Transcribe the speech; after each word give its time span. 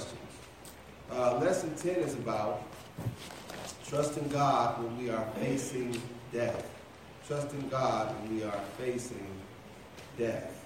questions. 0.00 0.20
Uh, 1.12 1.38
lesson 1.38 1.74
10 1.74 1.96
is 1.96 2.14
about 2.14 2.62
trusting 3.86 4.28
God 4.28 4.82
when 4.82 4.96
we 4.98 5.10
are 5.10 5.24
facing 5.40 6.00
death. 6.32 6.68
Trusting 7.26 7.68
God 7.68 8.14
when 8.14 8.36
we 8.36 8.44
are 8.44 8.60
facing 8.78 9.26
death. 10.18 10.64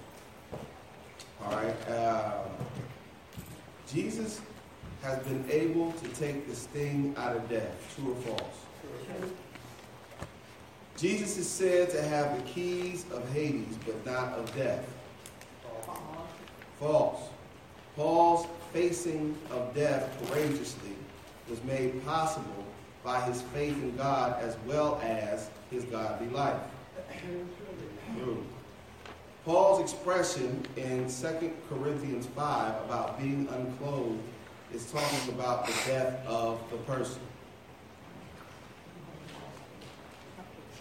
All 1.43 1.51
right. 1.51 1.91
Um, 1.91 2.49
Jesus 3.91 4.41
has 5.01 5.19
been 5.23 5.45
able 5.49 5.91
to 5.93 6.07
take 6.09 6.47
the 6.47 6.55
sting 6.55 7.13
out 7.17 7.35
of 7.35 7.49
death. 7.49 7.95
True 7.95 8.13
or 8.13 8.15
false? 8.21 8.65
True. 9.19 9.31
Jesus 10.97 11.37
is 11.37 11.49
said 11.49 11.89
to 11.89 12.01
have 12.01 12.37
the 12.37 12.49
keys 12.49 13.05
of 13.11 13.27
Hades, 13.33 13.77
but 13.85 14.05
not 14.05 14.33
of 14.33 14.55
death. 14.55 14.87
False. 16.79 17.29
Paul's 17.95 18.45
facing 18.75 19.37
of 19.51 19.73
death 19.73 20.11
courageously 20.27 20.91
was 21.49 21.63
made 21.63 22.05
possible 22.05 22.65
by 23.05 23.21
his 23.21 23.41
faith 23.41 23.71
in 23.81 23.95
God 23.95 24.35
as 24.41 24.57
well 24.67 24.99
as 25.01 25.49
his 25.71 25.85
godly 25.85 26.27
life. 26.27 26.59
Paul's 29.45 29.79
expression 29.79 30.61
in 30.75 31.07
2 31.09 31.53
Corinthians 31.69 32.25
5 32.35 32.83
about 32.83 33.17
being 33.17 33.47
unclothed 33.47 34.19
is 34.73 34.91
talking 34.91 35.33
about 35.33 35.65
the 35.67 35.73
death 35.87 36.27
of 36.27 36.59
the 36.69 36.77
person. 36.79 37.21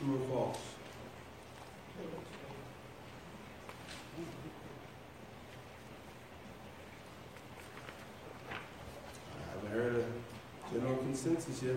True 0.00 0.16
or 0.16 0.28
false? 0.28 0.73
Heard 9.74 10.04
a 10.04 10.72
general 10.72 10.96
consensus 10.98 11.62
yet. 11.62 11.74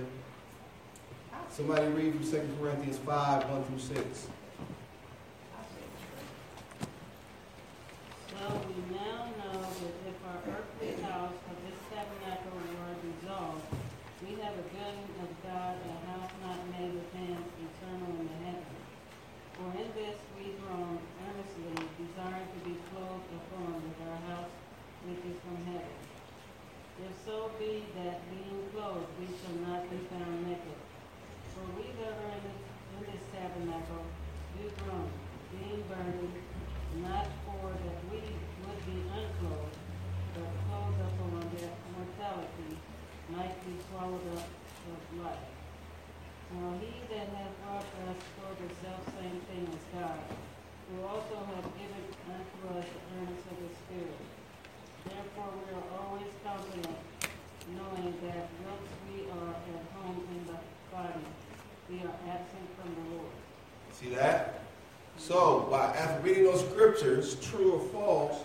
Somebody 1.49 1.87
read 1.87 2.13
from 2.13 2.23
2 2.23 2.49
Corinthians 2.61 2.97
5, 2.99 3.49
1 3.49 3.63
through 3.65 3.79
6. 3.79 4.27
Well, 8.37 8.61
we 8.69 8.77
now 8.93 9.33
know 9.41 9.57
that 9.65 9.95
if 10.05 10.17
our 10.29 10.39
earthly 10.45 11.01
house 11.01 11.33
of 11.33 11.57
this 11.65 11.79
tabernacle 11.89 12.53
were 12.53 12.95
dissolved, 13.01 13.65
we 14.21 14.37
have 14.45 14.53
a 14.53 14.65
building 14.69 15.17
of 15.25 15.31
God, 15.41 15.73
a 15.81 15.93
house 16.05 16.33
not 16.45 16.61
made 16.77 16.93
with 16.93 17.09
hands, 17.17 17.49
eternal 17.57 18.13
in 18.21 18.29
the 18.29 18.37
heavens. 18.45 18.85
For 19.57 19.73
in 19.73 19.89
this 19.97 20.21
we 20.37 20.53
groan 20.61 21.01
earnestly, 21.25 21.73
desiring 21.97 22.45
to 22.45 22.59
be 22.61 22.77
clothed 22.93 23.25
upon 23.33 23.81
with 23.81 23.97
our 24.05 24.21
house 24.29 24.53
which 25.09 25.25
is 25.25 25.41
from 25.41 25.57
heaven. 25.65 25.97
If 26.97 27.13
so 27.25 27.51
be 27.59 27.85
that 27.93 28.25
being 28.33 28.57
clothed 28.73 29.05
we 29.21 29.29
shall 29.29 29.53
not 29.69 29.85
be 29.85 30.01
found 30.09 30.49
naked. 30.49 30.81
For 31.53 31.61
we 31.77 31.93
that 32.01 32.17
are 32.17 32.33
in 32.33 32.41
this, 32.41 32.61
in 32.97 33.01
this 33.05 33.23
tabernacle 33.29 34.01
do 34.57 34.65
groan, 34.81 35.05
being 35.53 35.85
burdened, 35.85 36.41
not 37.05 37.29
for 37.45 37.69
that 37.69 37.97
we 38.09 38.17
would 38.17 38.81
be 38.89 38.97
unclothed, 39.13 39.77
but 40.33 40.49
clothed 40.65 41.01
upon 41.05 41.45
that 41.61 41.77
mortality 41.93 42.73
might 43.29 43.53
be 43.61 43.77
swallowed 43.89 44.33
up 44.33 44.49
of 44.89 45.01
life. 45.21 45.53
Now 46.53 46.73
he 46.79 46.93
that 47.11 47.27
hath 47.35 47.55
brought 47.63 47.83
us 48.07 48.19
for 48.39 48.51
the 48.55 48.69
selfsame 48.79 49.41
thing 49.51 49.67
as 49.67 49.83
God, 49.99 50.19
who 50.87 51.03
also 51.03 51.43
hath 51.43 51.67
given 51.75 52.03
unto 52.23 52.79
us 52.79 52.85
the 52.87 53.01
earnest 53.19 53.43
of 53.51 53.57
the 53.59 53.71
Spirit. 53.83 54.21
Therefore 55.03 55.51
we 55.59 55.75
are 55.75 55.87
always 55.99 56.31
confident, 56.43 56.95
knowing 57.75 58.13
that 58.23 58.47
whilst 58.63 58.95
we 59.11 59.27
are 59.27 59.51
at 59.51 59.83
home 59.95 60.23
in 60.31 60.47
the 60.47 60.59
body, 60.91 61.27
we 61.89 61.97
are 62.07 62.15
absent 62.31 62.67
from 62.79 62.95
the 62.95 63.15
Lord. 63.15 63.31
See 63.91 64.09
that? 64.15 64.61
So, 65.17 65.67
by 65.69 65.87
after 65.97 66.21
reading 66.21 66.45
those 66.45 66.61
scriptures, 66.61 67.35
true 67.41 67.73
or 67.73 67.79
false, 67.89 68.43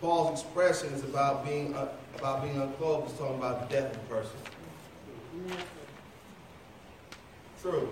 Paul's 0.00 0.40
expression 0.40 0.94
is 0.94 1.02
about 1.02 1.44
being 1.44 1.74
uh, 1.74 1.88
about 2.16 2.42
being 2.42 2.56
unclothed. 2.56 3.10
It's 3.10 3.18
talking 3.18 3.36
about 3.36 3.68
the 3.68 3.74
death 3.74 3.90
of 3.90 3.96
a 3.96 4.06
person. 4.06 4.36
True. 7.64 7.88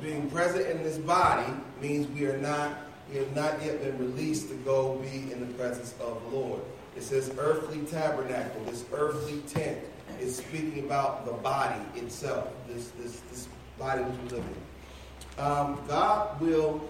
Being 0.00 0.30
present 0.30 0.68
in 0.68 0.84
this 0.84 0.96
body 0.96 1.52
means 1.80 2.06
we 2.16 2.24
are 2.26 2.38
not 2.38 2.76
we 3.10 3.18
have 3.18 3.34
not 3.34 3.60
yet 3.62 3.82
been 3.82 3.98
released 3.98 4.48
to 4.48 4.54
go 4.54 4.94
be 4.98 5.32
in 5.32 5.40
the 5.40 5.52
presence 5.54 5.94
of 6.00 6.22
the 6.22 6.36
Lord. 6.36 6.60
It 6.96 7.02
says 7.02 7.34
earthly 7.36 7.80
tabernacle, 7.80 8.62
this 8.64 8.84
earthly 8.92 9.40
tent 9.48 9.78
is 10.20 10.36
speaking 10.36 10.84
about 10.84 11.26
the 11.26 11.32
body 11.32 11.80
itself, 11.96 12.48
this 12.68 12.90
this 12.90 13.20
this 13.28 13.48
body 13.76 14.02
which 14.04 14.30
we 14.30 14.36
live 14.36 14.46
in. 14.46 15.44
Um, 15.44 15.80
God 15.88 16.40
will 16.40 16.80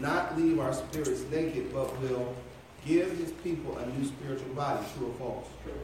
not 0.00 0.38
leave 0.38 0.58
our 0.58 0.72
spirits 0.72 1.22
naked, 1.30 1.70
but 1.74 2.00
will 2.00 2.34
give 2.86 3.10
his 3.18 3.32
people 3.44 3.76
a 3.76 3.86
new 3.86 4.06
spiritual 4.06 4.54
body. 4.54 4.82
True 4.96 5.08
or 5.08 5.14
false? 5.18 5.48
True. 5.64 5.74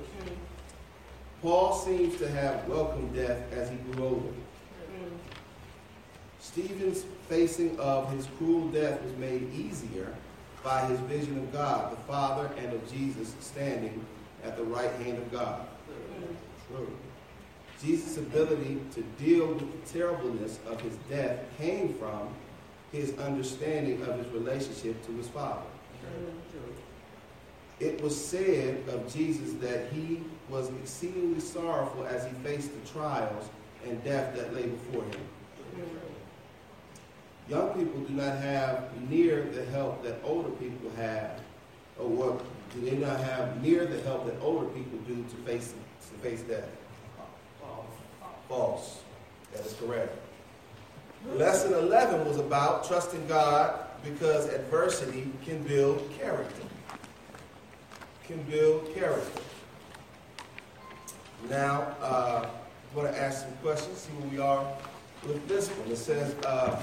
Paul 1.42 1.74
seems 1.74 2.16
to 2.16 2.28
have 2.30 2.66
welcomed 2.66 3.14
death 3.14 3.52
as 3.52 3.68
he 3.68 3.76
grew 3.76 4.04
older. 4.04 4.32
Stephen's 6.40 7.04
facing 7.28 7.78
of 7.78 8.10
his 8.12 8.26
cruel 8.38 8.68
death 8.68 9.02
was 9.02 9.16
made 9.16 9.52
easier 9.54 10.14
by 10.62 10.84
his 10.86 10.98
vision 11.00 11.38
of 11.38 11.52
God, 11.52 11.92
the 11.92 11.96
Father, 12.02 12.50
and 12.58 12.72
of 12.72 12.92
Jesus 12.92 13.34
standing 13.40 14.04
at 14.44 14.56
the 14.56 14.64
right 14.64 14.90
hand 15.02 15.18
of 15.18 15.32
God. 15.32 15.66
True. 16.68 16.90
Jesus' 17.82 18.16
ability 18.18 18.80
to 18.94 19.02
deal 19.22 19.46
with 19.46 19.60
the 19.60 19.98
terribleness 19.98 20.58
of 20.68 20.80
his 20.80 20.94
death 21.08 21.38
came 21.56 21.94
from 21.94 22.28
his 22.92 23.16
understanding 23.18 24.02
of 24.02 24.18
his 24.18 24.26
relationship 24.28 25.04
to 25.06 25.12
his 25.12 25.28
Father. 25.28 25.62
It 27.78 28.00
was 28.02 28.16
said 28.16 28.82
of 28.88 29.12
Jesus 29.12 29.52
that 29.54 29.92
he 29.92 30.22
was 30.48 30.70
exceedingly 30.82 31.40
sorrowful 31.40 32.06
as 32.06 32.24
he 32.24 32.32
faced 32.42 32.70
the 32.72 32.88
trials 32.90 33.48
and 33.86 34.02
death 34.02 34.34
that 34.34 34.52
lay 34.52 34.66
before 34.66 35.04
him. 35.04 35.20
Young 37.48 37.70
people 37.70 38.00
do 38.02 38.12
not 38.12 38.36
have 38.38 38.90
near 39.08 39.44
the 39.44 39.64
help 39.66 40.02
that 40.02 40.20
older 40.22 40.50
people 40.50 40.90
have, 40.96 41.40
or 41.98 42.06
what 42.06 42.44
do 42.74 42.80
they 42.82 42.96
not 42.96 43.18
have 43.20 43.62
near 43.62 43.86
the 43.86 44.00
help 44.02 44.26
that 44.26 44.34
older 44.42 44.66
people 44.66 44.98
do 45.06 45.16
to 45.16 45.36
face 45.46 45.72
to 46.10 46.14
face 46.18 46.42
death? 46.42 46.68
False. 48.48 49.00
That 49.52 49.64
is 49.64 49.74
correct. 49.74 50.16
Lesson 51.34 51.72
11 51.74 52.26
was 52.26 52.38
about 52.38 52.86
trusting 52.86 53.26
God 53.26 53.80
because 54.04 54.46
adversity 54.48 55.30
can 55.44 55.62
build 55.62 56.08
character. 56.18 56.62
Can 58.26 58.42
build 58.42 58.94
character. 58.94 59.42
Now, 61.48 61.94
uh, 62.00 62.46
I'm 62.46 63.00
going 63.00 63.12
to 63.12 63.18
ask 63.18 63.42
some 63.42 63.52
questions, 63.62 63.98
see 63.98 64.12
where 64.12 64.28
we 64.30 64.38
are 64.38 64.66
with 65.26 65.46
this 65.48 65.68
one. 65.68 65.90
It 65.90 65.96
says, 65.96 66.34
uh, 66.44 66.80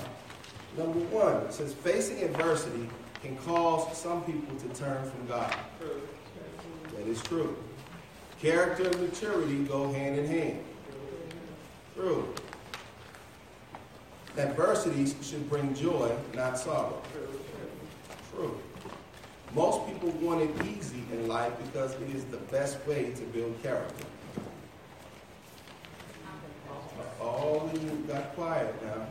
number 0.78 1.00
one, 1.00 1.36
it 1.44 1.54
says, 1.54 1.74
facing 1.74 2.24
adversity 2.24 2.88
can 3.22 3.36
cause 3.38 3.98
some 3.98 4.24
people 4.24 4.56
to 4.56 4.68
turn 4.80 5.10
from 5.10 5.28
God. 5.28 5.56
That 6.96 7.08
is 7.08 7.22
true. 7.24 7.56
Character 8.40 8.88
and 8.88 9.02
maturity 9.02 9.64
go 9.64 9.92
hand 9.92 10.20
in 10.20 10.28
hand. 10.28 10.60
True. 11.96 12.34
Adversities 14.38 15.16
should 15.22 15.50
bring 15.50 15.74
joy, 15.74 16.12
not 16.34 16.58
sorrow. 16.58 17.02
True. 18.32 18.60
Most 19.54 19.88
people 19.88 20.10
want 20.22 20.42
it 20.42 20.66
easy 20.66 21.02
in 21.14 21.30
life 21.30 21.54
because 21.64 21.94
it 21.94 22.10
is 22.14 22.26
the 22.26 22.38
best 22.38 22.86
way 22.86 23.12
to 23.12 23.22
build 23.22 23.62
character. 23.64 24.06
All 27.22 27.70
of 27.74 27.84
you 27.84 27.90
got 28.08 28.36
quiet 28.36 28.76
now. 28.84 29.08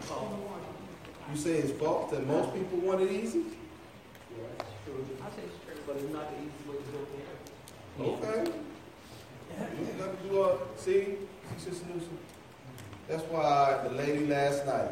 You 1.31 1.37
say 1.37 1.53
it's 1.53 1.73
false 1.73 2.11
that 2.11 2.27
most 2.27 2.53
people 2.55 2.79
want 2.79 3.01
it 3.01 3.11
easy? 3.11 3.39
Yeah, 3.41 4.45
it's 4.59 4.69
true. 4.85 5.07
I 5.23 5.31
say 5.31 5.43
it's 5.47 5.65
true, 5.65 5.83
but 5.87 5.97
it's 5.97 6.13
not 6.13 6.31
the 6.31 6.37
easy 6.39 6.69
way 6.69 6.77
to 6.77 8.03
build 8.03 8.19
character. 8.19 8.35
Okay. 8.37 8.53
You 9.79 10.05
got 10.05 10.21
to 10.23 10.29
do 10.29 10.43
a, 10.43 10.59
see, 10.77 11.15
Sister 11.57 11.87
Newsom. 11.93 12.19
That's 13.09 13.23
why 13.25 13.81
the 13.85 13.91
lady 13.95 14.27
last 14.27 14.67
night. 14.67 14.91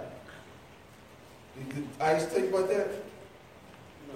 Could- 1.70 1.88
I 2.00 2.14
used 2.14 2.28
to 2.30 2.34
tell 2.34 2.44
you 2.44 2.56
about 2.56 2.68
that. 2.68 2.88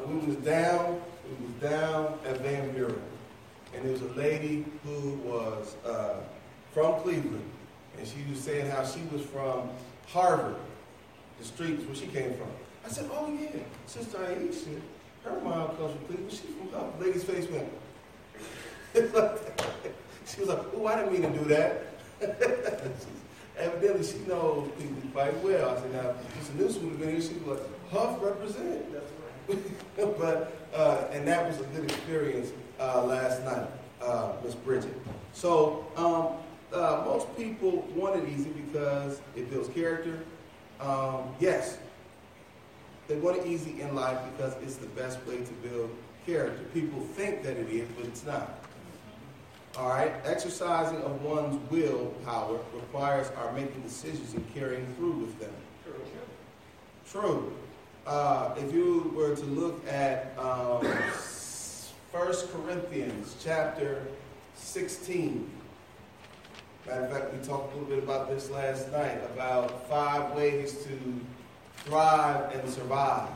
We 0.07 0.27
was 0.27 0.37
down, 0.37 1.01
we 1.27 1.47
was 1.47 1.55
down 1.61 2.19
at 2.27 2.41
Van 2.41 2.71
Buren, 2.73 3.01
and 3.75 3.85
there 3.85 3.93
was 3.93 4.03
a 4.03 4.13
lady 4.15 4.65
who 4.85 5.13
was 5.25 5.75
uh, 5.87 6.17
from 6.73 7.01
Cleveland, 7.01 7.51
and 7.99 8.07
she 8.07 8.19
was 8.31 8.41
saying 8.41 8.71
how 8.71 8.85
she 8.85 9.01
was 9.13 9.23
from 9.23 9.71
Harvard, 10.09 10.57
the 11.39 11.45
streets 11.45 11.85
where 11.87 11.95
she 11.95 12.07
came 12.07 12.35
from. 12.35 12.49
I 12.85 12.89
said, 12.89 13.11
"Oh 13.13 13.33
yeah, 13.33 13.61
Sister 13.87 14.19
Aisha, 14.19 14.81
her 15.25 15.41
mom 15.41 15.77
comes 15.77 15.93
from 15.97 16.05
Cleveland. 16.07 16.31
She's 16.31 16.41
from 16.41 16.69
Harvard." 16.71 16.99
The 17.01 17.05
lady's 17.07 17.25
face 17.25 17.49
went. 17.51 17.69
She 20.27 20.41
was 20.41 20.49
like, 20.49 20.59
oh, 20.75 20.87
I 20.87 20.97
didn't 20.97 21.13
mean 21.13 21.33
to 21.33 21.39
do 21.39 21.45
that. 21.45 21.87
Evidently, 23.59 24.05
she 24.05 24.19
knows 24.27 24.69
people 24.79 25.11
quite 25.13 25.37
well. 25.43 25.71
I 25.71 25.81
said, 25.81 25.93
now, 25.93 26.15
Mr. 26.41 26.55
Newsom 26.57 26.83
would 26.83 26.91
have 26.91 27.01
been 27.01 27.11
here, 27.11 27.21
she 27.21 27.35
was 27.45 27.59
like, 27.59 27.91
Hough 27.91 28.21
represent. 28.21 28.93
That's 28.93 29.13
right. 29.97 30.19
but, 30.19 30.53
uh, 30.75 31.07
and 31.13 31.27
that 31.29 31.47
was 31.47 31.61
a 31.61 31.65
good 31.65 31.85
experience 31.85 32.51
uh, 32.81 33.05
last 33.05 33.45
night, 33.45 33.69
uh, 34.03 34.33
Miss 34.45 34.55
Bridget. 34.57 34.95
So, 35.33 35.87
um, 35.97 36.37
uh, 36.77 37.05
most 37.05 37.35
people 37.37 37.87
want 37.95 38.17
it 38.17 38.29
easy 38.29 38.51
because 38.51 39.21
it 39.37 39.49
builds 39.49 39.69
character. 39.69 40.19
Um, 40.81 41.35
yes, 41.41 41.79
they 43.09 43.17
want 43.17 43.39
it 43.39 43.47
easy 43.47 43.81
in 43.81 43.95
life 43.95 44.19
because 44.33 44.55
it's 44.63 44.77
the 44.77 44.89
best 44.89 45.25
way 45.27 45.39
to 45.39 45.53
build 45.69 45.91
character. 46.27 46.63
People 46.75 47.01
think 47.01 47.43
that 47.43 47.57
it 47.57 47.69
is, 47.69 47.89
but 47.97 48.07
it's 48.07 48.25
not. 48.27 48.61
All 49.79 49.91
right, 49.91 50.13
exercising 50.25 51.03
of 51.03 51.23
one's 51.23 51.59
willpower 51.71 52.59
requires 52.75 53.31
our 53.37 53.53
making 53.53 53.83
decisions 53.83 54.33
and 54.33 54.55
carrying 54.55 54.87
through 54.95 55.13
with 55.13 55.39
them. 55.39 55.53
True. 55.85 57.21
True. 57.23 57.53
Uh, 58.07 58.55
if 58.57 58.73
you 58.73 59.13
were 59.15 59.37
to 59.37 59.45
look 59.45 59.87
at 59.87 60.33
um, 60.39 60.85
1 62.13 62.33
Corinthians 62.53 63.37
chapter 63.43 64.03
16, 64.55 65.51
matter 66.87 67.05
of 67.05 67.11
fact, 67.11 67.33
we 67.33 67.47
talked 67.47 67.75
a 67.75 67.79
little 67.79 67.95
bit 67.95 68.03
about 68.03 68.29
this 68.29 68.51
last 68.51 68.91
night 68.93 69.19
about 69.35 69.89
five 69.89 70.33
ways 70.37 70.85
to 70.85 71.21
thrive 71.85 72.55
and 72.55 72.69
survive. 72.71 73.29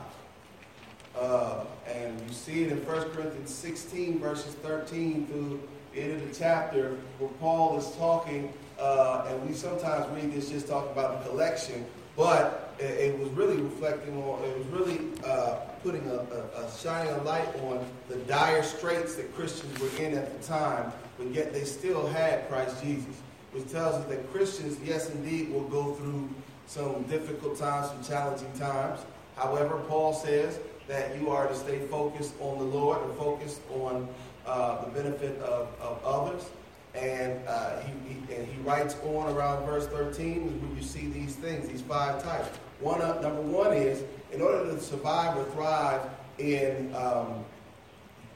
Uh, 1.19 1.65
and 1.87 2.19
you 2.21 2.33
see 2.33 2.63
it 2.63 2.71
in 2.71 2.77
1 2.85 3.09
Corinthians 3.09 3.53
16, 3.53 4.19
verses 4.19 4.55
13 4.55 5.27
through 5.27 5.61
the 5.93 6.01
end 6.01 6.21
of 6.21 6.27
the 6.27 6.33
chapter, 6.33 6.95
where 7.19 7.29
Paul 7.41 7.77
is 7.77 7.89
talking, 7.97 8.53
uh, 8.79 9.25
and 9.27 9.47
we 9.47 9.53
sometimes 9.53 10.07
read 10.15 10.33
this 10.33 10.49
just 10.49 10.67
talking 10.67 10.91
about 10.91 11.21
the 11.21 11.29
collection, 11.29 11.85
but 12.15 12.73
it, 12.79 13.17
was 13.19 13.29
really 13.29 13.57
reflecting 13.57 14.17
on, 14.23 14.43
it 14.43 14.57
was 14.57 14.67
really 14.67 14.99
uh, 15.25 15.55
putting 15.83 16.05
a, 16.07 16.15
a, 16.15 16.65
a 16.65 16.71
shining 16.77 17.23
light 17.25 17.47
on 17.63 17.85
the 18.07 18.15
dire 18.17 18.63
straits 18.63 19.15
that 19.15 19.33
Christians 19.35 19.77
were 19.79 20.03
in 20.03 20.17
at 20.17 20.39
the 20.39 20.47
time, 20.47 20.91
but 21.17 21.27
yet 21.27 21.53
they 21.53 21.63
still 21.63 22.07
had 22.07 22.47
Christ 22.49 22.81
Jesus, 22.81 23.20
which 23.51 23.69
tells 23.69 23.95
us 23.95 24.05
that 24.05 24.31
Christians, 24.31 24.77
yes, 24.83 25.09
indeed, 25.09 25.51
will 25.51 25.67
go 25.67 25.93
through 25.93 26.29
some 26.67 27.03
difficult 27.03 27.57
times, 27.57 27.87
some 27.87 28.03
challenging 28.03 28.51
times. 28.53 28.99
However, 29.35 29.81
Paul 29.87 30.13
says 30.13 30.59
that 30.87 31.19
you 31.19 31.29
are 31.29 31.47
to 31.47 31.55
stay 31.55 31.79
focused 31.87 32.33
on 32.39 32.57
the 32.57 32.63
Lord 32.63 33.01
and 33.01 33.13
focused 33.17 33.61
on 33.73 34.07
uh, 34.45 34.85
the 34.85 34.91
benefit 34.91 35.39
of, 35.41 35.67
of 35.79 36.03
others. 36.05 36.49
And, 36.93 37.39
uh, 37.47 37.79
he, 37.81 38.13
he, 38.13 38.35
and 38.35 38.47
he 38.47 38.61
writes 38.61 38.95
on 39.05 39.33
around 39.33 39.65
verse 39.65 39.87
13 39.87 40.61
when 40.61 40.75
you 40.75 40.83
see 40.83 41.07
these 41.07 41.35
things, 41.35 41.67
these 41.67 41.81
five 41.81 42.21
types. 42.23 42.49
One, 42.79 43.01
uh, 43.01 43.21
number 43.21 43.41
one 43.41 43.73
is, 43.73 44.03
in 44.31 44.41
order 44.41 44.65
to 44.65 44.79
survive 44.79 45.37
or 45.37 45.45
thrive 45.51 46.01
in 46.37 46.93
um, 46.95 47.45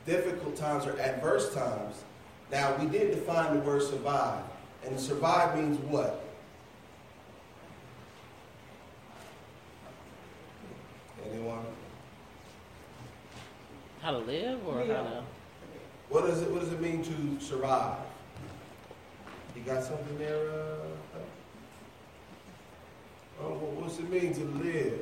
difficult 0.05 0.55
times 0.55 0.85
or 0.85 0.99
adverse 0.99 1.53
times, 1.53 2.03
now 2.51 2.75
we 2.77 2.85
did 2.87 3.11
define 3.11 3.55
the 3.55 3.59
word 3.61 3.81
survive. 3.81 4.43
And 4.85 4.99
survive 4.99 5.57
means 5.57 5.77
what? 5.79 6.23
Anyone? 11.31 11.65
How 14.01 14.11
to 14.11 14.17
live 14.19 14.65
or 14.67 14.79
how 14.81 14.85
to? 14.85 15.23
What 16.09 16.27
does 16.27 16.41
it 16.43 16.51
What 16.51 16.61
does 16.61 16.71
it 16.71 16.79
mean 16.79 17.03
to 17.03 17.43
survive? 17.43 17.97
You 19.55 19.63
got 19.63 19.83
something 19.83 20.17
there? 20.19 20.49
Uh, 20.51 21.19
oh, 23.41 23.49
what- 23.53 23.71
what's 23.83 23.97
it 23.99 24.09
mean 24.09 24.33
to 24.35 24.43
live? 24.63 24.99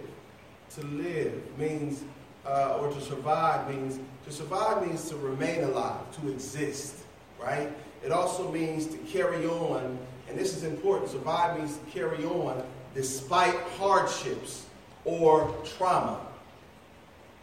To 0.76 0.86
live 0.86 1.58
means, 1.58 2.04
uh, 2.46 2.78
or 2.80 2.90
to 2.92 3.02
survive 3.02 3.68
means 3.70 4.00
to 4.26 4.32
survive 4.32 4.88
means 4.88 5.10
to 5.10 5.18
remain 5.18 5.66
alive, 5.66 6.10
to 6.22 6.30
exist, 6.32 6.96
right? 7.40 7.70
It 8.04 8.12
also 8.12 8.52
means 8.52 8.88
to 8.88 8.98
carry 8.98 9.46
on, 9.46 9.98
and 10.28 10.38
this 10.38 10.56
is 10.56 10.64
important. 10.64 11.10
Survive 11.10 11.58
means 11.58 11.78
to 11.78 11.86
carry 11.92 12.26
on 12.26 12.62
despite 12.94 13.56
hardships 13.78 14.66
or 15.06 15.56
trauma. 15.78 16.20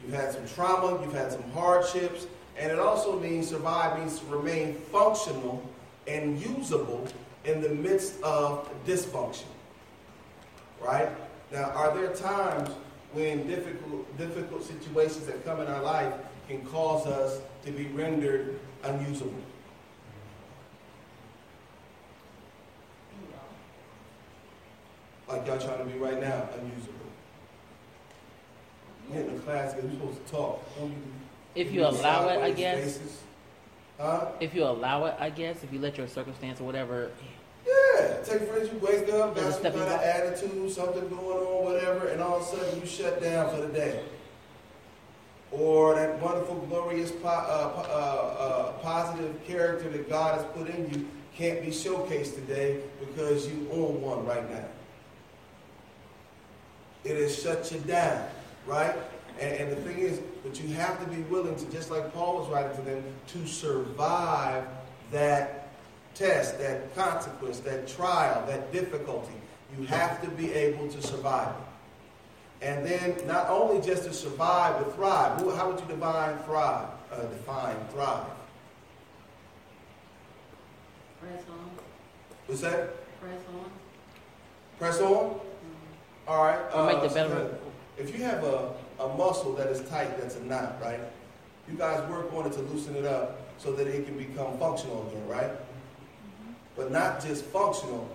You've 0.03 0.15
had 0.15 0.33
some 0.33 0.47
trauma, 0.47 1.03
you've 1.03 1.13
had 1.13 1.33
some 1.33 1.51
hardships, 1.53 2.27
and 2.57 2.71
it 2.71 2.79
also 2.79 3.19
means 3.19 3.49
survive 3.49 3.99
means 3.99 4.21
to 4.21 4.27
remain 4.27 4.75
functional 4.75 5.63
and 6.07 6.41
usable 6.41 7.07
in 7.45 7.61
the 7.61 7.69
midst 7.71 8.21
of 8.23 8.69
dysfunction. 8.87 9.47
Right? 10.81 11.09
Now, 11.53 11.71
are 11.71 11.95
there 11.97 12.13
times 12.15 12.71
when 13.13 13.47
difficult, 13.47 14.17
difficult 14.19 14.63
situations 14.63 15.27
that 15.27 15.45
come 15.45 15.61
in 15.61 15.67
our 15.67 15.83
life 15.83 16.13
can 16.49 16.65
cause 16.67 17.07
us 17.07 17.41
to 17.65 17.73
be 17.73 17.87
rendered 17.87 18.59
unusable? 18.85 19.43
Like 25.31 25.47
y'all 25.47 25.59
trying 25.59 25.79
to 25.79 25.85
be 25.85 25.99
right 25.99 26.21
now, 26.21 26.49
unusable. 26.59 26.95
We're 29.09 29.21
in 29.21 29.35
the 29.35 29.41
class, 29.43 29.75
we're 29.75 29.91
supposed 29.91 30.27
to 30.27 30.33
talk. 30.33 30.65
If 31.55 31.73
you 31.73 31.85
allow 31.85 32.29
it, 32.29 32.39
I 32.41 32.51
guess. 32.51 32.99
faces. 32.99 33.21
Huh? 33.99 34.27
If 34.41 34.55
you 34.55 34.65
allow 34.65 35.05
it, 35.07 35.15
I 35.21 35.31
guess. 35.31 35.63
If 35.63 35.73
you 35.73 35.79
let 35.79 35.99
your 35.99 36.09
circumstance 36.09 36.61
or 36.61 36.65
whatever. 36.65 37.11
Yeah, 37.67 38.17
take 38.25 38.49
for 38.49 38.59
instance, 38.59 38.71
you 38.73 38.79
wake 38.79 39.13
up, 39.13 39.37
got 39.37 39.53
some 39.53 39.63
kind 39.63 39.77
of 39.77 40.01
attitude, 40.01 40.71
something 40.73 41.09
going 41.09 41.47
on, 41.47 41.65
whatever, 41.65 42.09
and 42.09 42.21
all 42.21 42.39
of 42.39 42.43
a 42.43 42.47
sudden 42.47 42.81
you 42.81 42.87
shut 42.87 43.23
down 43.23 43.55
for 43.55 43.61
the 43.61 43.73
day. 43.73 44.03
Or 45.53 45.95
that 45.97 46.19
wonderful, 46.21 46.57
glorious, 46.69 47.11
po- 47.11 47.29
uh, 47.29 47.85
uh, 47.89 48.43
uh, 48.43 48.73
positive 48.83 49.45
character 49.45 49.91
that 49.91 50.09
God 50.09 50.39
has 50.39 50.47
put 50.53 50.69
in 50.69 50.91
you 50.91 51.07
can't 51.37 51.61
be 51.61 51.69
showcased 51.69 52.35
today 52.35 52.81
because 53.01 53.49
you 53.49 53.69
own 53.73 54.01
one 54.01 54.25
right 54.25 54.49
now. 54.51 54.65
It 57.05 57.17
has 57.17 57.43
shut 57.43 57.71
you 57.73 57.79
down, 57.81 58.27
right? 58.67 58.95
And, 59.41 59.53
and 59.55 59.73
the 59.73 59.77
thing 59.77 59.99
is, 59.99 60.21
but 60.43 60.61
you 60.61 60.75
have 60.75 61.03
to 61.03 61.11
be 61.11 61.23
willing 61.23 61.57
to, 61.57 61.71
just 61.71 61.91
like 61.91 62.13
Paul 62.13 62.39
was 62.39 62.49
writing 62.49 62.77
to 62.77 62.83
them, 62.83 63.03
to 63.29 63.47
survive 63.47 64.65
that 65.11 65.69
test, 66.15 66.59
that 66.59 66.95
consequence, 66.95 67.61
that 67.61 67.89
trial, 67.89 68.45
that 68.47 68.73
difficulty. 68.73 69.33
You 69.79 69.87
have 69.87 70.21
to 70.23 70.29
be 70.31 70.53
able 70.53 70.89
to 70.89 71.03
survive 71.03 71.49
it. 71.49 72.67
And 72.67 72.85
then 72.85 73.27
not 73.27 73.49
only 73.49 73.81
just 73.81 74.05
to 74.05 74.13
survive, 74.13 74.79
but 74.79 74.95
thrive. 74.95 75.39
How 75.57 75.71
would 75.71 75.81
you 75.81 75.87
define 75.87 76.37
thrive? 76.41 76.89
Uh, 77.11 77.23
define 77.23 77.77
thrive. 77.91 78.27
Press 81.21 81.43
on, 81.49 81.71
What's 82.47 82.61
that? 82.63 82.95
press 83.21 83.41
on. 83.49 83.71
Press 84.79 85.01
on. 85.01 85.41
All 86.29 86.45
right. 86.45 86.61
Or 86.75 86.87
make 86.87 87.01
the 87.03 87.09
so 87.09 87.29
better- 87.29 87.59
If 87.99 88.17
you 88.17 88.25
have 88.25 88.45
a, 88.45 88.73
a 88.99 89.09
muscle 89.17 89.53
that 89.55 89.69
is 89.69 89.81
tight, 89.89 90.19
that's 90.19 90.37
a 90.37 90.45
knot, 90.45 90.77
right? 90.81 91.01
You 91.69 91.77
guys 91.77 92.09
work 92.11 92.33
on 92.33 92.47
it 92.47 92.53
to 92.55 92.61
loosen 92.61 92.97
it 92.97 93.05
up 93.05 93.39
so 93.59 93.73
that 93.73 93.87
it 93.87 94.07
can 94.07 94.17
become 94.17 94.59
functional 94.59 95.07
again, 95.09 95.27
right? 95.29 95.51
But 96.77 96.91
not 96.91 97.23
just 97.23 97.45
functional, 97.47 98.09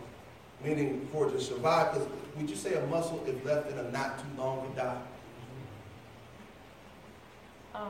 meaning 0.64 1.08
for 1.12 1.28
it 1.28 1.32
to 1.32 1.42
survive. 1.42 1.94
Because 1.94 2.08
would 2.36 2.50
you 2.50 2.56
say 2.56 2.74
a 2.74 2.86
muscle, 2.88 3.24
if 3.28 3.44
left 3.46 3.70
in 3.72 3.78
a 3.78 3.92
knot 3.92 4.18
too 4.20 4.42
long, 4.42 4.62
would 4.62 4.76
die? 4.76 4.98
Um, 7.74 7.84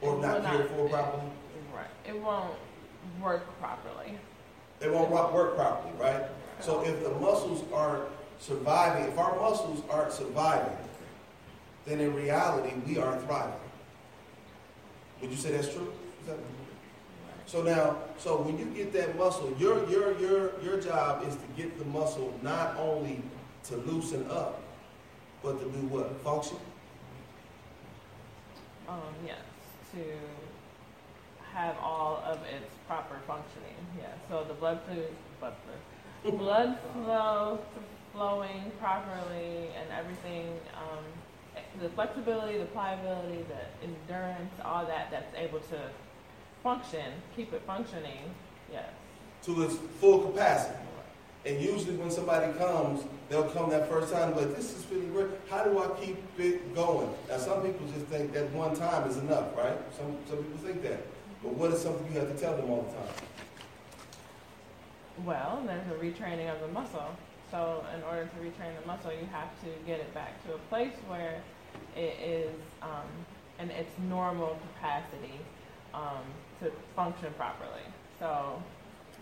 Or 0.00 0.14
it 0.14 0.20
not 0.20 0.40
will 0.42 0.48
cared 0.50 0.70
for 0.70 0.88
properly? 0.88 1.22
Right. 1.74 1.86
It 2.08 2.16
won't 2.20 2.54
work 3.20 3.44
properly. 3.60 4.18
It 4.80 4.92
won't 4.92 5.10
work 5.10 5.56
properly, 5.56 5.92
right? 6.00 6.24
So 6.60 6.82
if 6.84 7.02
the 7.02 7.10
muscles 7.10 7.64
aren't 7.72 8.04
surviving, 8.42 9.04
if 9.04 9.16
our 9.18 9.36
muscles 9.36 9.82
aren't 9.88 10.12
surviving, 10.12 10.76
then 11.86 12.00
in 12.00 12.12
reality 12.14 12.74
we 12.86 12.98
aren't 12.98 13.22
thriving. 13.24 13.54
Would 15.20 15.30
you 15.30 15.36
say 15.36 15.52
that's 15.52 15.72
true? 15.72 15.92
That- 16.26 16.38
So 17.46 17.62
now, 17.62 17.96
so 18.18 18.40
when 18.40 18.56
you 18.58 18.64
get 18.66 18.92
that 18.94 19.16
muscle, 19.18 19.52
your 19.58 19.84
your 19.90 20.16
your 20.18 20.58
your 20.62 20.80
job 20.80 21.22
is 21.26 21.34
to 21.34 21.46
get 21.56 21.76
the 21.78 21.84
muscle 21.84 22.32
not 22.40 22.76
only 22.78 23.20
to 23.68 23.76
loosen 23.88 24.24
up, 24.30 24.62
but 25.42 25.58
to 25.58 25.66
do 25.66 25.82
what? 25.88 26.06
Function. 26.22 26.56
Um, 28.88 29.14
yes, 29.26 29.42
to 29.92 30.02
have 31.52 31.76
all 31.82 32.22
of 32.24 32.38
its 32.46 32.70
proper 32.88 33.16
functioning. 33.26 33.76
Yeah. 33.98 34.14
So 34.28 34.44
the 34.44 34.54
blood 34.54 34.80
flow, 34.86 35.04
blood 35.40 35.54
flow, 36.22 36.30
blood 36.38 36.78
flow 36.94 37.58
flowing 38.12 38.70
properly, 38.80 39.68
and 39.76 39.90
everything. 39.98 40.46
Um, 40.76 41.04
the 41.80 41.88
flexibility, 41.90 42.58
the 42.58 42.66
pliability, 42.66 43.44
the 43.48 43.86
endurance, 43.86 44.52
all 44.64 44.84
that 44.86 45.10
that's 45.10 45.34
able 45.36 45.60
to 45.60 45.80
function, 46.62 47.12
keep 47.34 47.52
it 47.52 47.62
functioning. 47.66 48.34
Yes. 48.70 48.88
to 49.44 49.62
its 49.64 49.76
full 50.00 50.20
capacity. 50.20 50.78
And 51.44 51.60
usually 51.60 51.96
when 51.96 52.10
somebody 52.10 52.52
comes, 52.56 53.02
they'll 53.28 53.50
come 53.50 53.68
that 53.70 53.88
first 53.88 54.12
time, 54.12 54.32
but 54.32 54.54
this 54.56 54.72
is 54.72 54.86
really 54.90 55.06
great. 55.06 55.26
How 55.50 55.64
do 55.64 55.78
I 55.78 55.88
keep 56.00 56.16
it 56.38 56.74
going? 56.74 57.10
Now, 57.28 57.36
some 57.38 57.62
people 57.62 57.86
just 57.88 58.06
think 58.06 58.32
that 58.32 58.50
one 58.52 58.76
time 58.76 59.08
is 59.10 59.16
enough, 59.16 59.54
right? 59.56 59.76
Some, 59.98 60.16
some 60.28 60.38
people 60.38 60.58
think 60.58 60.82
that. 60.84 61.04
But 61.42 61.54
what 61.54 61.72
is 61.72 61.82
something 61.82 62.06
you 62.12 62.20
have 62.20 62.32
to 62.32 62.40
tell 62.40 62.56
them 62.56 62.70
all 62.70 62.82
the 62.82 62.92
time? 62.96 63.26
Well, 65.26 65.62
there's 65.66 65.86
a 65.88 65.94
retraining 66.02 66.48
of 66.54 66.60
the 66.60 66.68
muscle. 66.68 67.16
So 67.52 67.84
in 67.94 68.02
order 68.04 68.24
to 68.24 68.36
retrain 68.40 68.80
the 68.80 68.86
muscle, 68.86 69.12
you 69.12 69.28
have 69.30 69.50
to 69.60 69.68
get 69.86 70.00
it 70.00 70.12
back 70.14 70.42
to 70.46 70.54
a 70.54 70.58
place 70.70 70.94
where 71.06 71.42
it 71.94 72.16
is 72.24 72.54
um, 72.80 73.06
in 73.60 73.70
its 73.70 73.90
normal 74.08 74.58
capacity 74.74 75.38
um, 75.92 76.24
to 76.60 76.72
function 76.96 77.30
properly. 77.36 77.84
So 78.18 78.62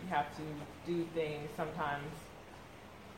you 0.00 0.08
have 0.14 0.26
to 0.37 0.42
do 0.87 1.04
things 1.12 1.50
sometimes 1.56 2.06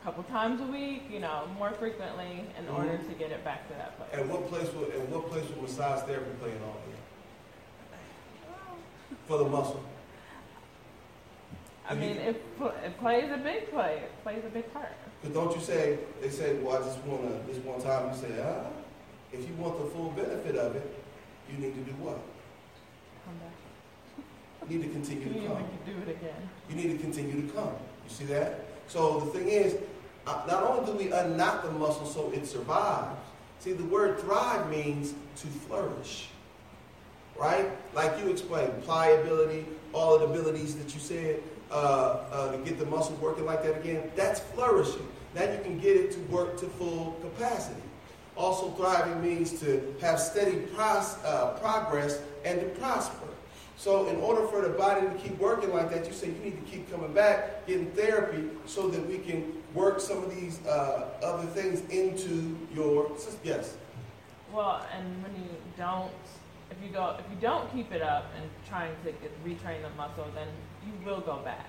a 0.01 0.05
couple 0.05 0.23
times 0.25 0.63
a 0.63 0.67
week, 0.67 1.03
you 1.11 1.21
know, 1.21 1.47
more 1.59 1.73
frequently 1.73 2.47
in 2.59 2.65
Mhm. 2.65 2.75
order 2.79 2.97
to 2.97 3.15
get 3.15 3.31
it 3.31 3.45
back 3.45 3.69
to 3.69 3.75
that 3.75 3.97
place. 3.99 4.09
And 4.15 4.31
what 4.31 4.49
place 4.49 4.73
will 4.73 4.91
and 4.91 5.09
what 5.13 5.31
place 5.31 5.47
will 5.51 5.63
massage 5.63 6.01
therapy 6.07 6.31
play 6.41 6.53
in 6.53 6.63
all 6.63 6.79
this? 6.89 6.99
For 9.29 9.39
the 9.39 9.45
muscle. 9.45 9.85
I 11.89 11.95
mean, 11.95 12.17
it, 12.17 12.43
it 12.85 12.99
plays 12.99 13.31
a 13.31 13.37
big 13.37 13.71
play. 13.71 13.97
It 14.05 14.23
plays 14.23 14.43
a 14.47 14.49
big 14.49 14.73
part. 14.73 14.93
Because 15.23 15.35
don't 15.37 15.55
you 15.55 15.63
say, 15.63 15.99
they 16.21 16.29
say, 16.31 16.55
well, 16.57 16.83
I 16.83 16.85
just 16.87 16.99
want 17.05 17.23
to, 17.23 17.53
this 17.53 17.63
one 17.65 17.81
time, 17.81 18.13
you 18.13 18.21
say, 18.21 18.43
ah, 18.45 18.67
if 19.33 19.41
you 19.47 19.55
want 19.55 19.79
the 19.79 19.89
full 19.91 20.11
benefit 20.11 20.57
of 20.57 20.75
it, 20.75 21.05
you 21.51 21.59
need 21.59 21.75
to 21.75 21.81
do 21.81 21.93
what? 22.03 22.19
Come 23.25 23.35
back. 23.39 24.69
You 24.69 24.79
need 24.79 24.87
to 24.87 24.93
continue 24.93 25.27
You 25.29 25.35
to 25.35 25.41
need 25.41 25.49
come. 25.49 25.57
to 25.87 25.93
do 25.93 26.11
it 26.11 26.17
again. 26.17 26.49
You 26.69 26.75
need 26.77 26.91
to 26.91 26.99
continue 26.99 27.47
to 27.47 27.53
come. 27.53 27.69
You 28.05 28.11
see 28.11 28.25
that? 28.25 28.65
So 28.89 29.21
the 29.21 29.27
thing 29.39 29.49
is, 29.49 29.77
not 30.27 30.63
only 30.65 30.87
do 30.93 30.99
we 30.99 31.13
unknot 31.13 31.63
the 31.63 31.71
muscle 31.71 32.07
so 32.07 32.31
it 32.33 32.47
survives, 32.47 33.17
see, 33.61 33.73
the 33.73 33.85
word 33.85 34.19
thrive 34.21 34.69
means 34.71 35.15
to 35.37 35.47
flourish. 35.47 36.29
Right? 37.39 37.71
Like 37.95 38.19
you 38.19 38.29
explained, 38.29 38.83
pliability, 38.83 39.67
all 39.93 40.15
of 40.15 40.21
the 40.21 40.27
abilities 40.27 40.75
that 40.77 40.93
you 40.95 41.01
said 41.01 41.41
uh, 41.71 41.75
uh, 42.31 42.53
to 42.53 42.59
get 42.59 42.79
the 42.79 42.87
muscle 42.87 43.17
working 43.17 43.47
like 43.47 43.63
that 43.63 43.79
again, 43.79 44.11
that's 44.15 44.41
flourishing. 44.41 45.07
Now 45.35 45.45
you 45.45 45.59
can 45.63 45.79
get 45.79 45.97
it 45.97 46.13
to 46.13 46.21
work 46.33 46.59
to 46.61 46.67
full 46.67 47.17
capacity. 47.23 47.81
Also, 48.37 48.71
thriving 48.71 49.21
means 49.21 49.61
to 49.61 49.95
have 50.01 50.19
steady 50.19 50.63
uh, 50.79 51.51
progress 51.61 52.21
and 52.45 52.61
to 52.61 52.67
prosper. 52.81 53.29
So, 53.77 54.09
in 54.09 54.17
order 54.17 54.47
for 54.47 54.63
the 54.63 54.71
body 54.71 55.07
to 55.07 55.15
keep 55.15 55.39
working 55.39 55.73
like 55.73 55.91
that, 55.91 56.07
you 56.07 56.13
say 56.13 56.29
you 56.29 56.39
need 56.45 56.65
to 56.65 56.71
keep 56.71 56.91
coming 56.91 57.13
back, 57.13 57.67
getting 57.67 57.91
therapy, 57.93 58.49
so 58.65 58.89
that 58.89 59.07
we 59.07 59.19
can 59.19 59.53
work 59.75 60.01
some 60.01 60.19
of 60.23 60.35
these 60.35 60.65
uh, 60.67 61.09
other 61.23 61.47
things 61.49 61.81
into 61.91 62.57
your 62.75 63.11
system. 63.19 63.41
Yes. 63.43 63.77
Well, 64.53 64.87
and 64.97 65.23
when 65.23 65.35
you 65.35 65.49
don't, 65.77 66.13
if 66.71 66.77
you 66.83 66.91
go, 66.91 67.17
if 67.19 67.25
you 67.31 67.37
don't 67.41 67.73
keep 67.73 67.91
it 67.93 68.03
up 68.03 68.27
and 68.41 68.49
trying 68.69 68.95
to 69.05 69.13
get, 69.13 69.45
retrain 69.45 69.83
the 69.83 69.91
muscle, 69.97 70.27
then 70.35 70.49
you 70.87 70.93
will 71.05 71.21
go 71.21 71.39
back. 71.39 71.67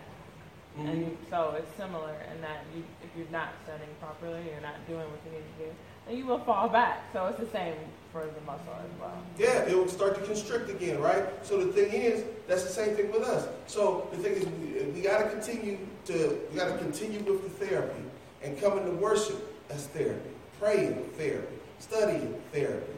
Mhm. 0.77 0.89
And 0.89 1.17
so 1.29 1.55
it's 1.57 1.75
similar 1.77 2.15
in 2.33 2.41
that 2.41 2.63
you, 2.75 2.83
if 3.03 3.09
you're 3.15 3.31
not 3.31 3.49
studying 3.63 3.93
properly, 3.99 4.41
you're 4.49 4.61
not 4.61 4.85
doing 4.87 5.05
what 5.05 5.19
you 5.25 5.31
need 5.31 5.45
to 5.57 5.65
do, 5.65 5.71
then 6.07 6.17
you 6.17 6.25
will 6.25 6.39
fall 6.39 6.67
back. 6.67 7.03
So 7.13 7.27
it's 7.27 7.39
the 7.39 7.47
same 7.47 7.75
for 8.11 8.21
the 8.25 8.41
muscle 8.45 8.73
as 8.77 8.99
well. 8.99 9.17
Yeah, 9.37 9.69
it 9.69 9.75
will 9.77 9.87
start 9.87 10.15
to 10.15 10.21
constrict 10.21 10.69
again, 10.69 10.99
right? 10.99 11.23
So 11.45 11.63
the 11.63 11.71
thing 11.71 11.91
is, 11.91 12.23
that's 12.47 12.63
the 12.63 12.69
same 12.69 12.95
thing 12.95 13.11
with 13.11 13.23
us. 13.23 13.47
So 13.67 14.07
the 14.11 14.17
thing 14.17 14.33
is, 14.33 14.45
we, 14.45 14.83
we 14.91 15.01
got 15.01 15.19
to 15.19 15.29
continue 15.29 15.77
to, 16.05 16.39
we 16.51 16.57
got 16.57 16.69
to 16.71 16.77
continue 16.77 17.19
with 17.19 17.43
the 17.43 17.65
therapy 17.65 18.03
and 18.43 18.59
coming 18.59 18.85
to 18.85 18.91
worship 18.91 19.39
as 19.69 19.87
therapy, 19.87 20.29
praying 20.59 20.95
therapy, 21.17 21.55
studying 21.79 22.33
therapy, 22.51 22.93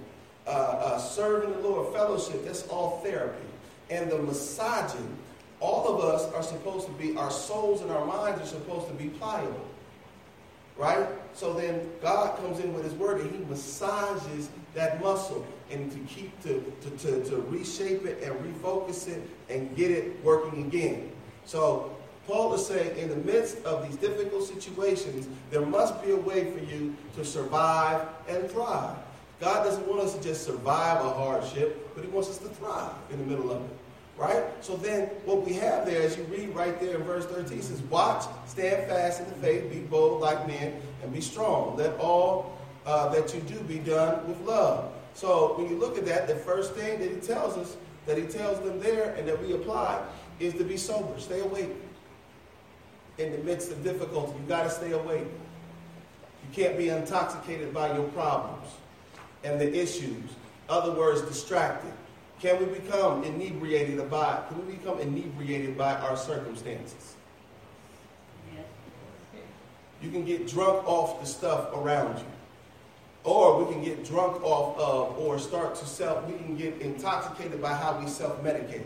uh, 0.47 0.49
uh, 0.49 0.97
serving 0.97 1.51
the 1.51 1.59
Lord, 1.59 1.93
fellowship. 1.93 2.45
That's 2.45 2.67
all 2.67 3.01
therapy. 3.03 3.45
And 3.89 4.11
the 4.11 4.17
massaging, 4.17 5.17
all 5.65 5.87
of 5.87 6.03
us 6.05 6.31
are 6.33 6.43
supposed 6.43 6.85
to 6.85 6.93
be, 6.93 7.17
our 7.17 7.31
souls 7.31 7.81
and 7.81 7.89
our 7.91 8.05
minds 8.05 8.39
are 8.39 8.45
supposed 8.45 8.87
to 8.87 8.93
be 8.93 9.09
pliable. 9.09 9.65
Right? 10.77 11.07
So 11.33 11.53
then 11.53 11.89
God 12.01 12.37
comes 12.37 12.59
in 12.59 12.73
with 12.73 12.83
his 12.83 12.93
word 12.93 13.21
and 13.21 13.31
he 13.31 13.43
massages 13.45 14.49
that 14.75 15.01
muscle 15.01 15.45
and 15.71 15.91
to 15.91 15.97
keep 16.13 16.39
to, 16.43 16.61
to, 16.81 16.89
to, 16.97 17.29
to 17.29 17.37
reshape 17.49 18.05
it 18.05 18.21
and 18.21 18.35
refocus 18.35 19.07
it 19.07 19.27
and 19.49 19.75
get 19.75 19.89
it 19.89 20.23
working 20.23 20.65
again. 20.65 21.11
So 21.45 21.95
Paul 22.27 22.53
is 22.53 22.65
saying 22.65 22.97
in 22.97 23.09
the 23.09 23.15
midst 23.15 23.63
of 23.63 23.87
these 23.87 23.95
difficult 23.95 24.43
situations, 24.43 25.27
there 25.49 25.65
must 25.65 26.03
be 26.03 26.11
a 26.11 26.17
way 26.17 26.51
for 26.51 26.59
you 26.59 26.95
to 27.15 27.25
survive 27.25 28.05
and 28.27 28.51
thrive. 28.51 28.97
God 29.39 29.63
doesn't 29.63 29.87
want 29.87 30.01
us 30.01 30.13
to 30.15 30.21
just 30.21 30.43
survive 30.43 31.03
a 31.03 31.09
hardship, 31.09 31.93
but 31.95 32.03
he 32.03 32.09
wants 32.09 32.29
us 32.29 32.37
to 32.39 32.49
thrive 32.49 32.91
in 33.11 33.19
the 33.19 33.25
middle 33.25 33.51
of 33.51 33.63
it. 33.63 33.77
Right? 34.17 34.43
So 34.61 34.77
then 34.77 35.07
what 35.25 35.45
we 35.45 35.53
have 35.53 35.85
there, 35.85 36.01
as 36.01 36.17
you 36.17 36.23
read 36.25 36.55
right 36.55 36.79
there 36.79 36.95
in 36.95 37.03
verse 37.03 37.25
13, 37.25 37.61
says, 37.61 37.81
Watch, 37.83 38.23
stand 38.45 38.87
fast 38.87 39.21
in 39.21 39.27
the 39.27 39.35
faith, 39.35 39.69
be 39.69 39.79
bold 39.79 40.21
like 40.21 40.47
men, 40.47 40.81
and 41.03 41.13
be 41.13 41.19
strong. 41.19 41.75
Let 41.75 41.97
all 41.99 42.57
uh, 42.85 43.09
that 43.09 43.33
you 43.33 43.41
do 43.41 43.59
be 43.61 43.79
done 43.79 44.25
with 44.27 44.39
love. 44.41 44.91
So 45.15 45.57
when 45.57 45.69
you 45.69 45.77
look 45.77 45.97
at 45.97 46.05
that, 46.05 46.27
the 46.27 46.35
first 46.35 46.73
thing 46.73 46.99
that 46.99 47.11
he 47.11 47.17
tells 47.17 47.57
us, 47.57 47.75
that 48.05 48.17
he 48.17 48.23
tells 48.25 48.59
them 48.61 48.79
there 48.79 49.13
and 49.15 49.27
that 49.27 49.41
we 49.41 49.53
apply, 49.53 50.01
is 50.39 50.53
to 50.53 50.63
be 50.63 50.77
sober. 50.77 51.19
Stay 51.19 51.41
awake. 51.41 51.71
In 53.17 53.31
the 53.31 53.37
midst 53.39 53.71
of 53.71 53.83
difficulty, 53.83 54.33
you 54.39 54.47
got 54.47 54.63
to 54.63 54.69
stay 54.69 54.91
awake. 54.91 55.23
You 55.23 56.63
can't 56.63 56.77
be 56.77 56.89
intoxicated 56.89 57.73
by 57.73 57.95
your 57.95 58.07
problems 58.09 58.67
and 59.43 59.59
the 59.59 59.73
issues. 59.73 60.31
Other 60.67 60.91
words, 60.91 61.21
distracted. 61.21 61.93
Can 62.45 62.59
we 62.59 62.79
become 62.79 63.23
inebriated 63.23 64.07
by? 64.07 64.43
Can 64.49 64.67
we 64.67 64.73
become 64.73 64.99
inebriated 64.99 65.75
by 65.75 65.95
our 65.95 66.15
circumstances? 66.15 67.15
Yes. 68.53 68.65
You 69.99 70.11
can 70.11 70.25
get 70.25 70.47
drunk 70.47 70.87
off 70.87 71.19
the 71.19 71.25
stuff 71.25 71.73
around 71.73 72.19
you. 72.19 72.25
Or 73.23 73.63
we 73.63 73.73
can 73.73 73.83
get 73.83 74.05
drunk 74.05 74.43
off 74.43 74.77
of 74.77 75.17
or 75.17 75.39
start 75.39 75.73
to 75.77 75.87
self, 75.87 76.23
we 76.27 76.37
can 76.37 76.55
get 76.55 76.79
intoxicated 76.81 77.59
by 77.63 77.73
how 77.73 77.99
we 77.99 78.05
self-medicate. 78.05 78.85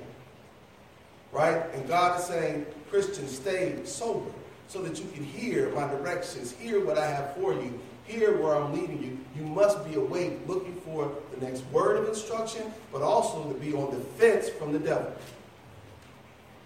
Right? 1.33 1.61
And 1.73 1.85
God 1.85 2.17
is 2.17 2.27
saying, 2.27 2.65
Christians, 2.89 3.35
stay 3.35 3.77
sober 3.83 4.31
so 4.69 4.81
that 4.83 4.99
you 4.99 5.09
can 5.11 5.25
hear 5.25 5.69
my 5.71 5.85
directions, 5.85 6.53
hear 6.53 6.85
what 6.85 6.97
I 6.97 7.07
have 7.07 7.35
for 7.35 7.53
you, 7.53 7.77
hear 8.09 8.41
where 8.41 8.55
I'm 8.55 8.73
leading 8.73 9.01
you. 9.01 9.17
You 9.35 9.43
must 9.47 9.87
be 9.87 9.95
awake, 9.95 10.39
looking 10.47 10.75
for 10.81 11.11
the 11.33 11.45
next 11.45 11.63
word 11.71 11.97
of 11.97 12.09
instruction, 12.09 12.73
but 12.91 13.01
also 13.01 13.51
to 13.51 13.59
be 13.59 13.73
on 13.73 13.91
defense 13.91 14.49
from 14.49 14.73
the 14.73 14.79
devil. 14.79 15.13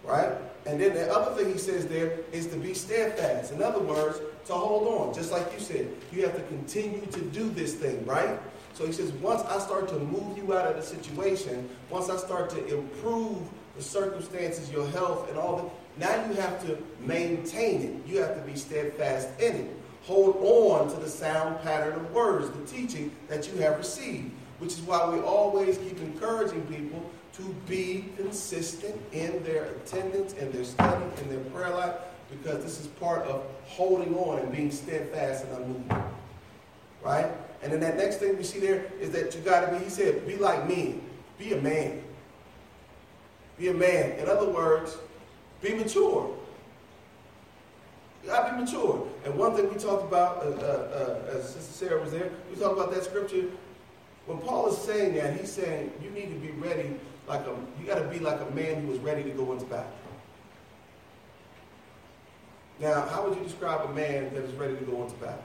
Right? 0.02 0.32
And 0.66 0.80
then 0.80 0.94
the 0.94 1.12
other 1.12 1.34
thing 1.34 1.52
he 1.52 1.58
says 1.58 1.86
there 1.86 2.18
is 2.32 2.46
to 2.48 2.56
be 2.56 2.74
steadfast. 2.74 3.52
In 3.52 3.62
other 3.62 3.80
words, 3.80 4.20
to 4.46 4.52
hold 4.52 4.88
on. 4.88 5.14
Just 5.14 5.30
like 5.30 5.52
you 5.52 5.60
said, 5.60 5.88
you 6.12 6.22
have 6.22 6.34
to 6.34 6.42
continue 6.44 7.06
to 7.06 7.20
do 7.20 7.50
this 7.50 7.74
thing, 7.74 8.04
right? 8.06 8.38
So 8.72 8.86
he 8.86 8.92
says, 8.92 9.12
once 9.12 9.42
I 9.42 9.58
start 9.58 9.88
to 9.88 9.98
move 9.98 10.36
you 10.36 10.56
out 10.56 10.66
of 10.66 10.76
the 10.76 10.82
situation, 10.82 11.68
once 11.90 12.08
I 12.10 12.16
start 12.16 12.50
to 12.50 12.74
improve 12.74 13.38
the 13.76 13.82
circumstances, 13.82 14.70
your 14.70 14.86
health, 14.88 15.28
and 15.28 15.38
all 15.38 15.56
that, 15.56 15.70
now 15.96 16.28
you 16.28 16.34
have 16.40 16.64
to 16.66 16.76
maintain 17.00 17.82
it. 17.82 18.10
You 18.10 18.20
have 18.20 18.34
to 18.34 18.40
be 18.40 18.56
steadfast 18.56 19.28
in 19.38 19.54
it. 19.54 19.76
Hold 20.04 20.36
on 20.36 20.90
to 20.90 20.96
the 21.00 21.08
sound 21.08 21.60
pattern 21.62 21.94
of 21.94 22.12
words, 22.12 22.50
the 22.50 22.66
teaching 22.66 23.10
that 23.28 23.48
you 23.48 23.58
have 23.58 23.78
received, 23.78 24.30
which 24.58 24.72
is 24.72 24.80
why 24.80 25.08
we 25.08 25.18
always 25.20 25.78
keep 25.78 25.98
encouraging 25.98 26.60
people 26.66 27.10
to 27.34 27.42
be 27.66 28.04
consistent 28.16 28.94
in 29.12 29.42
their 29.44 29.64
attendance, 29.64 30.34
in 30.34 30.52
their 30.52 30.64
study, 30.64 31.04
in 31.22 31.30
their 31.30 31.40
prayer 31.50 31.70
life, 31.70 31.94
because 32.30 32.62
this 32.62 32.80
is 32.80 32.86
part 32.86 33.22
of 33.22 33.44
holding 33.64 34.14
on 34.14 34.38
and 34.40 34.52
being 34.52 34.70
steadfast 34.70 35.46
and 35.46 35.56
unmovable. 35.56 36.10
Right? 37.02 37.30
And 37.62 37.72
then 37.72 37.80
that 37.80 37.96
next 37.96 38.16
thing 38.16 38.36
we 38.36 38.44
see 38.44 38.60
there 38.60 38.84
is 39.00 39.10
that 39.12 39.34
you 39.34 39.40
got 39.40 39.66
to 39.66 39.78
be, 39.78 39.84
he 39.84 39.90
said, 39.90 40.26
be 40.26 40.36
like 40.36 40.68
me. 40.68 41.00
Be 41.38 41.54
a 41.54 41.60
man. 41.60 42.02
Be 43.58 43.68
a 43.68 43.74
man. 43.74 44.18
In 44.18 44.28
other 44.28 44.48
words, 44.48 44.96
be 45.62 45.74
mature. 45.74 46.36
You 48.24 48.30
got 48.30 48.48
to 48.48 48.54
be 48.54 48.64
mature. 48.64 49.06
And 49.26 49.34
one 49.36 49.54
thing 49.54 49.70
we 49.70 49.78
talked 49.78 50.02
about, 50.02 50.38
uh, 50.38 50.48
uh, 50.48 51.28
uh, 51.32 51.36
as 51.36 51.50
Sister 51.50 51.86
Sarah 51.86 52.00
was 52.00 52.10
there, 52.10 52.30
we 52.50 52.56
talked 52.56 52.72
about 52.78 52.90
that 52.94 53.04
scripture. 53.04 53.44
When 54.24 54.38
Paul 54.38 54.68
is 54.68 54.78
saying 54.78 55.14
that, 55.16 55.38
he's 55.38 55.52
saying 55.52 55.92
you 56.02 56.08
need 56.08 56.30
to 56.30 56.40
be 56.40 56.50
ready 56.52 56.96
like 57.28 57.42
a, 57.42 57.54
you 57.78 57.86
got 57.86 57.98
to 57.98 58.08
be 58.08 58.18
like 58.18 58.40
a 58.40 58.50
man 58.54 58.86
who 58.86 58.92
is 58.92 58.98
ready 59.00 59.22
to 59.24 59.30
go 59.30 59.52
into 59.52 59.66
battle. 59.66 59.92
Now, 62.80 63.02
how 63.02 63.28
would 63.28 63.36
you 63.36 63.44
describe 63.44 63.88
a 63.88 63.92
man 63.92 64.32
that 64.32 64.42
is 64.42 64.54
ready 64.54 64.74
to 64.74 64.84
go 64.84 65.02
into 65.02 65.14
battle? 65.16 65.44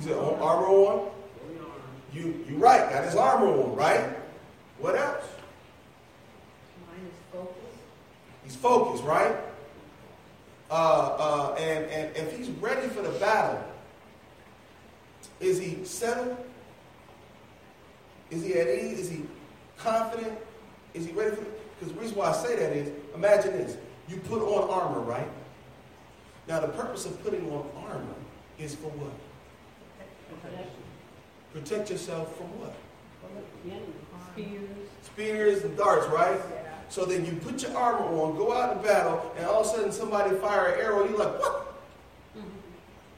Said, 0.00 0.12
"Oh, 0.12 0.36
armor 0.40 0.66
on. 0.66 1.10
You, 2.12 2.44
you 2.48 2.56
right, 2.56 2.90
got 2.90 3.04
his 3.04 3.14
armor 3.14 3.46
on, 3.46 3.74
right? 3.74 4.16
What 4.78 4.96
else? 4.96 5.24
Focused, 8.52 9.04
right? 9.04 9.34
Uh, 10.70 10.74
uh, 10.74 11.54
and, 11.58 11.84
and 11.86 12.16
if 12.16 12.36
he's 12.36 12.48
ready 12.50 12.88
for 12.88 13.02
the 13.02 13.10
battle, 13.18 13.62
is 15.40 15.58
he 15.58 15.84
settled? 15.84 16.36
Is 18.30 18.44
he 18.44 18.54
at 18.54 18.68
ease? 18.68 19.00
Is 19.00 19.10
he 19.10 19.22
confident? 19.76 20.38
Is 20.94 21.06
he 21.06 21.12
ready 21.12 21.36
for 21.36 21.44
Because 21.78 21.94
the 21.94 22.00
reason 22.00 22.16
why 22.16 22.30
I 22.30 22.32
say 22.32 22.56
that 22.56 22.72
is, 22.72 22.90
imagine 23.14 23.52
this. 23.52 23.76
You 24.08 24.16
put 24.16 24.42
on 24.42 24.70
armor, 24.70 25.00
right? 25.00 25.28
Now 26.48 26.60
the 26.60 26.68
purpose 26.68 27.06
of 27.06 27.22
putting 27.22 27.50
on 27.50 27.66
armor 27.76 28.14
is 28.58 28.74
for 28.74 28.88
what? 28.88 29.12
Protect 31.52 31.90
yourself 31.90 32.36
from 32.36 32.46
what? 32.60 32.74
Spears. 34.32 34.88
Spears 35.02 35.62
and 35.62 35.76
darts, 35.76 36.06
right? 36.08 36.38
Yeah. 36.52 36.63
So 36.94 37.04
then 37.04 37.26
you 37.26 37.32
put 37.32 37.60
your 37.60 37.76
armor 37.76 38.06
on, 38.06 38.36
go 38.36 38.52
out 38.52 38.76
in 38.76 38.82
battle, 38.84 39.32
and 39.36 39.44
all 39.46 39.62
of 39.62 39.66
a 39.66 39.68
sudden 39.68 39.90
somebody 39.90 40.36
fire 40.36 40.66
an 40.66 40.80
arrow, 40.80 41.08
you're 41.08 41.18
like, 41.18 41.40
what? 41.40 41.74
Mm-hmm. 42.38 42.48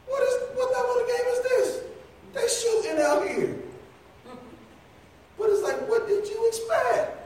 What 0.06 0.22
is 0.22 0.56
what 0.56 0.72
level 0.72 1.02
of 1.02 1.06
game 1.06 1.26
is 1.28 1.42
this? 1.42 1.84
They 2.32 2.48
shooting 2.48 3.02
out 3.02 3.28
here. 3.28 3.54
Mm-hmm. 4.26 4.36
But 5.36 5.50
it's 5.50 5.62
like, 5.62 5.86
what 5.90 6.08
did 6.08 6.26
you 6.26 6.48
expect? 6.48 7.18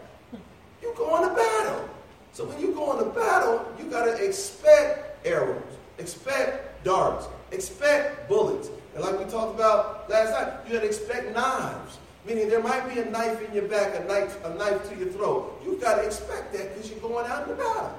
You 0.82 0.92
going 0.96 1.28
to 1.28 1.36
battle. 1.36 1.88
So 2.32 2.46
when 2.46 2.58
you 2.58 2.74
go 2.74 2.98
into 2.98 3.16
battle, 3.16 3.64
you 3.78 3.84
gotta 3.84 4.14
expect 4.14 5.24
arrows, 5.24 5.62
expect 5.98 6.82
darts, 6.82 7.28
expect 7.52 8.28
bullets. 8.28 8.70
And 8.96 9.04
like 9.04 9.16
we 9.20 9.24
talked 9.26 9.54
about 9.54 10.10
last 10.10 10.30
night, 10.32 10.66
you 10.66 10.74
gotta 10.74 10.86
expect 10.86 11.32
knives. 11.32 11.98
Meaning 12.26 12.48
there 12.48 12.62
might 12.62 12.92
be 12.92 13.00
a 13.00 13.04
knife 13.06 13.40
in 13.46 13.54
your 13.54 13.66
back, 13.68 13.98
a 13.98 14.04
knife, 14.04 14.44
a 14.44 14.54
knife 14.54 14.88
to 14.90 14.96
your 14.96 15.08
throat. 15.08 15.60
You've 15.64 15.80
got 15.80 15.96
to 15.96 16.02
expect 16.02 16.52
that 16.52 16.74
because 16.74 16.90
you're 16.90 17.00
going 17.00 17.26
out 17.26 17.44
in 17.44 17.50
the 17.50 17.54
battle. 17.54 17.98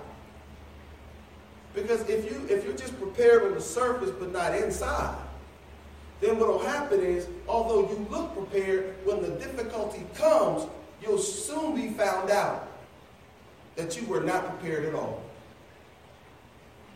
Because 1.74 2.02
if 2.10 2.26
you 2.26 2.46
if 2.50 2.64
you're 2.64 2.76
just 2.76 3.00
prepared 3.00 3.44
on 3.44 3.54
the 3.54 3.62
surface 3.62 4.12
but 4.12 4.32
not 4.32 4.54
inside, 4.56 5.18
then 6.20 6.38
what 6.38 6.50
will 6.50 6.60
happen 6.60 7.00
is, 7.00 7.28
although 7.48 7.90
you 7.90 8.08
look 8.12 8.36
prepared, 8.36 8.94
when 9.06 9.22
the 9.22 9.30
difficulty 9.30 10.06
comes, 10.14 10.68
you'll 11.02 11.18
soon 11.18 11.76
be 11.76 11.90
found 11.90 12.30
out 12.30 12.68
that 13.76 14.00
you 14.00 14.06
were 14.06 14.22
not 14.22 14.48
prepared 14.48 14.86
at 14.86 14.94
all. 14.94 15.24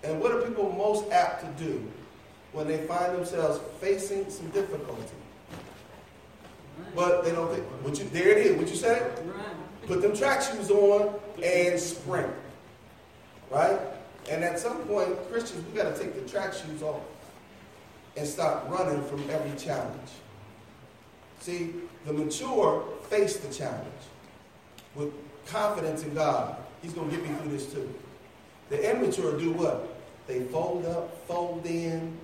And 0.03 0.21
what 0.21 0.31
are 0.31 0.41
people 0.41 0.71
most 0.71 1.09
apt 1.11 1.41
to 1.41 1.65
do 1.65 1.91
when 2.51 2.67
they 2.67 2.85
find 2.85 3.15
themselves 3.15 3.59
facing 3.81 4.29
some 4.29 4.49
difficulty? 4.49 5.01
But 6.95 7.23
they 7.23 7.31
don't 7.31 7.53
think, 7.53 7.65
what 7.83 7.97
you, 7.99 8.05
there 8.05 8.29
it 8.29 8.45
is, 8.45 8.57
what 8.57 8.69
you 8.69 8.75
said? 8.75 9.19
Put 9.85 10.01
them 10.01 10.15
track 10.15 10.41
shoes 10.41 10.71
on 10.71 11.19
and 11.43 11.79
sprint. 11.79 12.33
Right? 13.49 13.79
And 14.29 14.43
at 14.43 14.59
some 14.59 14.77
point, 14.83 15.15
Christians, 15.31 15.65
we 15.67 15.77
got 15.77 15.93
to 15.93 16.01
take 16.01 16.15
the 16.15 16.29
track 16.29 16.53
shoes 16.53 16.81
off 16.81 17.01
and 18.17 18.25
stop 18.25 18.69
running 18.69 19.03
from 19.03 19.29
every 19.29 19.57
challenge. 19.57 20.09
See, 21.41 21.75
the 22.05 22.13
mature 22.13 22.83
face 23.09 23.37
the 23.37 23.53
challenge 23.53 23.85
with 24.95 25.13
confidence 25.45 26.03
in 26.03 26.13
God. 26.13 26.55
He's 26.81 26.93
going 26.93 27.09
to 27.09 27.15
get 27.15 27.27
me 27.27 27.35
through 27.35 27.51
this 27.51 27.71
too. 27.71 27.93
The 28.69 28.91
immature 28.91 29.37
do 29.37 29.51
what? 29.51 29.95
They 30.27 30.41
fold 30.45 30.85
up, 30.85 31.27
fold 31.27 31.65
in, 31.65 32.17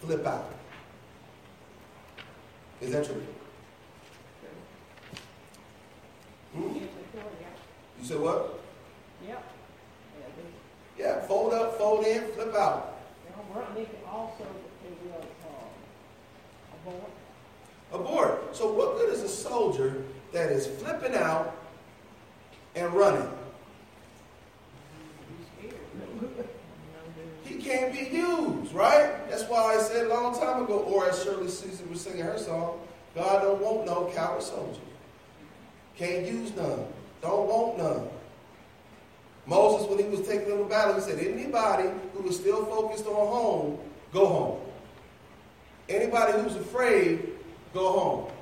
flip 0.00 0.26
out. 0.26 0.54
Is 2.80 2.92
that 2.92 3.04
true? 3.04 3.22
Hmm? 6.54 6.74
You 6.74 8.04
said 8.04 8.20
what? 8.20 8.60
Yep. 9.26 9.44
Yeah, 10.98 11.20
fold 11.22 11.52
up, 11.52 11.76
fold 11.76 12.04
in, 12.06 12.24
flip 12.32 12.54
out. 12.54 12.98
Also, 14.08 14.44
abort. 16.72 17.10
Abort. 17.92 18.56
So 18.56 18.72
what 18.72 18.96
good 18.96 19.12
is 19.12 19.22
a 19.22 19.28
soldier 19.28 20.04
that 20.32 20.50
is 20.50 20.66
flipping 20.66 21.14
out 21.14 21.56
and 22.74 22.92
running? 22.92 23.28
He 27.44 27.57
can't 27.68 27.92
be 27.92 28.16
used, 28.16 28.72
right? 28.72 29.28
That's 29.28 29.44
why 29.44 29.76
I 29.76 29.78
said 29.78 30.06
a 30.06 30.08
long 30.08 30.38
time 30.38 30.62
ago, 30.62 30.78
or 30.80 31.08
as 31.08 31.22
Shirley 31.22 31.48
Caesar 31.48 31.84
was 31.86 32.00
singing 32.00 32.22
her 32.22 32.38
song, 32.38 32.80
God 33.14 33.42
don't 33.42 33.60
want 33.60 33.86
no 33.86 34.10
coward 34.14 34.42
soldier. 34.42 34.80
Can't 35.96 36.26
use 36.26 36.54
none. 36.56 36.86
Don't 37.20 37.46
want 37.48 37.78
none. 37.78 38.08
Moses, 39.46 39.88
when 39.88 39.98
he 39.98 40.04
was 40.04 40.26
taking 40.26 40.48
them 40.48 40.58
to 40.58 40.64
battle, 40.64 40.94
he 40.94 41.00
said, 41.00 41.18
anybody 41.18 41.88
who 42.14 42.28
is 42.28 42.36
still 42.36 42.64
focused 42.66 43.06
on 43.06 43.14
home, 43.14 43.78
go 44.12 44.26
home. 44.26 44.60
Anybody 45.88 46.40
who's 46.40 46.56
afraid, 46.56 47.32
go 47.74 47.92
home. 47.92 48.32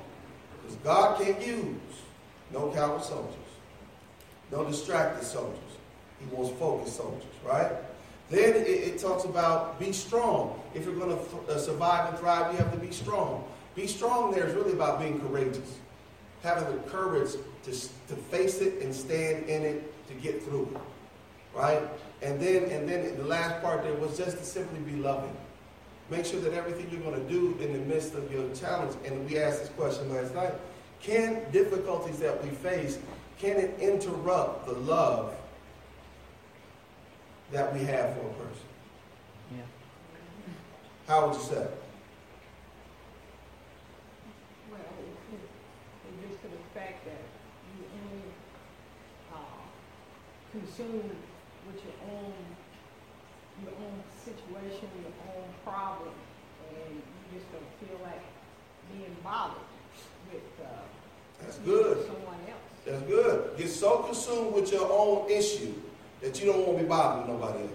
Because 0.61 0.77
God 0.83 1.21
can't 1.21 1.45
use 1.45 1.75
no 2.51 2.71
coward 2.71 3.03
soldiers, 3.03 3.33
no 4.51 4.65
distracted 4.65 5.25
soldiers. 5.25 5.59
He 6.19 6.35
wants 6.35 6.57
focused 6.59 6.97
soldiers, 6.97 7.23
right? 7.45 7.71
Then 8.29 8.55
it, 8.55 8.67
it 8.67 8.99
talks 8.99 9.23
about 9.23 9.79
be 9.79 9.91
strong. 9.91 10.59
If 10.73 10.85
you're 10.85 10.95
going 10.95 11.17
to 11.17 11.53
uh, 11.53 11.57
survive 11.57 12.09
and 12.09 12.19
thrive, 12.19 12.51
you 12.51 12.57
have 12.57 12.71
to 12.73 12.79
be 12.79 12.91
strong. 12.91 13.45
Be 13.75 13.87
strong 13.87 14.31
there 14.31 14.47
is 14.47 14.55
really 14.55 14.73
about 14.73 14.99
being 14.99 15.19
courageous, 15.19 15.77
having 16.43 16.75
the 16.75 16.81
courage 16.89 17.31
to, 17.63 17.71
to 17.71 18.15
face 18.29 18.59
it 18.59 18.81
and 18.81 18.93
stand 18.93 19.47
in 19.47 19.63
it 19.63 20.07
to 20.07 20.13
get 20.15 20.43
through 20.43 20.69
it, 20.73 21.57
right? 21.57 21.81
And 22.21 22.39
then, 22.39 22.63
and 22.65 22.89
then 22.89 23.15
the 23.17 23.23
last 23.23 23.61
part 23.61 23.83
there 23.83 23.93
was 23.93 24.17
just 24.17 24.37
to 24.39 24.43
simply 24.43 24.79
be 24.79 24.97
loving. 24.97 25.35
Make 26.09 26.25
sure 26.25 26.39
that 26.39 26.53
everything 26.53 26.89
you're 26.89 27.01
going 27.01 27.21
to 27.21 27.29
do 27.29 27.57
in 27.61 27.73
the 27.73 27.79
midst 27.79 28.13
of 28.13 28.31
your 28.31 28.49
challenge, 28.55 28.95
and 29.05 29.29
we 29.29 29.37
asked 29.37 29.59
this 29.59 29.69
question 29.69 30.11
last 30.11 30.33
night, 30.33 30.53
can 31.01 31.43
difficulties 31.51 32.17
that 32.19 32.43
we 32.43 32.49
face, 32.49 32.97
can 33.37 33.57
it 33.57 33.77
interrupt 33.79 34.65
the 34.65 34.73
love 34.73 35.35
that 37.51 37.73
we 37.73 37.79
have 37.85 38.13
for 38.15 38.27
a 38.27 38.33
person? 38.33 38.67
Yeah. 39.55 39.63
How 41.07 41.27
would 41.27 41.35
you 41.37 41.43
say? 41.43 41.67
Well, 44.69 44.79
it, 44.99 45.33
it, 45.33 45.39
it 45.39 46.27
just 46.29 46.41
to 46.41 46.47
the 46.49 46.57
fact 46.73 47.05
that 47.05 47.21
you 47.77 47.85
only, 48.03 48.23
uh, 49.33 49.37
consumed 50.51 51.15
with 51.67 51.83
your 51.83 51.95
own, 52.11 52.33
your 53.63 53.73
own 53.73 54.03
situation, 54.23 54.89
your 55.01 55.35
own 55.35 55.47
problem, 55.63 56.13
and 56.69 56.95
you 56.95 57.39
just 57.39 57.49
don't 57.51 57.71
feel 57.79 57.99
like 58.03 58.23
being 58.91 59.15
bothered 59.23 59.55
with, 60.33 60.65
uh, 60.65 60.69
That's 61.41 61.57
good. 61.59 62.05
someone 62.05 62.35
else. 62.47 62.85
That's 62.85 63.03
good. 63.03 63.51
You're 63.57 63.67
so 63.67 63.99
consumed 63.99 64.53
with 64.53 64.71
your 64.71 64.89
own 64.91 65.29
issue 65.29 65.73
that 66.21 66.39
you 66.39 66.47
don't 66.47 66.65
want 66.65 66.77
to 66.77 66.83
be 66.83 66.89
bothering 66.89 67.27
nobody 67.27 67.59
else. 67.63 67.71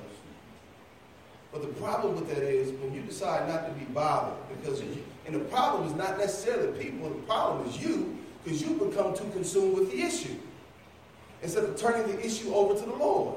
But 1.52 1.62
the 1.62 1.68
problem 1.81 2.14
with 2.14 2.28
that 2.28 2.42
is 2.42 2.72
when 2.81 2.94
you 2.94 3.02
decide 3.02 3.48
not 3.48 3.66
to 3.66 3.72
be 3.72 3.85
bothered 3.92 4.35
because 4.57 4.81
you, 4.81 5.05
and 5.26 5.35
the 5.35 5.40
problem 5.40 5.87
is 5.87 5.94
not 5.94 6.18
necessarily 6.18 6.83
people, 6.83 7.09
the 7.09 7.22
problem 7.22 7.68
is 7.68 7.83
you 7.83 8.18
because 8.42 8.62
you 8.62 8.70
become 8.74 9.14
too 9.14 9.28
consumed 9.33 9.76
with 9.76 9.90
the 9.90 10.00
issue 10.00 10.35
instead 11.42 11.64
of 11.64 11.76
turning 11.76 12.07
the 12.07 12.24
issue 12.24 12.55
over 12.55 12.74
to 12.74 12.87
the 12.87 12.96
Lord. 12.96 13.37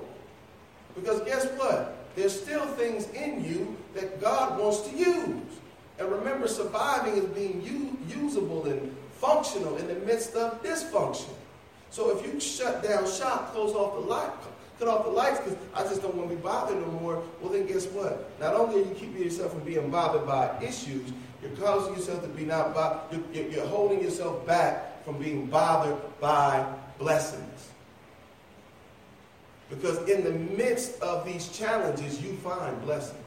Because 0.96 1.22
guess 1.22 1.46
what? 1.58 1.98
There's 2.16 2.40
still 2.40 2.66
things 2.66 3.10
in 3.10 3.44
you 3.44 3.76
that 3.94 4.22
God 4.22 4.60
wants 4.60 4.82
to 4.82 4.96
use. 4.96 5.60
And 6.00 6.10
remember, 6.12 6.48
surviving 6.48 7.16
is 7.16 7.26
being 7.26 7.62
u- 7.62 7.98
usable 8.22 8.66
and 8.66 8.96
functional 9.20 9.78
in 9.78 9.88
the 9.88 9.96
midst 9.96 10.36
of 10.36 10.62
dysfunction. 10.64 11.34
So 11.90 12.18
if 12.18 12.26
you 12.26 12.40
shut 12.40 12.84
down 12.84 13.10
shop, 13.10 13.54
close 13.54 13.74
off 13.74 13.96
the 13.96 14.02
light, 14.02 14.32
cut 14.80 14.88
off 14.88 15.06
the 15.06 15.12
lights 15.12 15.40
because 15.40 15.58
I 15.74 15.84
just 15.84 16.02
don't 16.02 16.16
want 16.16 16.30
to 16.30 16.36
be 16.36 16.42
bothered 16.42 16.80
no 16.80 16.88
more, 17.00 17.24
well 17.42 17.52
then 17.52 17.66
guess 17.66 17.86
what? 17.88 18.30
Not 18.40 18.54
only 18.54 18.82
are 18.82 18.86
you 18.86 18.96
keeping 18.96 19.24
yourself 19.24 19.52
from 19.52 19.62
being 19.62 19.90
bothered 19.90 20.26
by 20.26 20.58
issues, 20.62 21.12
you're 21.42 21.52
causing 21.52 21.96
yourself 21.96 22.22
to 22.24 22.28
be 22.30 22.46
not 22.46 22.74
bothered, 22.74 23.24
you're, 23.34 23.46
you're 23.46 23.68
holding 23.68 24.02
yourself 24.02 24.46
back 24.46 25.04
from 25.06 25.18
being 25.18 25.46
bothered 25.46 25.98
by 26.20 26.66
blessings. 26.98 27.70
Because 29.70 29.98
in 30.10 30.24
the 30.24 30.32
midst 30.32 31.02
of 31.02 31.26
these 31.26 31.50
challenges, 31.50 32.22
you 32.22 32.34
find 32.38 32.80
blessings. 32.84 33.20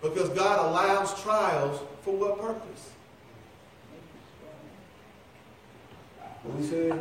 Because 0.00 0.28
God 0.30 0.66
allows 0.66 1.20
trials 1.22 1.80
for 2.02 2.14
what 2.14 2.40
purpose? 2.40 2.90
What 6.44 6.56
we 6.56 6.66
said? 6.66 6.92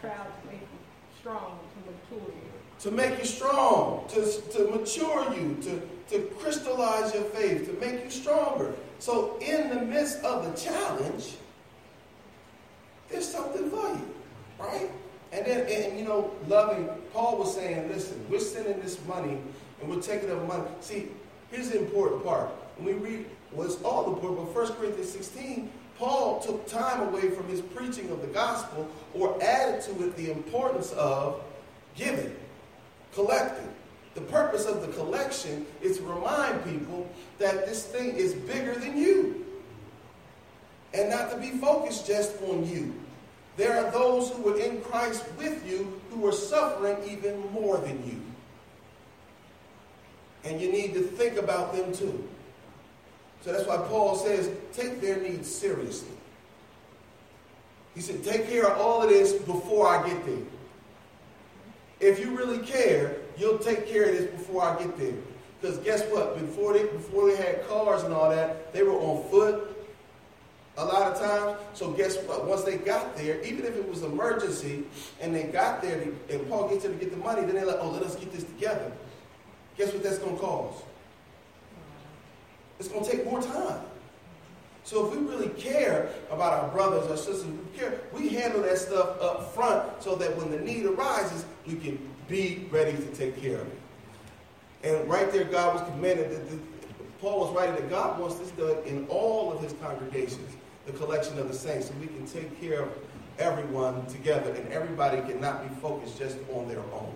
Trials 0.00 0.32
to 0.42 0.50
make 0.50 0.60
you 0.60 0.78
strong, 1.20 1.58
to 1.74 2.16
mature 2.16 2.28
you. 2.28 2.80
to 2.80 2.90
make 2.90 3.18
you 3.18 3.24
strong, 3.24 4.04
to, 4.08 4.40
to 4.52 4.70
mature 4.70 5.34
you, 5.34 5.56
to, 5.62 5.82
to 6.10 6.26
crystallize 6.36 7.14
your 7.14 7.24
faith, 7.24 7.66
to 7.66 7.72
make 7.84 8.04
you 8.04 8.10
stronger. 8.10 8.72
So, 8.98 9.38
in 9.40 9.68
the 9.70 9.82
midst 9.82 10.24
of 10.24 10.44
the 10.44 10.58
challenge, 10.60 11.36
there's 13.10 13.28
something 13.28 13.70
for 13.70 13.88
you, 13.88 14.14
right? 14.58 14.90
And 15.32 15.46
then, 15.46 15.66
and 15.68 15.98
you 15.98 16.04
know, 16.04 16.32
loving. 16.48 16.88
Paul 17.12 17.38
was 17.38 17.54
saying, 17.54 17.88
listen, 17.88 18.24
we're 18.28 18.40
sending 18.40 18.80
this 18.80 18.98
money 19.06 19.38
and 19.80 19.90
we're 19.90 20.02
taking 20.02 20.30
up 20.30 20.46
money. 20.46 20.64
See, 20.80 21.08
here's 21.50 21.70
the 21.70 21.78
important 21.78 22.24
part. 22.24 22.48
When 22.76 22.86
we 22.86 22.92
read, 23.08 23.26
well, 23.52 23.66
it's 23.66 23.80
all 23.82 24.12
important, 24.12 24.52
but 24.54 24.64
1 24.64 24.72
Corinthians 24.74 25.10
16, 25.10 25.70
Paul 26.00 26.40
took 26.40 26.66
time 26.66 27.08
away 27.08 27.28
from 27.28 27.46
his 27.46 27.60
preaching 27.60 28.10
of 28.10 28.22
the 28.22 28.28
gospel 28.28 28.88
or 29.12 29.40
added 29.42 29.82
to 29.82 29.90
it 30.02 30.16
the 30.16 30.30
importance 30.30 30.92
of 30.92 31.42
giving, 31.94 32.34
collecting. 33.12 33.68
The 34.14 34.22
purpose 34.22 34.64
of 34.64 34.80
the 34.80 34.88
collection 34.94 35.66
is 35.82 35.98
to 35.98 36.04
remind 36.04 36.64
people 36.64 37.06
that 37.38 37.66
this 37.66 37.84
thing 37.84 38.16
is 38.16 38.32
bigger 38.32 38.74
than 38.74 38.96
you 38.96 39.44
and 40.94 41.10
not 41.10 41.30
to 41.32 41.36
be 41.36 41.50
focused 41.50 42.06
just 42.06 42.32
on 42.44 42.66
you. 42.66 42.94
There 43.58 43.76
are 43.76 43.90
those 43.90 44.30
who 44.30 44.54
are 44.54 44.58
in 44.58 44.80
Christ 44.80 45.22
with 45.36 45.68
you 45.68 46.00
who 46.10 46.26
are 46.26 46.32
suffering 46.32 46.96
even 47.06 47.38
more 47.52 47.76
than 47.76 48.02
you. 48.06 48.22
And 50.44 50.58
you 50.58 50.72
need 50.72 50.94
to 50.94 51.02
think 51.02 51.36
about 51.36 51.74
them 51.74 51.92
too. 51.92 52.26
So 53.42 53.52
that's 53.52 53.66
why 53.66 53.78
Paul 53.78 54.16
says, 54.16 54.50
take 54.72 55.00
their 55.00 55.20
needs 55.20 55.52
seriously. 55.52 56.16
He 57.94 58.00
said, 58.00 58.22
take 58.22 58.48
care 58.48 58.66
of 58.66 58.78
all 58.78 59.02
of 59.02 59.08
this 59.08 59.32
before 59.32 59.88
I 59.88 60.06
get 60.06 60.24
there. 60.26 60.38
If 62.00 62.18
you 62.18 62.36
really 62.36 62.58
care, 62.58 63.16
you'll 63.36 63.58
take 63.58 63.86
care 63.86 64.04
of 64.04 64.12
this 64.12 64.30
before 64.30 64.62
I 64.62 64.78
get 64.78 64.96
there. 64.98 65.14
Because 65.60 65.78
guess 65.78 66.02
what? 66.04 66.38
Before 66.38 66.72
they 66.72 66.84
before 66.84 67.30
they 67.30 67.36
had 67.36 67.66
cars 67.68 68.02
and 68.04 68.14
all 68.14 68.30
that, 68.30 68.72
they 68.72 68.82
were 68.82 68.94
on 68.94 69.28
foot 69.30 69.76
a 70.78 70.84
lot 70.84 71.12
of 71.12 71.18
times. 71.18 71.58
So 71.74 71.90
guess 71.90 72.16
what? 72.24 72.46
Once 72.46 72.62
they 72.62 72.78
got 72.78 73.16
there, 73.16 73.42
even 73.42 73.66
if 73.66 73.76
it 73.76 73.86
was 73.86 74.02
emergency 74.02 74.84
and 75.20 75.34
they 75.34 75.44
got 75.44 75.82
there 75.82 76.00
and 76.30 76.48
Paul 76.48 76.68
gets 76.68 76.84
there 76.84 76.92
to 76.92 76.98
get 76.98 77.10
the 77.10 77.18
money, 77.18 77.42
then 77.42 77.54
they're 77.54 77.66
like, 77.66 77.78
oh, 77.80 77.90
let 77.90 78.02
us 78.02 78.16
get 78.16 78.32
this 78.32 78.44
together. 78.44 78.90
Guess 79.76 79.92
what 79.92 80.02
that's 80.02 80.18
going 80.18 80.36
to 80.36 80.40
cause? 80.40 80.82
It's 82.80 82.88
going 82.88 83.04
to 83.04 83.10
take 83.10 83.26
more 83.26 83.42
time. 83.42 83.82
So 84.84 85.06
if 85.06 85.14
we 85.14 85.24
really 85.24 85.50
care 85.50 86.08
about 86.30 86.54
our 86.54 86.68
brothers 86.70 87.10
or 87.10 87.16
sisters, 87.16 87.44
we 87.44 87.78
care, 87.78 88.00
we 88.10 88.30
handle 88.30 88.62
that 88.62 88.78
stuff 88.78 89.20
up 89.20 89.54
front 89.54 90.02
so 90.02 90.16
that 90.16 90.34
when 90.38 90.50
the 90.50 90.58
need 90.58 90.86
arises, 90.86 91.44
we 91.66 91.74
can 91.74 91.98
be 92.26 92.66
ready 92.70 92.92
to 92.92 93.06
take 93.08 93.40
care 93.40 93.60
of 93.60 93.66
it. 93.66 93.78
And 94.82 95.08
right 95.10 95.30
there, 95.30 95.44
God 95.44 95.74
was 95.74 95.90
commanded 95.90 96.30
that 96.30 96.48
the, 96.48 96.58
Paul 97.20 97.40
was 97.40 97.54
writing 97.54 97.74
that 97.74 97.90
God 97.90 98.18
wants 98.18 98.36
this 98.36 98.50
done 98.52 98.78
in 98.86 99.06
all 99.08 99.52
of 99.52 99.62
his 99.62 99.74
congregations, 99.74 100.56
the 100.86 100.92
collection 100.92 101.38
of 101.38 101.48
the 101.48 101.54
saints, 101.54 101.88
so 101.88 101.94
we 102.00 102.06
can 102.06 102.24
take 102.24 102.58
care 102.62 102.80
of 102.84 102.88
everyone 103.38 104.06
together 104.06 104.52
and 104.52 104.66
everybody 104.72 105.20
cannot 105.30 105.68
be 105.68 105.74
focused 105.76 106.18
just 106.18 106.38
on 106.54 106.66
their 106.66 106.80
own 106.94 107.12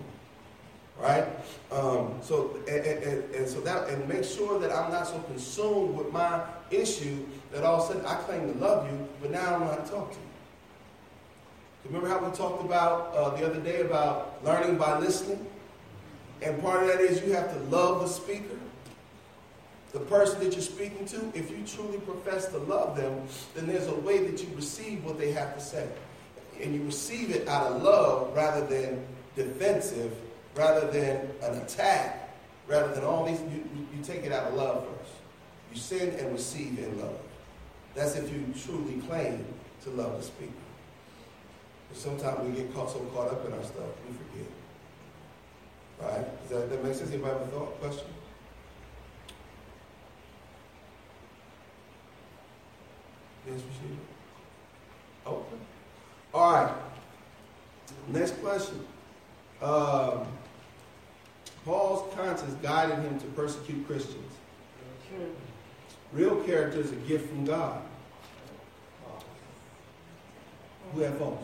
right? 1.00 1.26
Um, 1.72 2.14
so 2.22 2.58
and, 2.68 2.84
and, 2.84 3.34
and, 3.34 3.48
so 3.48 3.60
that 3.62 3.88
and 3.88 4.08
make 4.08 4.24
sure 4.24 4.58
that 4.60 4.70
I'm 4.70 4.92
not 4.92 5.06
so 5.06 5.18
consumed 5.20 5.96
with 5.96 6.12
my 6.12 6.42
issue 6.70 7.24
that 7.52 7.64
all 7.64 7.82
of 7.82 7.90
a 7.90 7.92
sudden 7.92 8.06
I 8.06 8.14
claim 8.22 8.52
to 8.52 8.58
love 8.58 8.90
you, 8.90 9.08
but 9.20 9.30
now 9.30 9.46
I 9.46 9.50
don't 9.50 9.60
know 9.60 9.66
how 9.66 9.76
to 9.76 9.90
talk 9.90 10.10
to 10.12 10.16
you. 10.16 10.22
Remember 11.86 12.08
how 12.08 12.24
we 12.24 12.34
talked 12.34 12.64
about 12.64 13.14
uh, 13.14 13.36
the 13.36 13.46
other 13.46 13.60
day 13.60 13.82
about 13.82 14.42
learning 14.44 14.78
by 14.78 14.98
listening, 14.98 15.44
and 16.40 16.60
part 16.62 16.82
of 16.82 16.88
that 16.88 17.00
is 17.00 17.22
you 17.22 17.32
have 17.32 17.52
to 17.52 17.58
love 17.64 18.00
the 18.00 18.08
speaker. 18.08 18.56
The 19.92 20.00
person 20.00 20.40
that 20.40 20.52
you're 20.52 20.62
speaking 20.62 21.06
to, 21.06 21.30
if 21.34 21.50
you 21.50 21.62
truly 21.66 21.98
profess 21.98 22.46
to 22.46 22.58
love 22.58 22.96
them, 22.96 23.22
then 23.54 23.66
there's 23.66 23.86
a 23.86 23.94
way 23.94 24.26
that 24.26 24.42
you 24.42 24.48
receive 24.56 25.04
what 25.04 25.18
they 25.18 25.30
have 25.30 25.54
to 25.54 25.60
say. 25.60 25.88
And 26.60 26.74
you 26.74 26.82
receive 26.82 27.30
it 27.30 27.46
out 27.46 27.70
of 27.70 27.82
love 27.82 28.34
rather 28.34 28.66
than 28.66 29.04
defensive 29.36 30.12
rather 30.54 30.90
than 30.90 31.28
an 31.42 31.58
attack, 31.60 32.34
rather 32.66 32.94
than 32.94 33.04
all 33.04 33.24
these, 33.24 33.40
you, 33.42 33.64
you 33.96 34.02
take 34.02 34.24
it 34.24 34.32
out 34.32 34.48
of 34.48 34.54
love 34.54 34.86
first. 34.86 35.12
You 35.72 35.80
send 35.80 36.14
and 36.14 36.32
receive 36.32 36.78
in 36.78 37.00
love. 37.00 37.18
That's 37.94 38.16
if 38.16 38.32
you 38.32 38.46
truly 38.64 39.00
claim 39.02 39.44
to 39.84 39.90
love 39.90 40.16
the 40.16 40.22
speaker. 40.22 40.52
But 41.88 41.98
sometimes 41.98 42.48
we 42.48 42.56
get 42.56 42.74
caught 42.74 42.90
so 42.90 42.98
caught 43.14 43.30
up 43.30 43.46
in 43.46 43.52
our 43.52 43.62
stuff, 43.62 43.84
we 44.08 44.16
forget. 44.16 44.50
Right? 46.00 46.48
Does 46.48 46.50
that, 46.50 46.70
that 46.70 46.84
make 46.84 46.94
sense? 46.94 47.10
Anybody 47.10 47.32
have 47.32 47.42
a 47.42 47.46
thought, 47.46 47.80
question? 47.80 48.06
Yes, 53.46 53.60
proceed. 53.60 53.98
Okay. 55.26 55.56
All 56.32 56.52
right. 56.52 56.74
Next 58.08 58.40
question. 58.42 58.80
Um, 59.60 60.26
Paul's 61.64 62.14
conscience 62.14 62.54
guided 62.62 62.98
him 62.98 63.18
to 63.20 63.26
persecute 63.28 63.86
Christians. 63.86 64.32
Real 66.12 66.36
character 66.44 66.80
is 66.80 66.92
a 66.92 66.96
gift 66.96 67.28
from 67.30 67.44
God. 67.44 67.80
Who 70.92 71.00
had 71.00 71.16
false? 71.18 71.42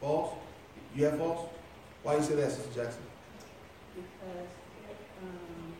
False? 0.00 0.34
You 0.94 1.04
have 1.04 1.18
false? 1.18 1.48
Why 2.02 2.16
you 2.16 2.22
say 2.22 2.34
that, 2.34 2.50
Sister 2.50 2.82
Jackson? 2.82 3.02
Because 3.94 4.48
um, 5.22 5.74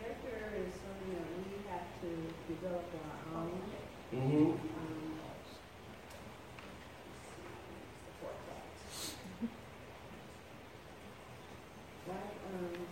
character 0.00 0.52
is 0.58 0.72
something 0.74 1.14
that 1.14 1.28
we 1.36 1.70
have 1.70 1.86
to 2.02 2.52
develop 2.52 2.84
on 2.94 3.36
our 3.36 3.42
own. 3.42 3.60
Mm-hmm. 4.12 4.50
Um, 4.50 4.58
Right, 12.06 12.16
um, 12.16 12.86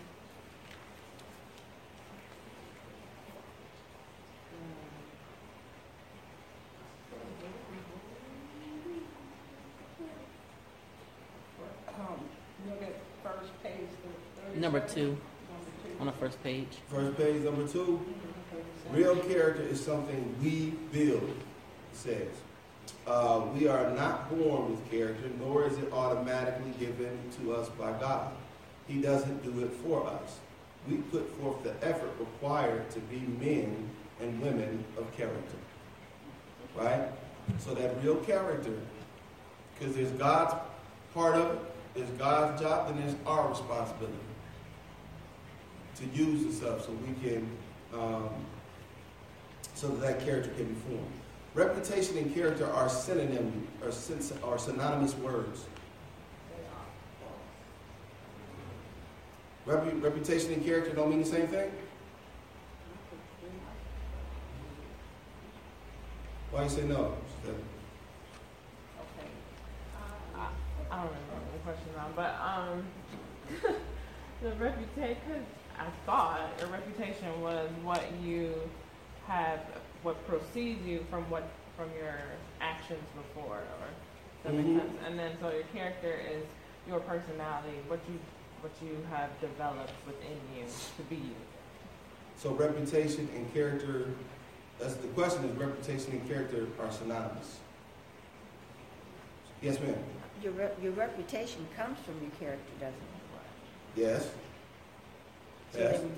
Um, 12.01 12.20
look 12.68 12.83
at 12.83 12.94
first 13.22 13.53
page, 13.62 13.88
the 14.03 14.40
third. 14.42 14.52
Number 14.62 14.79
two 14.79 15.18
on 15.98 16.07
the 16.07 16.12
first 16.12 16.40
page. 16.44 16.68
First 16.88 17.18
page, 17.18 17.42
number 17.42 17.66
two. 17.66 18.01
Real 18.92 19.16
character 19.16 19.62
is 19.62 19.85
something 19.85 20.37
we 20.40 20.70
build, 20.92 21.31
it 21.31 21.96
says. 21.96 22.29
Uh, 23.05 23.42
we 23.57 23.66
are 23.66 23.90
not 23.90 24.31
born 24.31 24.70
with 24.70 24.88
character, 24.88 25.29
nor 25.40 25.66
is 25.66 25.77
it 25.79 25.92
automatically 25.92 26.70
given 26.79 27.18
to 27.40 27.57
us 27.57 27.70
by 27.70 27.90
God. 27.98 28.31
He 28.87 29.03
doesn't 29.03 29.42
do 29.42 29.64
it 29.64 29.72
for 29.85 30.07
us. 30.07 30.38
We 30.88 30.98
put 30.98 31.29
forth 31.40 31.64
the 31.64 31.75
effort 31.85 32.12
required 32.20 32.88
to 32.90 33.01
be 33.01 33.18
men 33.44 33.90
and 34.20 34.40
women 34.40 34.85
of 34.96 35.12
character. 35.16 35.57
Right? 36.77 37.09
So 37.59 37.75
that 37.75 38.01
real 38.01 38.18
character, 38.18 38.79
because 39.77 39.96
there's 39.96 40.12
God's 40.12 40.55
part 41.14 41.35
of 41.35 41.51
it, 41.57 41.61
there's 41.94 42.11
God's 42.11 42.62
job, 42.62 42.87
then 42.87 43.05
there's 43.05 43.16
our 43.27 43.48
responsibility 43.48 44.18
to 45.96 46.07
use 46.07 46.44
the 46.44 46.52
stuff 46.52 46.85
so 46.87 46.92
we 46.92 47.14
can, 47.28 47.48
um, 47.92 48.28
so 49.74 49.88
that 49.88 50.00
that 50.00 50.24
character 50.24 50.50
can 50.50 50.66
be 50.66 50.81
formed. 50.81 51.12
Reputation 51.55 52.16
and 52.16 52.35
character 52.35 52.66
are 52.66 52.88
synonym, 52.88 53.68
are, 53.85 53.92
syn- 53.92 54.38
are 54.42 54.59
synonymous 54.59 55.14
words. 55.16 55.66
Repu- 59.66 60.02
reputation 60.02 60.52
and 60.52 60.64
character 60.64 60.92
don't 60.92 61.11
mean 61.11 61.20
the 61.20 61.26
same 61.28 61.46
thing? 61.46 61.70
Why 66.50 66.64
you 66.64 66.68
say 66.68 66.83
no? 66.83 67.14
Okay. 67.44 67.57
I, 70.37 70.48
I 70.90 70.96
don't 70.96 71.07
remember 71.07 71.52
the 71.52 71.59
question 71.64 71.88
now, 71.96 72.09
but 72.16 72.35
um, 72.42 72.85
the 74.42 74.52
reputation. 74.62 75.46
I 75.78 75.87
thought 76.06 76.40
your 76.58 76.68
reputation 76.68 77.40
was 77.40 77.68
what 77.82 78.02
you 78.22 78.54
have, 79.26 79.61
what 80.02 80.26
precedes 80.26 80.85
you 80.87 81.04
from 81.11 81.28
what 81.30 81.44
from 81.76 81.88
your 81.96 82.18
actions 82.61 83.02
before, 83.16 83.56
or 83.56 83.88
does 84.44 84.44
that 84.44 84.52
Mhm. 84.52 84.74
make 84.74 84.82
sense? 84.82 84.98
And 85.06 85.18
then 85.18 85.37
so 85.40 85.50
your 85.50 85.64
character 85.74 86.12
is 86.12 86.44
your 86.87 87.00
personality, 87.00 87.78
what 87.88 88.00
you 88.08 88.18
what 88.61 88.70
you 88.80 89.04
have 89.11 89.28
developed 89.40 89.92
within 90.06 90.38
you 90.56 90.64
to 90.96 91.02
be 91.04 91.16
you. 91.16 91.35
So 92.37 92.50
reputation 92.52 93.28
and 93.35 93.52
character, 93.52 94.11
that's 94.78 94.94
the 94.94 95.08
question 95.08 95.44
is 95.46 95.56
reputation 95.56 96.12
and 96.12 96.28
character 96.28 96.68
are 96.80 96.92
synonymous. 96.92 97.58
Yes, 99.61 99.80
ma'am. 99.80 99.96
Your, 100.42 100.52
re- 100.52 100.70
your 100.80 100.92
reputation 100.92 101.66
comes 101.76 101.98
from 102.00 102.20
your 102.20 102.30
character, 102.38 102.72
doesn't 102.78 102.94
it? 102.94 104.00
Yes. 104.00 104.30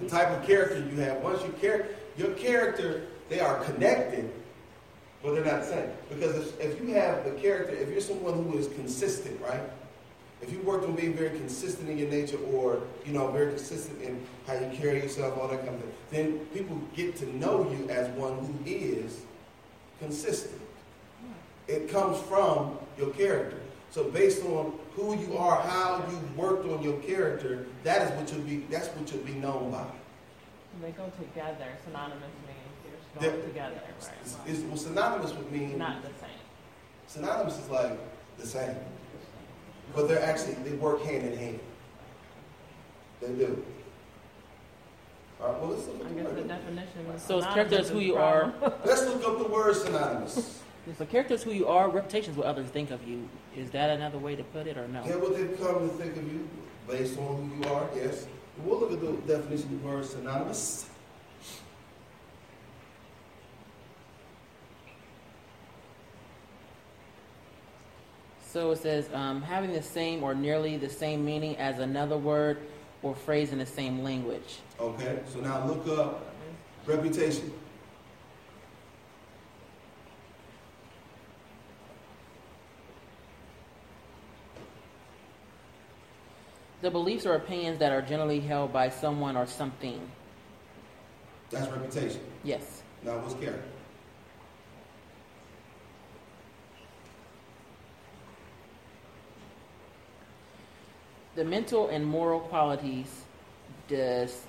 The 0.00 0.08
type 0.08 0.28
of 0.28 0.46
character 0.46 0.78
you 0.78 1.00
have. 1.00 1.18
Once 1.18 1.42
you 1.42 1.52
care, 1.60 1.88
your 2.16 2.30
character, 2.32 3.02
they 3.28 3.40
are 3.40 3.62
connected, 3.64 4.30
but 5.22 5.34
they're 5.34 5.44
not 5.44 5.60
the 5.60 5.66
same. 5.66 5.88
Because 6.08 6.36
if, 6.36 6.60
if 6.60 6.80
you 6.80 6.94
have 6.94 7.24
the 7.24 7.30
character, 7.32 7.74
if 7.74 7.88
you're 7.88 8.00
someone 8.00 8.44
who 8.44 8.58
is 8.58 8.68
consistent, 8.68 9.40
right? 9.40 9.62
If 10.42 10.52
you 10.52 10.60
worked 10.60 10.84
on 10.84 10.94
being 10.94 11.14
very 11.14 11.30
consistent 11.30 11.88
in 11.88 11.96
your 11.96 12.10
nature 12.10 12.38
or, 12.52 12.82
you 13.06 13.12
know, 13.12 13.28
very 13.28 13.52
consistent 13.52 14.02
in 14.02 14.26
how 14.46 14.54
you 14.54 14.68
carry 14.76 15.00
yourself, 15.00 15.38
all 15.38 15.48
that 15.48 15.64
kind 15.64 15.74
of 15.74 15.80
thing, 15.80 15.92
then 16.10 16.38
people 16.46 16.78
get 16.94 17.16
to 17.16 17.36
know 17.36 17.70
you 17.70 17.88
as 17.88 18.08
one 18.10 18.36
who 18.38 18.70
is 18.70 19.22
consistent. 20.00 20.60
It 21.66 21.88
comes 21.88 22.20
from 22.28 22.76
your 22.98 23.10
character. 23.10 23.58
So 23.90 24.04
based 24.04 24.44
on 24.44 24.78
who 24.94 25.16
you 25.18 25.36
are, 25.36 25.60
how 25.62 26.04
you 26.10 26.18
worked 26.40 26.66
on 26.68 26.82
your 26.82 26.98
character, 27.00 27.66
that 27.82 28.02
is 28.02 28.10
what 28.18 28.32
you'll 28.32 28.42
be 28.46 28.64
that's 28.70 28.88
what 28.88 29.10
you'll 29.12 29.22
be 29.24 29.34
known 29.34 29.70
by. 29.70 29.84
They 30.82 30.90
go 30.92 31.10
together. 31.18 31.66
Synonymous 31.84 32.22
means 32.46 32.58
you're 33.22 33.30
going 33.30 33.36
They're- 33.40 33.48
together, 33.48 33.80
right? 34.00 34.14
it's, 34.46 34.60
well, 34.60 34.76
synonymous 34.76 35.32
would 35.34 35.50
mean 35.52 35.78
Not 35.78 36.02
the 36.02 36.08
same. 36.08 36.38
synonymous 37.06 37.58
is 37.58 37.68
like 37.70 37.98
the 38.38 38.46
same. 38.46 38.76
But 39.94 40.08
they're 40.08 40.22
actually 40.22 40.54
they 40.64 40.72
work 40.76 41.02
hand 41.02 41.24
in 41.26 41.36
hand. 41.38 41.60
They 43.20 43.28
do. 43.32 43.64
All 45.40 45.52
right, 45.52 45.60
well 45.60 45.70
let's 45.70 45.86
look 45.86 45.96
I 46.00 46.04
up 46.04 46.08
the 46.08 46.22
guess 46.22 46.32
the 46.34 46.42
definition 46.42 47.06
is 47.14 47.22
So 47.22 47.38
it's 47.38 47.46
synonymous 47.46 47.54
character 47.54 47.78
is 47.80 47.88
who 47.90 47.98
you 48.00 48.14
problem. 48.14 48.72
Let's 48.84 49.02
look 49.06 49.24
up 49.24 49.38
the 49.38 49.48
word 49.52 49.76
synonymous. 49.76 50.60
So 50.98 51.06
character 51.06 51.34
is 51.34 51.42
who 51.42 51.52
you 51.52 51.66
are. 51.66 51.88
Reputation 51.88 52.32
is 52.32 52.36
what 52.36 52.46
others 52.46 52.68
think 52.68 52.90
of 52.90 53.06
you. 53.08 53.26
Is 53.56 53.70
that 53.70 53.90
another 53.90 54.18
way 54.18 54.36
to 54.36 54.44
put 54.44 54.66
it, 54.66 54.76
or 54.76 54.86
no? 54.86 55.02
Yeah, 55.06 55.16
what 55.16 55.34
they 55.34 55.46
come 55.56 55.88
to 55.88 55.94
think 55.96 56.16
of 56.16 56.30
you 56.30 56.46
based 56.86 57.18
on 57.18 57.50
who 57.50 57.64
you 57.64 57.74
are, 57.74 57.88
yes. 57.96 58.26
We'll 58.62 58.78
look 58.78 58.92
at 58.92 59.00
the 59.00 59.12
definition 59.34 59.64
of 59.74 59.82
the 59.82 59.88
word 59.88 60.04
synonymous. 60.04 60.88
So 68.46 68.70
it 68.70 68.78
says 68.78 69.08
um, 69.12 69.42
having 69.42 69.72
the 69.72 69.82
same 69.82 70.22
or 70.22 70.32
nearly 70.32 70.76
the 70.76 70.88
same 70.88 71.24
meaning 71.24 71.56
as 71.56 71.80
another 71.80 72.16
word 72.16 72.58
or 73.02 73.14
phrase 73.14 73.50
in 73.52 73.58
the 73.58 73.66
same 73.66 74.04
language. 74.04 74.60
Okay, 74.78 75.18
so 75.32 75.40
now 75.40 75.66
look 75.66 75.88
up 75.98 76.32
reputation. 76.86 77.52
The 86.84 86.90
beliefs 86.90 87.24
or 87.24 87.34
opinions 87.34 87.78
that 87.78 87.92
are 87.92 88.02
generally 88.02 88.40
held 88.40 88.70
by 88.70 88.90
someone 88.90 89.38
or 89.38 89.46
something. 89.46 89.98
That's 91.48 91.66
reputation. 91.72 92.20
Yes. 92.42 92.82
Now 93.02 93.16
what's 93.20 93.32
character? 93.32 93.62
The 101.36 101.44
mental 101.46 101.88
and 101.88 102.04
moral 102.04 102.40
qualities 102.40 103.22
distinctive 103.88 104.44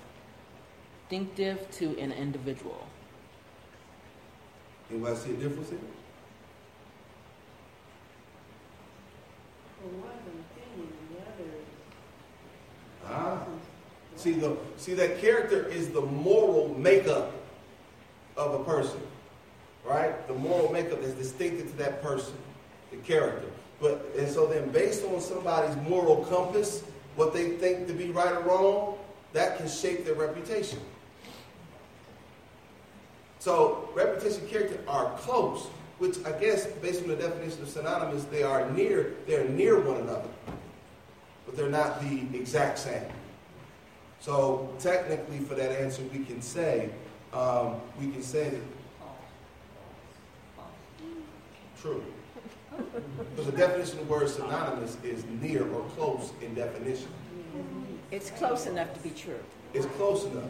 to 1.71 1.97
an 1.97 2.11
individual. 2.11 2.85
Anybody 4.91 5.15
see 5.15 5.31
a 5.31 5.37
difference 5.37 5.69
here? 5.69 5.79
For 9.79 9.87
one 9.87 10.11
opinion, 10.11 10.89
the 11.13 11.19
other 11.21 11.65
Ah. 13.07 13.45
See 14.25 14.31
the 14.31 14.57
see 14.77 14.95
that 14.95 15.21
character 15.21 15.67
is 15.67 15.89
the 15.89 16.01
moral 16.01 16.73
makeup 16.79 17.31
of 18.35 18.59
a 18.59 18.63
person. 18.63 18.99
Right? 19.83 20.27
The 20.27 20.33
moral 20.33 20.73
makeup 20.73 21.03
is 21.03 21.13
distinctive 21.13 21.69
to 21.69 21.77
that 21.77 22.01
person, 22.01 22.33
the 22.89 22.97
character. 22.97 23.45
But 23.79 24.03
and 24.17 24.27
so 24.27 24.47
then 24.47 24.69
based 24.69 25.05
on 25.05 25.21
somebody's 25.21 25.75
moral 25.87 26.25
compass, 26.25 26.81
what 27.15 27.33
they 27.33 27.51
think 27.57 27.85
to 27.85 27.93
be 27.93 28.09
right 28.09 28.31
or 28.31 28.39
wrong, 28.39 28.97
that 29.33 29.57
can 29.57 29.67
shape 29.67 30.05
their 30.05 30.15
reputation. 30.15 30.79
So 33.37 33.87
reputation 33.93 34.41
and 34.41 34.49
character 34.49 34.79
are 34.87 35.15
close, 35.19 35.67
which 35.99 36.17
I 36.25 36.31
guess 36.31 36.65
based 36.65 37.03
on 37.03 37.09
the 37.09 37.15
definition 37.15 37.61
of 37.61 37.69
synonymous, 37.69 38.23
they 38.23 38.41
are 38.41 38.67
near, 38.71 39.13
they're 39.27 39.47
near 39.47 39.79
one 39.79 39.97
another. 39.97 40.29
But 41.45 41.55
they're 41.55 41.69
not 41.69 42.01
the 42.01 42.21
exact 42.35 42.79
same. 42.79 43.03
So 44.19 44.73
technically 44.79 45.39
for 45.39 45.55
that 45.55 45.71
answer 45.71 46.01
we 46.11 46.25
can 46.25 46.41
say, 46.41 46.89
um, 47.33 47.75
we 47.99 48.11
can 48.11 48.21
say 48.21 48.49
that 48.49 48.61
true. 51.85 52.03
Because 53.35 53.45
the 53.51 53.57
definition 53.57 53.99
of 53.99 54.07
the 54.07 54.13
word 54.13 54.29
synonymous 54.29 54.97
is 55.03 55.23
near 55.41 55.67
or 55.71 55.83
close 55.95 56.33
in 56.41 56.53
definition. 56.55 57.07
It's 58.11 58.31
close 58.31 58.65
enough 58.65 58.93
to 58.93 58.99
be 59.01 59.11
true. 59.11 59.39
It's 59.73 59.85
close 59.97 60.25
enough. 60.25 60.49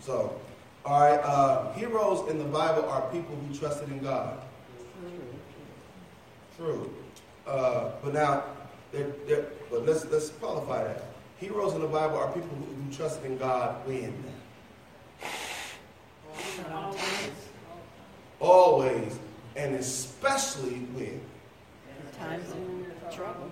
So, 0.00 0.38
all 0.84 1.00
right, 1.00 1.20
uh, 1.20 1.72
heroes 1.72 2.30
in 2.30 2.38
the 2.38 2.44
Bible 2.44 2.88
are 2.88 3.10
people 3.10 3.34
who 3.36 3.54
trusted 3.58 3.88
in 3.88 3.98
God. 3.98 4.38
True. 6.56 6.92
Uh, 7.46 7.90
but 8.02 8.14
now, 8.14 8.44
they're, 8.92 9.12
they're, 9.26 9.46
but 9.70 9.84
let's 9.84 10.06
let's 10.06 10.30
qualify 10.30 10.84
that. 10.84 11.04
Heroes 11.38 11.74
in 11.74 11.82
the 11.82 11.86
Bible 11.86 12.16
are 12.16 12.32
people 12.32 12.48
who, 12.48 12.94
trusted 12.94 13.24
in 13.26 13.36
God 13.36 13.86
when? 13.86 14.14
always, 16.72 17.00
Always, 18.40 19.18
and 19.56 19.74
especially 19.74 20.78
when? 20.94 21.20
Times 22.18 22.50
of 22.50 23.14
trouble. 23.14 23.50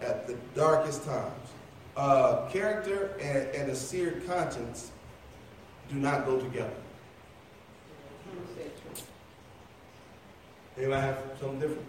At 0.00 0.26
the 0.26 0.34
darkest 0.54 1.04
times. 1.04 1.50
Uh, 1.96 2.48
character 2.48 3.16
and, 3.20 3.48
and 3.54 3.70
a 3.70 3.74
seared 3.74 4.26
conscience 4.26 4.90
do 5.90 5.96
not 5.96 6.26
go 6.26 6.38
together. 6.38 6.70
Anybody 10.76 11.00
have 11.00 11.18
something 11.40 11.60
different? 11.60 11.86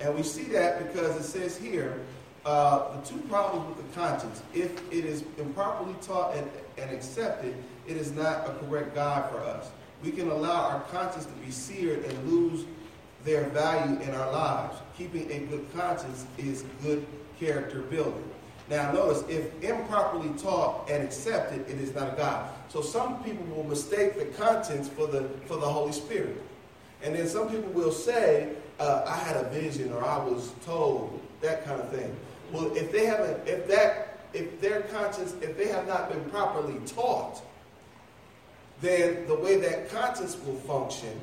And 0.00 0.14
we 0.14 0.22
see 0.22 0.44
that 0.44 0.86
because 0.86 1.16
it 1.16 1.22
says 1.22 1.56
here, 1.56 2.00
uh, 2.46 2.96
the 2.96 3.06
two 3.06 3.18
problems 3.22 3.76
with 3.76 3.86
the 3.86 4.00
conscience. 4.00 4.42
If 4.54 4.70
it 4.92 5.04
is 5.04 5.24
improperly 5.36 5.94
taught 6.00 6.36
and, 6.36 6.48
and 6.78 6.90
accepted, 6.90 7.54
it 7.88 7.96
is 7.96 8.12
not 8.12 8.48
a 8.48 8.54
correct 8.64 8.94
guide 8.94 9.28
for 9.30 9.40
us. 9.40 9.68
We 10.02 10.12
can 10.12 10.30
allow 10.30 10.68
our 10.70 10.80
conscience 10.92 11.26
to 11.26 11.32
be 11.44 11.50
seared 11.50 12.04
and 12.04 12.30
lose 12.30 12.64
their 13.24 13.44
value 13.48 14.00
in 14.00 14.14
our 14.14 14.30
lives. 14.30 14.76
Keeping 14.96 15.30
a 15.32 15.40
good 15.40 15.66
conscience 15.74 16.24
is 16.38 16.64
good 16.82 17.04
character 17.40 17.80
building. 17.80 18.30
Now, 18.70 18.92
notice 18.92 19.24
if 19.28 19.62
improperly 19.62 20.30
taught 20.38 20.88
and 20.88 21.02
accepted, 21.02 21.68
it 21.68 21.80
is 21.80 21.94
not 21.94 22.12
a 22.12 22.16
guide. 22.16 22.48
So 22.68 22.80
some 22.80 23.22
people 23.24 23.44
will 23.46 23.64
mistake 23.64 24.18
the 24.18 24.26
conscience 24.40 24.88
for 24.88 25.06
the 25.06 25.28
for 25.46 25.56
the 25.56 25.66
Holy 25.66 25.92
Spirit, 25.92 26.42
and 27.02 27.14
then 27.14 27.28
some 27.28 27.48
people 27.48 27.70
will 27.70 27.92
say, 27.92 28.50
uh, 28.80 29.04
"I 29.06 29.16
had 29.18 29.36
a 29.36 29.48
vision" 29.50 29.92
or 29.92 30.04
"I 30.04 30.18
was 30.18 30.52
told," 30.64 31.20
that 31.42 31.64
kind 31.64 31.80
of 31.80 31.90
thing. 31.90 32.14
Well, 32.52 32.74
if 32.76 32.92
they 32.92 33.06
haven't, 33.06 33.46
if 33.46 33.66
that, 33.68 34.18
if 34.32 34.60
their 34.60 34.82
conscience, 34.82 35.34
if 35.40 35.56
they 35.56 35.68
have 35.68 35.86
not 35.86 36.10
been 36.10 36.24
properly 36.30 36.78
taught, 36.86 37.42
then 38.80 39.26
the 39.26 39.34
way 39.34 39.56
that 39.56 39.90
conscience 39.90 40.36
will 40.44 40.56
function, 40.56 41.20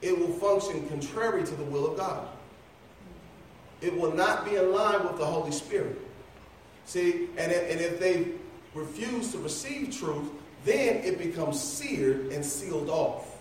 it 0.00 0.18
will 0.18 0.32
function 0.32 0.88
contrary 0.88 1.44
to 1.44 1.54
the 1.54 1.64
will 1.64 1.90
of 1.90 1.98
God. 1.98 2.28
It 3.80 3.96
will 3.96 4.12
not 4.12 4.44
be 4.44 4.56
in 4.56 4.72
line 4.72 5.04
with 5.04 5.18
the 5.18 5.26
Holy 5.26 5.52
Spirit. 5.52 5.98
See, 6.86 7.28
and 7.36 7.52
and 7.52 7.80
if 7.80 8.00
they 8.00 8.28
refuse 8.74 9.32
to 9.32 9.38
receive 9.38 9.96
truth, 9.96 10.30
then 10.64 10.96
it 11.04 11.18
becomes 11.18 11.60
seared 11.60 12.32
and 12.32 12.44
sealed 12.44 12.88
off. 12.88 13.36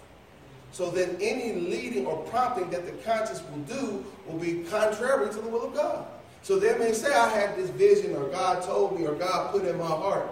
So 0.71 0.91
then 0.91 1.17
any 1.21 1.53
leading 1.53 2.05
or 2.05 2.17
prompting 2.25 2.69
that 2.71 2.85
the 2.85 2.91
conscience 3.03 3.41
will 3.49 3.63
do 3.63 4.05
will 4.27 4.37
be 4.37 4.63
contrary 4.69 5.29
to 5.29 5.41
the 5.41 5.49
will 5.49 5.65
of 5.65 5.73
God. 5.73 6.05
So 6.41 6.59
they 6.59 6.77
may 6.77 6.93
say, 6.93 7.13
I 7.13 7.29
had 7.29 7.57
this 7.57 7.69
vision, 7.69 8.15
or 8.15 8.27
God 8.29 8.63
told 8.63 8.97
me, 8.97 9.05
or 9.05 9.15
God 9.15 9.51
put 9.51 9.65
in 9.65 9.77
my 9.77 9.85
heart. 9.85 10.29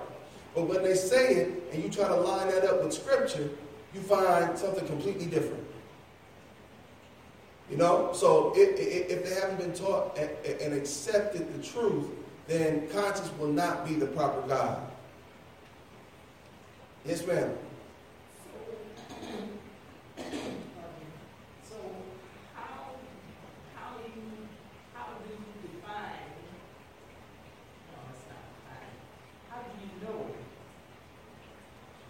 But 0.53 0.67
when 0.67 0.83
they 0.83 0.95
say 0.95 1.35
it 1.35 1.63
and 1.73 1.83
you 1.83 1.89
try 1.89 2.07
to 2.07 2.15
line 2.15 2.47
that 2.49 2.63
up 2.63 2.83
with 2.83 2.93
Scripture, 2.93 3.49
you 3.93 3.99
find 4.01 4.57
something 4.57 4.85
completely 4.87 5.25
different. 5.25 5.63
You 7.69 7.77
know, 7.77 8.11
so 8.13 8.53
if, 8.55 8.77
they 8.77 9.33
haven't 9.33 9.57
been 9.57 9.73
taught 9.73 10.17
and, 10.17 10.29
and 10.61 10.73
accepted 10.73 11.53
the 11.53 11.67
truth, 11.67 12.07
then 12.47 12.87
conscience 12.89 13.31
will 13.39 13.51
not 13.51 13.87
be 13.87 13.95
the 13.95 14.05
proper 14.05 14.47
guide. 14.47 14.77
Yes, 17.05 17.25
ma'am. 17.25 17.57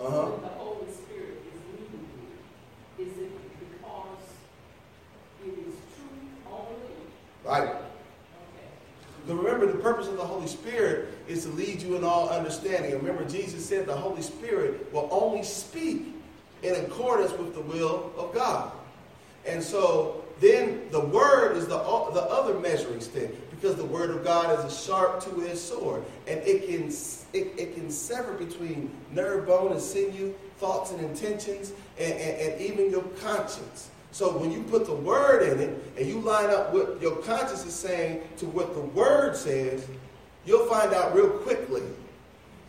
uh-huh. 0.05 0.31
the 0.41 0.47
Holy 0.47 0.91
Spirit 0.91 1.41
is 1.53 1.61
leading 1.73 2.07
you, 2.99 3.05
is 3.05 3.17
it 3.17 3.31
because 3.59 4.19
it 5.43 5.49
is 5.67 5.75
true 5.95 6.51
only? 6.51 6.75
Right. 7.43 7.69
Okay. 7.69 9.33
Remember, 9.33 9.65
the 9.65 9.79
purpose 9.79 10.07
of 10.07 10.17
the 10.17 10.23
Holy 10.23 10.47
Spirit 10.47 11.09
is 11.27 11.43
to 11.43 11.49
lead 11.49 11.81
you 11.81 11.95
in 11.95 12.03
all 12.03 12.29
understanding. 12.29 12.93
Remember, 12.93 13.27
Jesus 13.27 13.65
said 13.65 13.85
the 13.85 13.95
Holy 13.95 14.21
Spirit 14.21 14.93
will 14.93 15.09
only 15.11 15.43
speak 15.43 16.13
in 16.61 16.75
accordance 16.75 17.31
with 17.33 17.53
the 17.53 17.61
will 17.61 18.11
of 18.17 18.33
God. 18.33 18.71
And 19.45 19.61
so 19.61 20.23
then 20.39 20.81
the 20.91 20.99
word 20.99 21.55
is 21.55 21.67
the, 21.67 21.77
the 21.77 22.23
other 22.29 22.59
measuring 22.59 23.01
stick 23.01 23.35
because 23.55 23.75
the 23.75 23.85
word 23.85 24.09
of 24.09 24.23
God 24.23 24.57
is 24.59 24.65
a 24.65 24.85
sharp 24.85 25.23
two-edged 25.23 25.57
sword 25.57 26.03
and 26.27 26.39
it 26.41 26.67
can, 26.67 26.87
it, 27.33 27.53
it 27.57 27.75
can 27.75 27.89
sever 27.89 28.33
between 28.33 28.91
nerve, 29.11 29.47
bone, 29.47 29.71
and 29.71 29.81
sinew, 29.81 30.33
thoughts 30.57 30.91
and 30.91 31.01
intentions, 31.01 31.73
and, 31.99 32.13
and, 32.13 32.53
and 32.53 32.61
even 32.61 32.89
your 32.89 33.03
conscience. 33.21 33.89
So 34.11 34.37
when 34.37 34.51
you 34.51 34.63
put 34.63 34.85
the 34.85 34.95
word 34.95 35.43
in 35.43 35.59
it 35.59 35.83
and 35.97 36.07
you 36.07 36.19
line 36.21 36.49
up 36.49 36.73
what 36.73 37.01
your 37.01 37.17
conscience 37.17 37.65
is 37.65 37.73
saying 37.73 38.21
to 38.37 38.45
what 38.45 38.73
the 38.73 38.81
word 38.81 39.35
says, 39.35 39.85
you'll 40.45 40.67
find 40.67 40.93
out 40.93 41.13
real 41.13 41.29
quickly. 41.29 41.83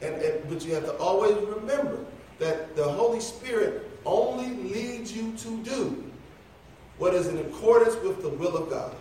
And, 0.03 0.15
and, 0.17 0.49
but 0.49 0.65
you 0.65 0.75
have 0.75 0.85
to 0.85 0.97
always 0.97 1.37
remember 1.37 2.05
that 2.39 2.77
the 2.77 2.85
Holy 2.85 3.21
Spirit 3.21 3.89
only 4.05 4.55
leads 4.73 5.17
you 5.17 5.33
to 5.39 5.57
do 5.63 6.05
what 6.99 7.15
is 7.15 7.29
in 7.29 7.39
accordance 7.39 7.95
with 7.97 8.23
the 8.23 8.29
will 8.29 8.57
of 8.57 8.71
God. 8.71 8.95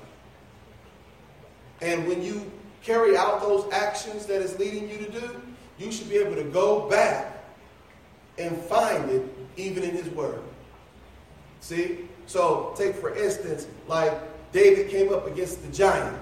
And 1.86 2.08
when 2.08 2.24
you 2.24 2.52
carry 2.82 3.16
out 3.16 3.42
those 3.42 3.72
actions 3.72 4.26
that 4.26 4.42
is 4.42 4.58
leading 4.58 4.90
you 4.90 4.98
to 4.98 5.12
do, 5.12 5.42
you 5.78 5.92
should 5.92 6.10
be 6.10 6.18
able 6.18 6.36
to 6.36 6.44
go 6.44 6.90
back 6.90 7.44
and 8.40 8.58
find 8.58 9.10
it 9.12 9.24
even 9.56 9.84
in 9.84 9.92
his 9.92 10.10
word. 10.10 10.42
See? 11.60 12.00
So 12.26 12.74
take 12.76 12.96
for 12.96 13.16
instance, 13.16 13.68
like 13.88 14.12
David 14.52 14.90
came 14.90 15.14
up 15.14 15.28
against 15.28 15.62
the 15.62 15.72
giant, 15.72 16.18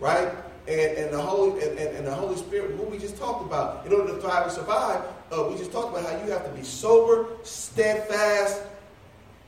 right? 0.00 0.28
And, 0.66 0.98
and 0.98 1.12
the 1.12 1.20
Holy 1.20 1.62
and, 1.62 1.78
and, 1.78 2.06
the 2.06 2.14
Holy 2.14 2.36
Spirit, 2.36 2.74
what 2.76 2.90
we 2.90 2.98
just 2.98 3.16
talked 3.16 3.44
about, 3.44 3.86
in 3.86 3.92
order 3.92 4.12
to 4.12 4.20
thrive 4.20 4.44
and 4.44 4.52
survive, 4.52 5.02
uh, 5.30 5.46
we 5.48 5.56
just 5.56 5.70
talked 5.70 5.96
about 5.96 6.10
how 6.10 6.24
you 6.24 6.32
have 6.32 6.44
to 6.44 6.50
be 6.50 6.64
sober, 6.64 7.26
steadfast, 7.42 8.62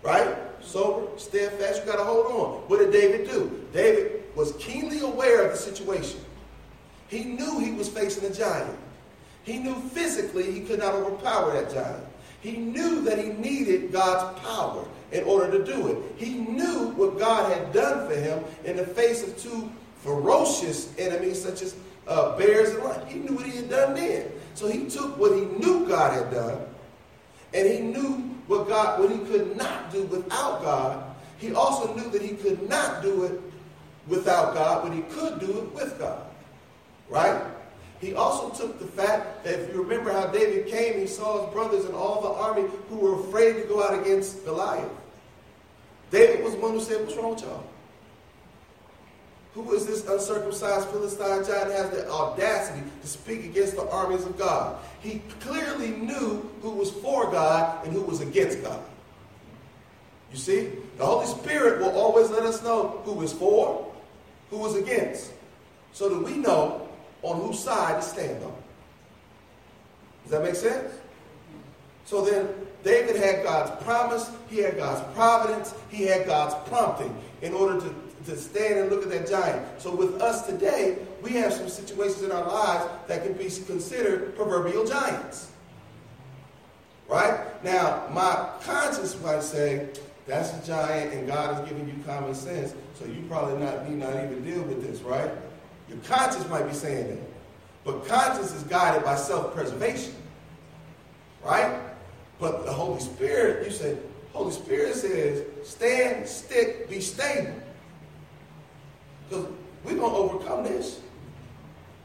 right? 0.03 0.37
Sober, 0.61 1.07
steadfast. 1.19 1.85
You 1.85 1.91
got 1.91 1.99
to 1.99 2.05
hold 2.05 2.27
on. 2.27 2.51
What 2.69 2.79
did 2.79 2.93
David 2.93 3.29
do? 3.29 3.67
David 3.73 4.16
was 4.37 4.53
keenly 4.59 5.01
aware 5.01 5.47
of 5.47 5.53
the 5.53 5.59
situation. 5.59 6.21
He 7.09 7.25
knew 7.25 7.59
he 7.59 7.73
was 7.73 7.89
facing 7.89 8.31
a 8.31 8.33
giant. 8.33 8.79
He 9.43 9.59
knew 9.59 9.75
physically 9.91 10.53
he 10.53 10.61
could 10.61 10.79
not 10.79 10.95
overpower 10.95 11.53
that 11.53 11.73
giant. 11.73 12.05
He 12.41 12.59
knew 12.59 13.01
that 13.03 13.19
he 13.19 13.31
needed 13.31 13.91
God's 13.91 14.39
power 14.41 14.85
in 15.11 15.25
order 15.25 15.51
to 15.59 15.65
do 15.65 15.89
it. 15.89 15.99
He 16.17 16.35
knew 16.35 16.93
what 16.97 17.19
God 17.19 17.51
had 17.53 17.73
done 17.73 18.09
for 18.09 18.15
him 18.15 18.45
in 18.65 18.77
the 18.77 18.85
face 18.85 19.27
of 19.27 19.37
two 19.39 19.71
ferocious 20.03 20.93
enemies 20.99 21.43
such 21.43 21.63
as 21.63 21.75
uh, 22.07 22.37
bears 22.37 22.71
and 22.71 22.85
lions. 22.85 23.11
He 23.11 23.19
knew 23.21 23.35
what 23.35 23.47
he 23.47 23.57
had 23.57 23.71
done 23.71 23.95
then. 23.95 24.31
So 24.55 24.69
he 24.69 24.87
took 24.87 25.17
what 25.19 25.33
he 25.33 25.43
knew 25.43 25.87
God 25.89 26.13
had 26.13 26.31
done, 26.31 26.59
and 27.53 27.69
he 27.69 27.81
knew 27.81 28.35
what 28.47 28.69
God 28.69 29.01
what 29.01 29.11
he 29.11 29.19
could 29.19 29.57
not 29.57 29.93
do 29.93 30.05
without 30.05 30.63
God. 30.63 31.05
He 31.39 31.53
also 31.53 31.95
knew 31.95 32.09
that 32.11 32.23
he 32.23 32.35
could 32.37 32.69
not 32.69 33.03
do 33.03 33.25
it 33.25 33.41
without 34.07 34.55
God, 34.55 34.85
but 34.85 34.93
he 34.93 35.03
could 35.03 35.41
do 35.41 35.59
it 35.59 35.75
with 35.75 35.99
God. 35.99 36.23
Right? 37.09 37.43
He 38.01 38.15
also 38.15 38.51
took 38.51 38.79
the 38.79 38.87
fact 38.87 39.45
that 39.45 39.59
if 39.59 39.73
you 39.73 39.83
remember 39.83 40.13
how 40.13 40.27
David 40.27 40.67
came, 40.69 40.99
he 40.99 41.07
saw 41.07 41.45
his 41.45 41.53
brothers 41.53 41.85
and 41.87 41.95
all 41.95 42.21
the 42.21 42.29
army 42.29 42.69
who 42.89 42.97
were 42.97 43.21
afraid 43.21 43.55
to 43.55 43.63
go 43.63 43.83
out 43.83 43.99
against 43.99 44.45
Goliath. 44.45 44.91
David 46.11 46.45
was 46.45 46.55
the 46.55 46.61
one 46.61 46.73
who 46.73 46.81
said, 46.81 47.01
What's 47.05 47.17
wrong 47.17 47.31
with 47.31 47.43
y'all? 47.43 47.65
Who 49.55 49.73
is 49.73 49.87
this 49.87 50.07
uncircumcised 50.07 50.89
Philistine 50.89 51.43
giant 51.47 51.73
has 51.73 51.89
the 51.91 52.11
audacity 52.11 52.83
to 53.01 53.07
speak 53.09 53.47
against 53.47 53.77
the 53.77 53.89
armies 53.89 54.27
of 54.27 54.37
God? 54.37 54.79
He 55.01 55.23
clearly 55.41 55.93
knew 55.93 56.47
who 56.61 56.71
was 56.73 56.91
for 56.91 57.31
God 57.31 57.83
and 57.85 57.95
who 57.95 58.03
was 58.03 58.21
against 58.21 58.63
God. 58.63 58.83
You 60.31 60.37
see, 60.37 60.69
the 60.99 61.07
Holy 61.07 61.27
Spirit 61.27 61.81
will 61.81 61.99
always 61.99 62.29
let 62.29 62.43
us 62.43 62.63
know 62.63 63.01
who 63.05 63.23
is 63.23 63.33
for, 63.33 63.91
who 64.51 64.65
is 64.67 64.77
against, 64.77 65.33
so 65.93 66.09
that 66.09 66.23
we 66.23 66.37
know 66.37 66.89
on 67.23 67.41
whose 67.41 67.59
side 67.59 68.01
to 68.01 68.07
stand 68.07 68.43
on. 68.45 68.55
Does 70.23 70.33
that 70.33 70.43
make 70.43 70.55
sense? 70.55 70.93
So 72.05 72.25
then, 72.25 72.49
David 72.85 73.17
had 73.17 73.43
God's 73.43 73.83
promise, 73.85 74.31
he 74.49 74.59
had 74.59 74.77
God's 74.77 75.03
providence, 75.15 75.75
he 75.91 76.05
had 76.05 76.27
God's 76.27 76.55
prompting 76.69 77.17
in 77.43 77.53
order 77.53 77.81
to 77.81 77.95
to 78.27 78.37
stand 78.37 78.79
and 78.79 78.91
look 78.91 79.05
at 79.05 79.11
that 79.11 79.29
giant. 79.29 79.81
So 79.81 79.95
with 79.95 80.21
us 80.21 80.47
today, 80.47 80.99
we 81.23 81.31
have 81.33 81.53
some 81.53 81.69
situations 81.69 82.23
in 82.23 82.33
our 82.33 82.47
lives 82.47 82.85
that 83.07 83.23
can 83.23 83.33
be 83.35 83.45
considered 83.45 84.37
proverbial 84.37 84.85
giants. 84.85 85.51
Right? 87.09 87.39
Now, 87.63 88.09
my 88.13 88.49
conscience 88.63 89.21
might 89.23 89.43
say, 89.43 89.89
that's 90.27 90.53
a 90.53 90.67
giant 90.67 91.15
and 91.15 91.27
God 91.27 91.63
is 91.63 91.69
giving 91.69 91.87
you 91.89 91.95
common 92.05 92.35
sense, 92.35 92.75
so 92.99 93.05
you 93.05 93.25
probably 93.29 93.63
not 93.63 93.89
need 93.89 93.99
not 93.99 94.15
even 94.15 94.43
deal 94.45 94.63
with 94.63 94.83
this, 94.83 95.01
right? 95.03 95.31
Your 95.89 95.99
conscience 95.99 96.49
might 96.49 96.67
be 96.67 96.75
saying 96.75 97.09
that. 97.09 97.19
But 97.85 98.07
conscience 98.07 98.53
is 98.53 98.63
guided 98.65 99.05
by 99.05 99.17
self-preservation. 99.17 100.15
Right? 101.45 101.79
But 102.41 102.65
the 102.65 102.73
Holy 102.73 103.01
Spirit, 103.01 103.65
you 103.65 103.71
said, 103.71 104.03
Holy 104.33 104.53
Spirit 104.53 104.95
says, 104.95 105.45
stand, 105.63 106.27
stick, 106.27 106.91
be 106.91 107.01
stable. 107.01 107.55
Because 109.29 109.47
we're 109.85 109.95
going 109.95 110.11
to 110.11 110.17
overcome 110.17 110.65
this. 110.65 111.01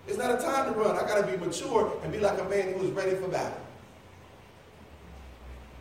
It's 0.08 0.18
not 0.18 0.40
a 0.40 0.42
time 0.42 0.72
to 0.72 0.80
run. 0.80 0.96
I 0.96 1.08
got 1.08 1.26
to 1.26 1.32
be 1.32 1.38
mature 1.44 1.92
and 2.04 2.12
be 2.12 2.20
like 2.20 2.40
a 2.40 2.44
man 2.46 2.74
who 2.74 2.86
is 2.86 2.92
ready 2.92 3.16
for 3.16 3.28
battle. 3.28 3.58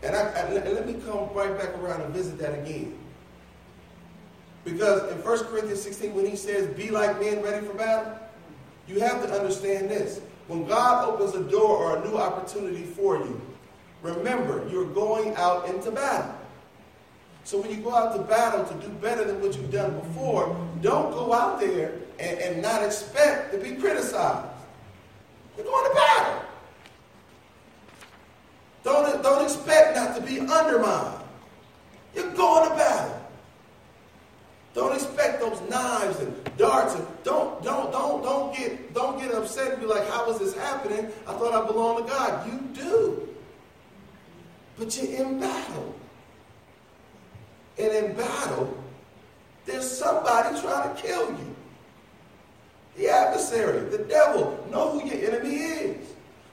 And, 0.02 0.16
I, 0.16 0.52
let 0.52 0.86
me 0.86 0.94
come 0.94 1.28
right 1.34 1.56
back 1.58 1.76
around 1.78 2.00
and 2.00 2.14
visit 2.14 2.38
that 2.38 2.58
again. 2.60 2.96
Because 4.64 5.10
in 5.12 5.18
1 5.18 5.38
Corinthians 5.44 5.82
16, 5.82 6.14
when 6.14 6.26
he 6.26 6.36
says, 6.36 6.66
be 6.76 6.90
like 6.90 7.18
men 7.20 7.42
ready 7.42 7.66
for 7.66 7.74
battle, 7.74 8.18
you 8.86 9.00
have 9.00 9.22
to 9.22 9.32
understand 9.32 9.88
this. 9.88 10.20
When 10.48 10.66
God 10.66 11.08
opens 11.08 11.34
a 11.34 11.48
door 11.48 11.76
or 11.76 11.96
a 11.98 12.08
new 12.08 12.16
opportunity 12.16 12.82
for 12.82 13.18
you, 13.18 13.40
remember, 14.02 14.66
you're 14.70 14.92
going 14.92 15.34
out 15.36 15.68
into 15.68 15.90
battle. 15.90 16.34
So 17.44 17.60
when 17.60 17.70
you 17.70 17.78
go 17.78 17.94
out 17.94 18.14
to 18.16 18.22
battle 18.22 18.64
to 18.64 18.86
do 18.86 18.92
better 18.94 19.24
than 19.24 19.40
what 19.40 19.56
you've 19.56 19.72
done 19.72 19.98
before, 19.98 20.54
don't 20.82 21.10
go 21.12 21.32
out 21.32 21.60
there 21.60 21.94
and, 22.18 22.38
and 22.38 22.62
not 22.62 22.82
expect 22.82 23.52
to 23.52 23.58
be 23.58 23.72
criticized. 23.72 24.46
You're 25.56 25.66
going 25.66 25.90
to 25.90 25.94
battle. 25.94 26.42
Don't, 28.82 29.22
don't 29.22 29.44
expect 29.44 29.96
not 29.96 30.16
to 30.16 30.22
be 30.22 30.40
undermined. 30.40 31.22
You're 32.14 32.32
going 32.32 32.68
to 32.70 32.76
battle. 32.76 33.19
Don't 34.74 34.94
expect 34.94 35.40
those 35.40 35.60
knives 35.68 36.20
and 36.20 36.56
darts 36.56 36.94
and 36.94 37.06
don't 37.24 37.62
don't 37.62 37.90
don't 37.90 38.22
don't 38.22 38.56
get 38.56 38.94
don't 38.94 39.18
get 39.18 39.34
upset 39.34 39.72
and 39.72 39.80
be 39.80 39.86
like, 39.86 40.08
how 40.08 40.30
is 40.30 40.38
this 40.38 40.54
happening? 40.54 41.06
I 41.26 41.32
thought 41.32 41.52
I 41.52 41.66
belonged 41.66 42.06
to 42.06 42.12
God. 42.12 42.46
You 42.46 42.82
do. 42.82 43.28
But 44.78 44.96
you're 44.96 45.26
in 45.26 45.40
battle. 45.40 45.94
And 47.78 47.92
in 47.92 48.14
battle, 48.14 48.76
there's 49.66 49.90
somebody 49.90 50.60
trying 50.60 50.94
to 50.94 51.02
kill 51.02 51.30
you. 51.30 51.56
The 52.96 53.08
adversary, 53.08 53.88
the 53.88 54.04
devil, 54.04 54.66
know 54.70 54.98
who 54.98 55.08
your 55.08 55.32
enemy 55.32 55.54
is. 55.54 56.06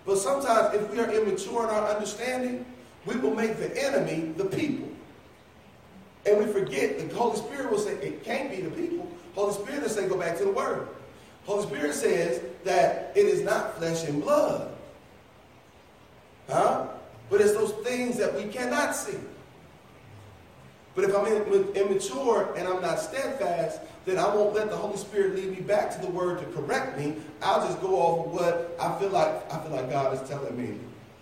But 0.06 0.18
sometimes, 0.18 0.74
if 0.74 0.90
we 0.90 1.00
are 1.00 1.12
immature 1.12 1.64
in 1.66 1.70
our 1.70 1.90
understanding, 1.90 2.66
we 3.06 3.16
will 3.18 3.36
make 3.36 3.58
the 3.58 3.86
enemy 3.86 4.34
the 4.38 4.46
people. 4.46 4.88
And 6.28 6.38
we 6.38 6.52
forget 6.52 7.00
the 7.00 7.16
Holy 7.16 7.38
Spirit 7.38 7.72
will 7.72 7.80
say 7.80 7.94
it 7.94 8.24
can't 8.24 8.52
be 8.52 8.62
the 8.62 8.70
people. 8.70 9.10
Holy 9.34 9.54
Spirit 9.54 9.84
will 9.84 9.90
say 9.90 10.10
go 10.10 10.18
back 10.18 10.38
to 10.38 10.44
the 10.44 10.52
Word. 10.52 10.90
Holy 11.46 11.66
Spirit 11.66 11.94
says 11.94 12.42
that 12.66 13.14
it 13.16 13.26
is 13.26 13.42
not 13.42 13.78
flesh 13.78 14.04
and 14.04 14.22
blood. 14.22 14.74
Huh? 16.50 16.88
But 17.30 17.40
it's 17.40 17.54
those 17.54 17.72
things 17.86 18.18
that 18.18 18.36
we 18.36 18.44
cannot 18.46 18.96
see. 18.96 19.18
But 20.96 21.06
if 21.06 21.16
I'm 21.16 21.28
immature 21.28 22.54
and 22.58 22.68
I'm 22.68 22.82
not 22.82 23.00
steadfast, 23.00 23.80
then 24.06 24.18
I 24.18 24.34
won't 24.34 24.54
let 24.54 24.70
the 24.70 24.76
Holy 24.76 24.98
Spirit 24.98 25.36
lead 25.36 25.52
me 25.52 25.62
back 25.62 25.92
to 25.92 26.02
the 26.02 26.12
Word 26.12 26.40
to 26.40 26.46
correct 26.48 26.98
me. 26.98 27.16
I'll 27.42 27.66
just 27.66 27.80
go 27.82 27.96
off 27.96 28.28
of 28.28 28.34
what 28.34 28.76
I 28.80 29.00
feel 29.00 29.10
like 29.10 29.54
I 29.54 29.60
feel 29.60 29.72
like 29.72 29.90
God 29.90 30.14
is 30.14 30.28
telling 30.28 30.58
me 30.58 30.78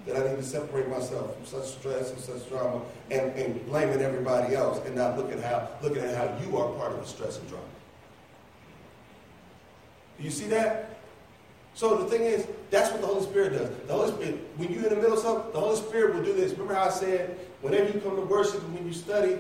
that 0.06 0.16
I 0.16 0.30
need 0.30 0.38
to 0.38 0.43
separate 0.43 0.88
myself 0.89 1.36
from 1.36 1.45
such 1.45 1.78
stress 1.80 2.12
and 2.12 2.20
such 2.20 2.47
drama 2.49 2.82
and, 3.12 3.32
and 3.32 3.66
blaming 3.66 4.01
everybody 4.01 4.56
else 4.56 4.86
and 4.86 4.95
not 4.95 5.18
looking 5.18 5.41
how 5.41 5.68
looking 5.82 6.03
at 6.03 6.16
how 6.16 6.38
you 6.43 6.58
are 6.58 6.72
part 6.74 6.91
of 6.91 6.99
the 6.99 7.08
stress 7.08 7.39
and 7.39 7.47
drama. 7.49 7.66
Do 10.18 10.24
you 10.24 10.32
see 10.32 10.45
that? 10.47 10.97
So 11.74 11.97
the 11.97 12.06
thing 12.06 12.22
is, 12.22 12.47
that's 12.72 12.89
what 12.91 13.01
the 13.01 13.08
Holy 13.08 13.24
Spirit 13.24 13.51
does. 13.51 13.70
The 13.88 13.93
Holy 13.93 14.12
Spirit, 14.12 14.36
when 14.56 14.72
you're 14.72 14.84
in 14.84 14.89
the 14.89 14.95
middle 14.95 15.14
of 15.14 15.20
something, 15.20 15.51
the 15.51 15.60
Holy 15.60 15.76
Spirit 15.76 16.16
will 16.16 16.24
do 16.24 16.34
this. 16.34 16.53
Remember 16.53 16.74
how 16.74 16.86
I 16.86 16.89
said, 16.89 17.38
whenever 17.62 17.91
you 17.91 17.99
come 17.99 18.16
to 18.16 18.22
worship 18.22 18.62
and 18.64 18.74
when 18.74 18.88
you 18.88 18.93
study, 18.93 19.38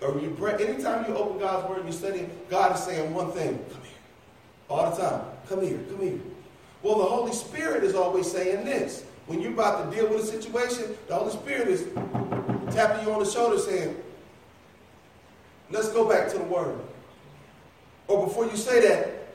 or 0.00 0.16
you 0.20 0.34
pray, 0.38 0.52
anytime 0.64 1.04
you 1.08 1.16
open 1.16 1.40
God's 1.40 1.68
word 1.68 1.78
and 1.80 1.88
you 1.88 1.92
study, 1.92 2.28
God 2.48 2.76
is 2.76 2.82
saying 2.84 3.12
one 3.12 3.32
thing, 3.32 3.58
come 3.72 3.82
here. 3.82 3.92
All 4.68 4.88
the 4.88 4.96
time. 5.02 5.22
Come 5.48 5.62
here, 5.62 5.80
come 5.90 6.00
here. 6.00 6.20
Well, 6.84 6.98
the 6.98 7.04
Holy 7.04 7.32
Spirit 7.32 7.82
is 7.82 7.96
always 7.96 8.30
saying 8.30 8.64
this. 8.64 9.04
When 9.28 9.42
you're 9.42 9.52
about 9.52 9.90
to 9.90 9.96
deal 9.96 10.08
with 10.08 10.22
a 10.22 10.26
situation, 10.26 10.96
the 11.06 11.14
Holy 11.14 11.30
Spirit 11.30 11.68
is 11.68 11.86
tapping 12.74 13.06
you 13.06 13.12
on 13.12 13.22
the 13.22 13.30
shoulder 13.30 13.58
saying, 13.58 13.94
let's 15.70 15.90
go 15.90 16.08
back 16.08 16.30
to 16.30 16.38
the 16.38 16.44
Word. 16.44 16.80
Or 18.06 18.26
before 18.26 18.46
you 18.46 18.56
say 18.56 18.80
that, 18.88 19.28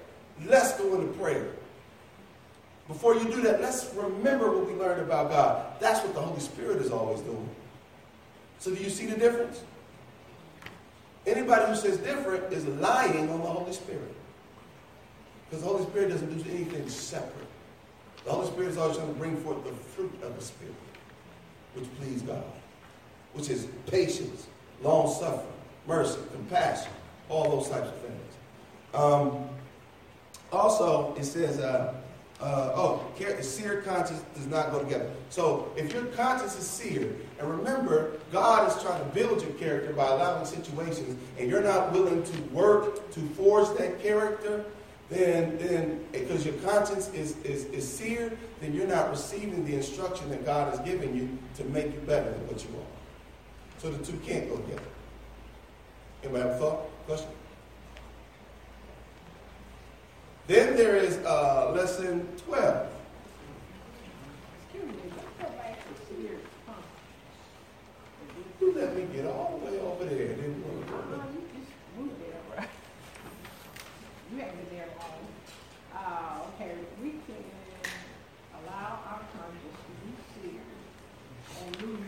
let's 0.48 0.76
go 0.80 0.96
into 0.96 1.14
prayer. 1.14 1.52
Before 2.88 3.14
you 3.14 3.26
do 3.26 3.41
that, 3.41 3.62
let's 3.62 3.94
remember 3.94 4.50
what 4.52 4.66
we 4.66 4.74
learned 4.74 5.02
about 5.02 5.30
God. 5.30 5.80
That's 5.80 6.04
what 6.04 6.16
the 6.16 6.22
Holy 6.22 6.39
Spirit 6.39 6.82
is 6.82 6.91
always 6.91 7.22
doing. 7.22 7.50
So 8.58 8.74
do 8.74 8.82
you 8.82 8.89
see 8.89 9.06
the 9.06 9.16
difference? 9.16 9.62
Anybody 11.28 11.68
who 11.68 11.76
says 11.76 11.98
different 12.00 12.52
is 12.52 12.66
lying 12.66 13.30
on 13.30 13.41
the 13.41 13.48
Holy 13.48 13.74
Spirit. 13.74 14.12
Because 15.50 15.64
the 15.64 15.70
Holy 15.70 15.86
Spirit 15.86 16.10
doesn't 16.10 16.36
do 16.36 16.50
anything 16.50 16.89
separate. 16.89 17.48
The 18.26 18.32
Holy 18.32 18.47
Spirit 18.47 18.69
is 18.69 18.78
always 18.78 18.97
trying 18.97 19.13
to 19.13 19.19
bring 19.19 19.38
forth 19.38 19.63
the 19.63 19.71
fruit 19.71 20.13
of 20.24 20.36
the 20.36 20.41
Spirit, 20.43 20.76
which 21.76 21.86
please 21.99 22.21
God, 22.21 22.43
which 23.34 23.49
is 23.49 23.67
patience, 23.88 24.47
long 24.82 25.13
suffering, 25.13 25.47
mercy, 25.88 26.19
compassion, 26.32 26.91
all 27.30 27.49
those 27.49 27.69
types 27.69 27.88
of 27.88 27.97
things. 27.97 28.34
Um, 28.93 29.49
also, 30.51 31.15
it 31.17 31.26
says, 31.26 31.59
uh, 31.59 31.95
uh, 32.39 32.71
oh, 32.76 33.03
seared 33.41 33.86
conscience 33.86 34.24
does 34.36 34.47
not 34.47 34.71
go 34.71 34.80
together. 34.84 35.09
So 35.30 35.71
if 35.76 35.93
your 35.93 36.05
conscience 36.07 36.57
is 36.57 36.65
seared, 36.65 37.15
and 37.39 37.49
remember, 37.49 38.19
God 38.32 38.69
is 38.69 38.82
trying 38.84 38.99
to 39.03 39.09
build 39.15 39.41
your 39.41 39.51
character 39.53 39.93
by 39.93 40.07
allowing 40.07 40.45
situations, 40.45 41.17
and 41.39 41.49
you're 41.49 41.63
not 41.63 41.91
willing 41.91 42.24
to 42.24 42.41
work 42.53 43.11
to 43.11 43.19
forge 43.30 43.76
that 43.78 44.01
character, 44.01 44.65
then, 45.14 45.57
then 45.57 46.05
because 46.11 46.45
your 46.45 46.55
conscience 46.55 47.09
is, 47.14 47.38
is, 47.43 47.66
is 47.66 47.88
seared, 47.88 48.38
then 48.61 48.74
you're 48.74 48.88
not 48.88 49.09
receiving 49.09 49.66
the 49.66 49.76
instruction 49.76 50.30
that 50.30 50.45
God 50.45 50.70
has 50.74 50.80
given 50.86 51.16
you 51.16 51.38
to 51.57 51.64
make 51.72 51.93
you 51.93 51.99
better 52.01 52.32
than 52.32 52.47
what 52.47 52.64
you 52.64 52.70
are. 52.78 53.80
So 53.80 53.89
the 53.91 54.03
two 54.05 54.18
can't 54.26 54.47
go 54.49 54.57
together. 54.57 54.82
Anybody 56.24 56.43
have 56.43 56.55
a 56.55 56.59
thought? 56.59 57.05
Question? 57.05 57.30
Then 60.47 60.76
there 60.76 60.95
is 60.97 61.18
uh, 61.26 61.72
lesson 61.74 62.28
12. 62.47 62.88
Excuse 64.72 64.86
me, 64.88 64.93
go 65.41 65.47
back 65.49 65.78
to 65.80 66.16
seared 66.16 66.39
You 68.59 68.74
let 68.74 68.95
me 68.95 69.03
get 69.14 69.26
all 69.26 69.59
the 69.64 69.72
way 69.72 69.80
over 69.80 70.05
there. 70.05 70.28
Didn't 70.28 70.57
you 70.57 70.64
want 70.66 70.86
to 70.86 70.91
go 70.91 70.97
No, 70.97 71.18
there? 71.18 71.26
you 71.32 71.41
just 71.59 71.72
moved 71.97 72.20
there, 72.22 72.57
right? 72.57 72.70
You 74.32 74.38
haven't 74.39 74.70
been 74.70 74.78
there 74.78 74.88
long. 74.99 75.28
Uh, 75.95 76.47
okay, 76.55 76.72
we 77.01 77.09
can 77.11 77.43
allow 78.64 78.99
our 79.07 79.20
conscience 79.32 79.80
to 79.80 79.91
be 80.03 80.11
seared 80.36 80.80
and 81.59 81.82
lose 81.84 81.99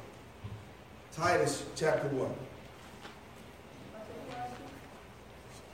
Titus 1.15 1.65
chapter 1.77 2.09
1. 2.09 2.35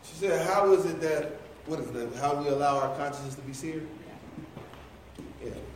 She 0.03 0.15
said, 0.17 0.47
How 0.49 0.73
is 0.73 0.85
it 0.85 1.01
that, 1.01 1.39
what 1.67 1.79
is 1.79 1.93
that, 1.93 2.13
how 2.17 2.35
we 2.43 2.49
allow 2.49 2.79
our 2.81 2.97
consciousness 2.97 3.37
to 3.37 3.43
be 3.43 3.53
seared? 3.53 3.87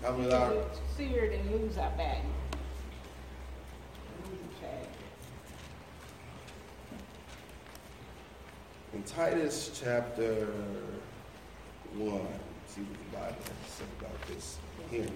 We 0.02 0.24
allow. 0.24 0.52
Get 0.52 0.80
Seared 0.96 1.32
and 1.32 1.50
lose 1.52 1.78
our 1.78 1.90
value. 1.90 2.22
Lose 4.24 4.38
value. 4.60 4.86
In 8.94 9.02
Titus 9.04 9.80
chapter 9.80 10.48
1, 11.94 12.20
see 12.66 12.80
what 12.80 12.98
the 12.98 13.16
Bible 13.16 13.36
has 13.36 13.46
to 13.46 13.72
say 13.76 13.84
about 14.00 14.26
this 14.26 14.58
here. 14.90 15.06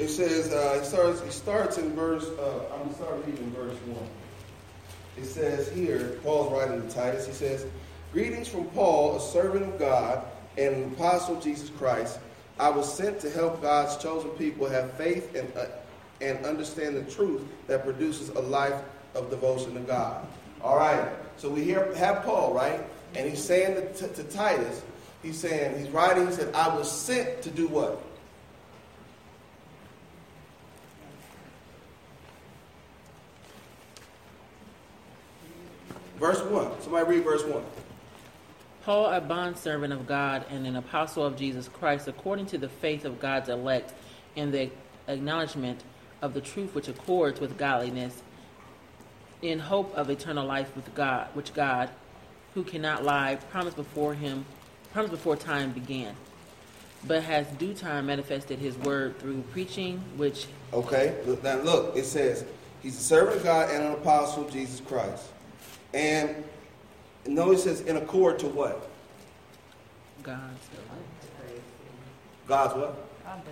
It 0.00 0.08
says, 0.08 0.52
uh, 0.52 0.80
it, 0.82 0.84
starts, 0.84 1.20
it 1.20 1.32
starts 1.32 1.78
in 1.78 1.94
verse, 1.94 2.26
uh, 2.26 2.64
I'm 2.72 2.78
going 2.80 2.88
to 2.88 2.94
start 2.96 3.26
reading 3.26 3.52
verse 3.52 3.76
1. 3.86 4.08
It 5.18 5.26
says 5.26 5.70
here, 5.70 6.18
Paul's 6.24 6.52
writing 6.52 6.86
to 6.86 6.94
Titus, 6.94 7.26
he 7.26 7.32
says, 7.32 7.64
Greetings 8.12 8.48
from 8.48 8.64
Paul, 8.70 9.18
a 9.18 9.20
servant 9.20 9.62
of 9.62 9.78
God 9.78 10.24
and 10.58 10.74
an 10.74 10.92
apostle 10.94 11.36
of 11.36 11.44
Jesus 11.44 11.70
Christ. 11.70 12.18
I 12.60 12.68
was 12.68 12.92
sent 12.92 13.20
to 13.20 13.30
help 13.30 13.62
God's 13.62 13.96
chosen 13.96 14.28
people 14.32 14.68
have 14.68 14.92
faith 14.92 15.34
and, 15.34 15.50
uh, 15.56 15.64
and 16.20 16.44
understand 16.44 16.94
the 16.94 17.10
truth 17.10 17.40
that 17.68 17.84
produces 17.84 18.28
a 18.28 18.40
life 18.40 18.78
of 19.14 19.30
devotion 19.30 19.72
to 19.74 19.80
God. 19.80 20.26
All 20.62 20.76
right, 20.76 21.08
so 21.38 21.48
we 21.48 21.64
hear, 21.64 21.94
have 21.94 22.22
Paul, 22.22 22.52
right? 22.52 22.82
And 23.14 23.26
he's 23.26 23.42
saying 23.42 23.76
to, 23.96 24.08
to, 24.08 24.24
Titus, 24.24 24.82
he's 25.22 25.38
saying, 25.38 25.78
he's 25.78 25.88
writing, 25.88 26.26
he 26.26 26.34
said, 26.34 26.54
I 26.54 26.76
was 26.76 26.92
sent 26.92 27.40
to 27.42 27.50
do 27.50 27.66
what? 27.66 28.02
Verse 36.18 36.42
1. 36.42 36.82
Somebody 36.82 37.16
read 37.16 37.24
verse 37.24 37.42
1. 37.42 37.62
Paul, 38.84 39.06
a 39.06 39.20
bondservant 39.20 39.92
of 39.92 40.06
God 40.06 40.44
and 40.50 40.66
an 40.66 40.76
apostle 40.76 41.24
of 41.24 41.36
Jesus 41.36 41.68
Christ, 41.68 42.08
according 42.08 42.46
to 42.46 42.58
the 42.58 42.68
faith 42.68 43.04
of 43.04 43.20
God's 43.20 43.48
elect 43.48 43.92
and 44.36 44.52
the 44.52 44.70
acknowledgement 45.06 45.82
of 46.22 46.34
the 46.34 46.40
truth 46.40 46.74
which 46.74 46.88
accords 46.88 47.40
with 47.40 47.58
godliness, 47.58 48.22
in 49.42 49.58
hope 49.58 49.94
of 49.96 50.10
eternal 50.10 50.46
life 50.46 50.74
with 50.76 50.94
God, 50.94 51.28
which 51.34 51.54
God, 51.54 51.90
who 52.54 52.62
cannot 52.62 53.04
lie, 53.04 53.36
promised 53.50 53.76
before 53.76 54.14
him, 54.14 54.44
promised 54.92 55.12
before 55.12 55.36
time 55.36 55.72
began, 55.72 56.14
but 57.06 57.22
has 57.22 57.46
due 57.58 57.72
time 57.72 58.06
manifested 58.06 58.58
his 58.58 58.76
word 58.78 59.18
through 59.18 59.42
preaching, 59.52 60.02
which 60.16 60.46
Okay, 60.72 61.16
now 61.42 61.56
look, 61.62 61.96
it 61.96 62.04
says, 62.04 62.44
he's 62.82 62.98
a 62.98 63.02
servant 63.02 63.38
of 63.38 63.44
God 63.44 63.70
and 63.70 63.82
an 63.82 63.92
apostle 63.92 64.44
of 64.44 64.52
Jesus 64.52 64.80
Christ. 64.80 65.24
And 65.92 66.44
notice 67.26 67.66
it 67.66 67.76
says, 67.76 67.80
in 67.82 67.96
accord 67.96 68.38
to 68.40 68.46
what? 68.46 68.88
God's 70.22 70.40
God's 72.46 72.74
what? 72.74 73.24
God. 73.24 73.42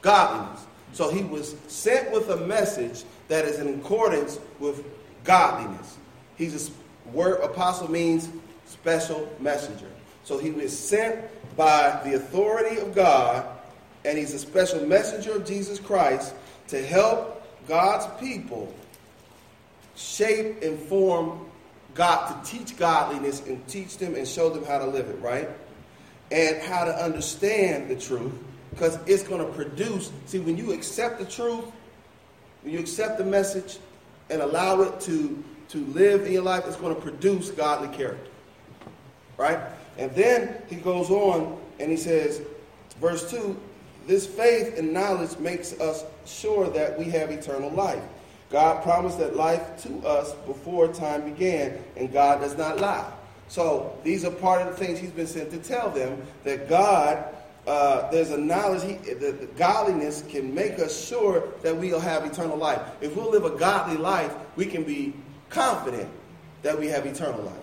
Godliness. 0.00 0.66
So 0.94 1.10
he 1.10 1.22
was 1.22 1.54
sent 1.68 2.10
with 2.10 2.30
a 2.30 2.38
message 2.38 3.04
that 3.28 3.44
is 3.44 3.58
in 3.58 3.80
accordance 3.80 4.38
with 4.58 4.84
godliness. 5.24 5.98
He's 6.36 6.70
a 6.70 7.10
word 7.10 7.40
apostle 7.42 7.90
means 7.90 8.28
special 8.66 9.30
messenger. 9.38 9.88
So 10.24 10.38
he 10.38 10.50
was 10.50 10.76
sent 10.76 11.20
by 11.56 12.00
the 12.04 12.14
authority 12.14 12.78
of 12.80 12.94
God, 12.94 13.46
and 14.04 14.16
he's 14.16 14.34
a 14.34 14.38
special 14.38 14.84
messenger 14.86 15.32
of 15.32 15.44
Jesus 15.44 15.78
Christ 15.78 16.34
to 16.68 16.84
help 16.84 17.46
God's 17.68 18.06
people 18.20 18.72
shape 19.94 20.62
and 20.62 20.78
form 20.78 21.44
God, 21.94 22.44
to 22.44 22.50
teach 22.50 22.76
godliness 22.76 23.46
and 23.46 23.66
teach 23.68 23.98
them 23.98 24.14
and 24.14 24.26
show 24.26 24.48
them 24.50 24.64
how 24.64 24.78
to 24.78 24.86
live 24.86 25.08
it, 25.08 25.20
right? 25.20 25.48
And 26.30 26.62
how 26.62 26.84
to 26.84 26.92
understand 26.92 27.90
the 27.90 27.96
truth, 27.96 28.32
because 28.70 28.98
it's 29.06 29.22
going 29.22 29.44
to 29.44 29.52
produce. 29.52 30.10
See, 30.26 30.38
when 30.38 30.56
you 30.56 30.72
accept 30.72 31.18
the 31.18 31.26
truth, 31.26 31.64
when 32.62 32.72
you 32.72 32.78
accept 32.80 33.18
the 33.18 33.24
message 33.24 33.78
and 34.30 34.40
allow 34.40 34.80
it 34.82 35.00
to, 35.02 35.42
to 35.68 35.78
live 35.86 36.26
in 36.26 36.32
your 36.32 36.42
life, 36.42 36.64
it's 36.66 36.76
going 36.76 36.94
to 36.94 37.00
produce 37.00 37.50
godly 37.50 37.94
character, 37.96 38.30
right? 39.36 39.58
And 39.98 40.10
then 40.12 40.62
he 40.68 40.76
goes 40.76 41.10
on 41.10 41.60
and 41.78 41.90
he 41.90 41.96
says, 41.96 42.40
verse 43.00 43.30
2 43.30 43.58
this 44.06 44.26
faith 44.26 44.78
and 44.78 44.92
knowledge 44.92 45.38
makes 45.38 45.78
us 45.80 46.04
sure 46.26 46.68
that 46.70 46.98
we 46.98 47.04
have 47.06 47.30
eternal 47.30 47.70
life. 47.70 48.02
God 48.52 48.82
promised 48.82 49.18
that 49.18 49.34
life 49.34 49.82
to 49.84 50.06
us 50.06 50.34
before 50.46 50.92
time 50.92 51.24
began, 51.24 51.78
and 51.96 52.12
God 52.12 52.42
does 52.42 52.56
not 52.56 52.78
lie. 52.78 53.10
So 53.48 53.98
these 54.04 54.26
are 54.26 54.30
part 54.30 54.60
of 54.60 54.68
the 54.68 54.84
things 54.84 54.98
He's 54.98 55.10
been 55.10 55.26
sent 55.26 55.50
to 55.52 55.58
tell 55.58 55.88
them 55.88 56.22
that 56.44 56.68
God, 56.68 57.24
uh, 57.66 58.10
there's 58.10 58.30
a 58.30 58.36
knowledge, 58.36 58.82
he, 58.82 59.12
that 59.14 59.40
the 59.40 59.46
godliness 59.56 60.22
can 60.28 60.54
make 60.54 60.78
us 60.78 61.06
sure 61.08 61.48
that 61.62 61.74
we'll 61.74 61.98
have 61.98 62.26
eternal 62.26 62.58
life. 62.58 62.80
If 63.00 63.16
we'll 63.16 63.30
live 63.30 63.46
a 63.46 63.56
godly 63.58 63.96
life, 63.96 64.34
we 64.54 64.66
can 64.66 64.84
be 64.84 65.14
confident 65.48 66.10
that 66.60 66.78
we 66.78 66.88
have 66.88 67.06
eternal 67.06 67.42
life. 67.42 67.56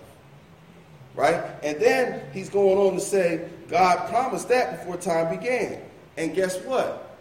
Right? 1.15 1.43
And 1.63 1.79
then 1.79 2.23
he's 2.33 2.49
going 2.49 2.77
on 2.79 2.95
to 2.95 3.01
say, 3.01 3.47
God 3.67 4.09
promised 4.09 4.49
that 4.49 4.79
before 4.79 4.97
time 4.97 5.35
began. 5.37 5.81
And 6.17 6.33
guess 6.33 6.59
what? 6.63 7.17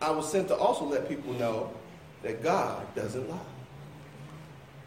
I 0.00 0.10
was 0.10 0.30
sent 0.30 0.48
to 0.48 0.56
also 0.56 0.86
let 0.86 1.06
people 1.08 1.34
know 1.34 1.70
that 2.22 2.42
God 2.42 2.86
doesn't 2.94 3.28
lie. 3.28 3.38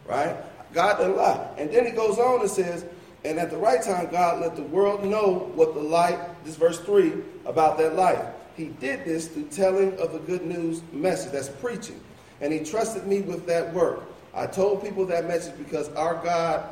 Right? 0.06 0.36
God 0.72 0.98
doesn't 0.98 1.16
lie. 1.16 1.48
And 1.56 1.70
then 1.72 1.86
he 1.86 1.92
goes 1.92 2.18
on 2.18 2.40
and 2.40 2.50
says, 2.50 2.84
and 3.24 3.38
at 3.38 3.50
the 3.50 3.56
right 3.56 3.80
time, 3.80 4.08
God 4.10 4.40
let 4.40 4.54
the 4.54 4.62
world 4.62 5.04
know 5.04 5.50
what 5.54 5.74
the 5.74 5.80
light, 5.80 6.18
this 6.44 6.56
verse 6.56 6.78
3, 6.80 7.12
about 7.46 7.78
that 7.78 7.96
light. 7.96 8.22
He 8.56 8.66
did 8.66 9.04
this 9.04 9.28
through 9.28 9.48
telling 9.48 9.98
of 9.98 10.12
the 10.12 10.18
good 10.18 10.44
news 10.44 10.82
message, 10.92 11.32
that's 11.32 11.48
preaching. 11.48 12.00
And 12.40 12.52
he 12.52 12.60
trusted 12.60 13.06
me 13.06 13.22
with 13.22 13.46
that 13.46 13.72
work. 13.72 14.02
I 14.34 14.46
told 14.46 14.82
people 14.82 15.06
that 15.06 15.26
message 15.26 15.56
because 15.56 15.88
our 15.90 16.22
God, 16.22 16.64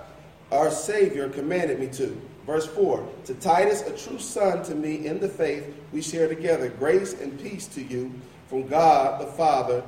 our 0.51 0.71
Savior, 0.71 1.29
commanded 1.29 1.81
me 1.81 1.87
to. 1.89 2.21
Verse 2.47 2.67
4 2.67 3.09
To 3.27 3.35
Titus, 3.35 3.83
a 3.83 3.97
true 3.97 4.19
son 4.19 4.63
to 4.65 4.75
me 4.75 5.07
in 5.07 5.21
the 5.21 5.29
faith, 5.29 5.73
we 5.93 6.03
share 6.03 6.29
together 6.29 6.69
grace 6.69 7.15
and 7.15 7.41
peace 7.41 7.67
to 7.69 7.83
you 7.83 8.13
from 8.49 8.67
God 8.67 9.21
the 9.21 9.27
Father 9.33 9.83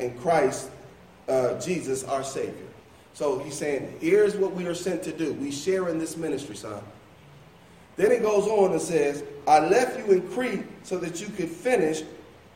and 0.00 0.18
Christ 0.20 0.70
uh, 1.28 1.58
Jesus, 1.60 2.04
our 2.04 2.24
Savior. 2.24 2.54
So 3.14 3.38
he's 3.40 3.54
saying, 3.54 3.96
here's 4.00 4.36
what 4.36 4.52
we 4.52 4.66
are 4.66 4.74
sent 4.74 5.02
to 5.04 5.12
do. 5.12 5.32
We 5.34 5.50
share 5.50 5.88
in 5.88 5.98
this 5.98 6.16
ministry, 6.16 6.56
son. 6.56 6.82
Then 7.96 8.12
it 8.12 8.22
goes 8.22 8.46
on 8.46 8.70
and 8.70 8.80
says, 8.80 9.24
I 9.46 9.58
left 9.58 9.98
you 9.98 10.12
in 10.12 10.28
Crete 10.28 10.64
so 10.84 10.98
that 10.98 11.20
you 11.20 11.26
could 11.26 11.48
finish, 11.48 12.02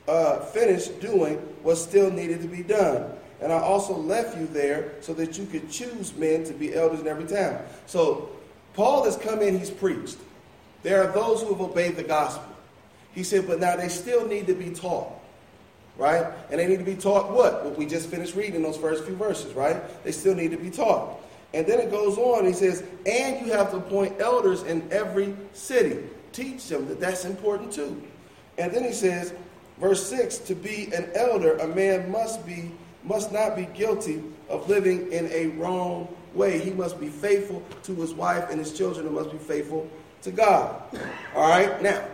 uh, 0.06 0.38
finish 0.38 0.86
doing 0.86 1.36
what 1.62 1.76
still 1.76 2.10
needed 2.10 2.42
to 2.42 2.48
be 2.48 2.62
done. 2.62 3.10
And 3.40 3.52
I 3.52 3.58
also 3.58 3.96
left 3.96 4.38
you 4.38 4.46
there 4.46 4.92
so 5.00 5.12
that 5.14 5.36
you 5.36 5.46
could 5.46 5.68
choose 5.68 6.14
men 6.14 6.44
to 6.44 6.52
be 6.52 6.74
elders 6.74 7.00
in 7.00 7.08
every 7.08 7.26
town. 7.26 7.60
So 7.86 8.30
Paul 8.74 9.04
has 9.04 9.16
come 9.16 9.42
in, 9.42 9.58
he's 9.58 9.70
preached. 9.70 10.18
There 10.84 11.02
are 11.02 11.12
those 11.12 11.42
who 11.42 11.48
have 11.48 11.60
obeyed 11.60 11.96
the 11.96 12.04
gospel. 12.04 12.44
He 13.12 13.24
said, 13.24 13.48
but 13.48 13.58
now 13.58 13.74
they 13.74 13.88
still 13.88 14.26
need 14.28 14.46
to 14.46 14.54
be 14.54 14.70
taught 14.70 15.12
right? 15.96 16.26
And 16.50 16.58
they 16.58 16.66
need 16.66 16.78
to 16.78 16.84
be 16.84 16.96
taught 16.96 17.30
what? 17.30 17.64
What 17.64 17.78
we 17.78 17.86
just 17.86 18.08
finished 18.08 18.34
reading 18.34 18.62
those 18.62 18.76
first 18.76 19.04
few 19.04 19.16
verses, 19.16 19.54
right? 19.54 19.76
They 20.04 20.12
still 20.12 20.34
need 20.34 20.50
to 20.52 20.56
be 20.56 20.70
taught. 20.70 21.20
And 21.54 21.66
then 21.66 21.80
it 21.80 21.90
goes 21.90 22.16
on, 22.16 22.46
he 22.46 22.54
says, 22.54 22.82
and 23.04 23.44
you 23.44 23.52
have 23.52 23.70
to 23.72 23.76
appoint 23.76 24.20
elders 24.20 24.62
in 24.62 24.88
every 24.90 25.36
city. 25.52 25.98
Teach 26.32 26.66
them 26.68 26.88
that 26.88 26.98
that's 26.98 27.24
important 27.24 27.72
too. 27.72 28.02
And 28.56 28.72
then 28.72 28.84
he 28.84 28.92
says, 28.92 29.34
verse 29.78 30.06
6, 30.08 30.38
to 30.38 30.54
be 30.54 30.90
an 30.94 31.10
elder, 31.14 31.58
a 31.58 31.68
man 31.68 32.10
must 32.10 32.46
be 32.46 32.72
must 33.04 33.32
not 33.32 33.56
be 33.56 33.66
guilty 33.74 34.22
of 34.48 34.68
living 34.68 35.10
in 35.12 35.26
a 35.32 35.48
wrong 35.58 36.08
way. 36.34 36.58
He 36.58 36.70
must 36.70 37.00
be 37.00 37.08
faithful 37.08 37.62
to 37.82 37.94
his 37.96 38.14
wife 38.14 38.48
and 38.50 38.58
his 38.58 38.72
children 38.72 39.06
and 39.06 39.14
must 39.14 39.32
be 39.32 39.38
faithful 39.38 39.90
to 40.22 40.30
God. 40.30 40.82
All 41.34 41.48
right? 41.48 41.82
Now, 41.82 42.04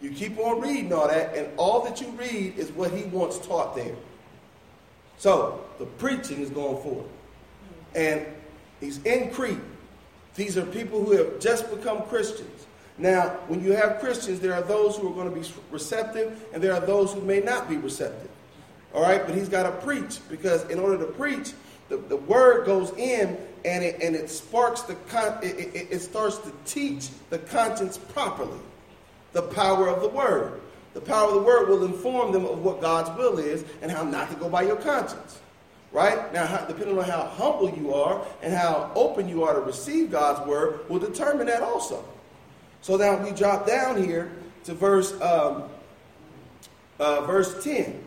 you 0.00 0.10
keep 0.10 0.38
on 0.38 0.60
reading 0.60 0.92
all 0.92 1.08
that, 1.08 1.34
and 1.34 1.48
all 1.56 1.82
that 1.84 2.00
you 2.00 2.08
read 2.10 2.58
is 2.58 2.70
what 2.72 2.92
he 2.92 3.04
wants 3.04 3.38
taught 3.38 3.74
there. 3.74 3.94
So 5.18 5.64
the 5.78 5.86
preaching 5.86 6.40
is 6.40 6.50
going 6.50 6.82
forward. 6.82 7.08
And 7.94 8.26
he's 8.80 9.02
in 9.04 9.30
Crete. 9.30 9.58
These 10.34 10.58
are 10.58 10.66
people 10.66 11.02
who 11.02 11.12
have 11.12 11.40
just 11.40 11.70
become 11.70 12.02
Christians. 12.02 12.66
Now, 12.98 13.28
when 13.48 13.62
you 13.62 13.72
have 13.72 14.00
Christians, 14.00 14.40
there 14.40 14.54
are 14.54 14.62
those 14.62 14.96
who 14.96 15.10
are 15.10 15.14
going 15.14 15.32
to 15.32 15.40
be 15.40 15.46
receptive, 15.70 16.42
and 16.52 16.62
there 16.62 16.74
are 16.74 16.80
those 16.80 17.12
who 17.12 17.22
may 17.22 17.40
not 17.40 17.68
be 17.68 17.76
receptive. 17.76 18.30
All 18.94 19.02
right, 19.02 19.24
but 19.26 19.34
he's 19.34 19.48
got 19.48 19.64
to 19.64 19.72
preach 19.84 20.18
because 20.30 20.64
in 20.70 20.78
order 20.78 20.98
to 20.98 21.12
preach, 21.12 21.52
the, 21.88 21.96
the 21.96 22.16
word 22.16 22.66
goes 22.66 22.90
in 22.96 23.36
and 23.64 23.84
it, 23.84 24.00
and 24.02 24.14
it 24.14 24.30
sparks 24.30 24.82
the 24.82 24.94
con- 25.08 25.38
it, 25.42 25.58
it, 25.58 25.88
it 25.90 25.98
starts 26.00 26.38
to 26.38 26.52
teach 26.64 27.08
the 27.30 27.38
conscience 27.38 27.98
properly 27.98 28.58
the 29.36 29.42
power 29.42 29.86
of 29.86 30.00
the 30.00 30.08
word. 30.08 30.62
The 30.94 31.00
power 31.02 31.28
of 31.28 31.34
the 31.34 31.42
word 31.42 31.68
will 31.68 31.84
inform 31.84 32.32
them 32.32 32.46
of 32.46 32.64
what 32.64 32.80
God's 32.80 33.10
will 33.18 33.36
is 33.36 33.66
and 33.82 33.90
how 33.92 34.02
not 34.02 34.30
to 34.30 34.36
go 34.36 34.48
by 34.48 34.62
your 34.62 34.76
conscience. 34.76 35.38
Right? 35.92 36.32
Now, 36.32 36.64
depending 36.64 36.98
on 36.98 37.04
how 37.04 37.24
humble 37.24 37.70
you 37.76 37.92
are 37.92 38.26
and 38.42 38.54
how 38.54 38.90
open 38.94 39.28
you 39.28 39.44
are 39.44 39.52
to 39.52 39.60
receive 39.60 40.10
God's 40.10 40.48
word, 40.48 40.88
will 40.88 40.98
determine 40.98 41.48
that 41.48 41.62
also. 41.62 42.02
So 42.80 42.96
now 42.96 43.22
we 43.22 43.30
drop 43.32 43.66
down 43.66 44.02
here 44.02 44.32
to 44.64 44.72
verse 44.72 45.12
um, 45.20 45.64
uh, 46.98 47.20
verse 47.26 47.62
10. 47.62 48.02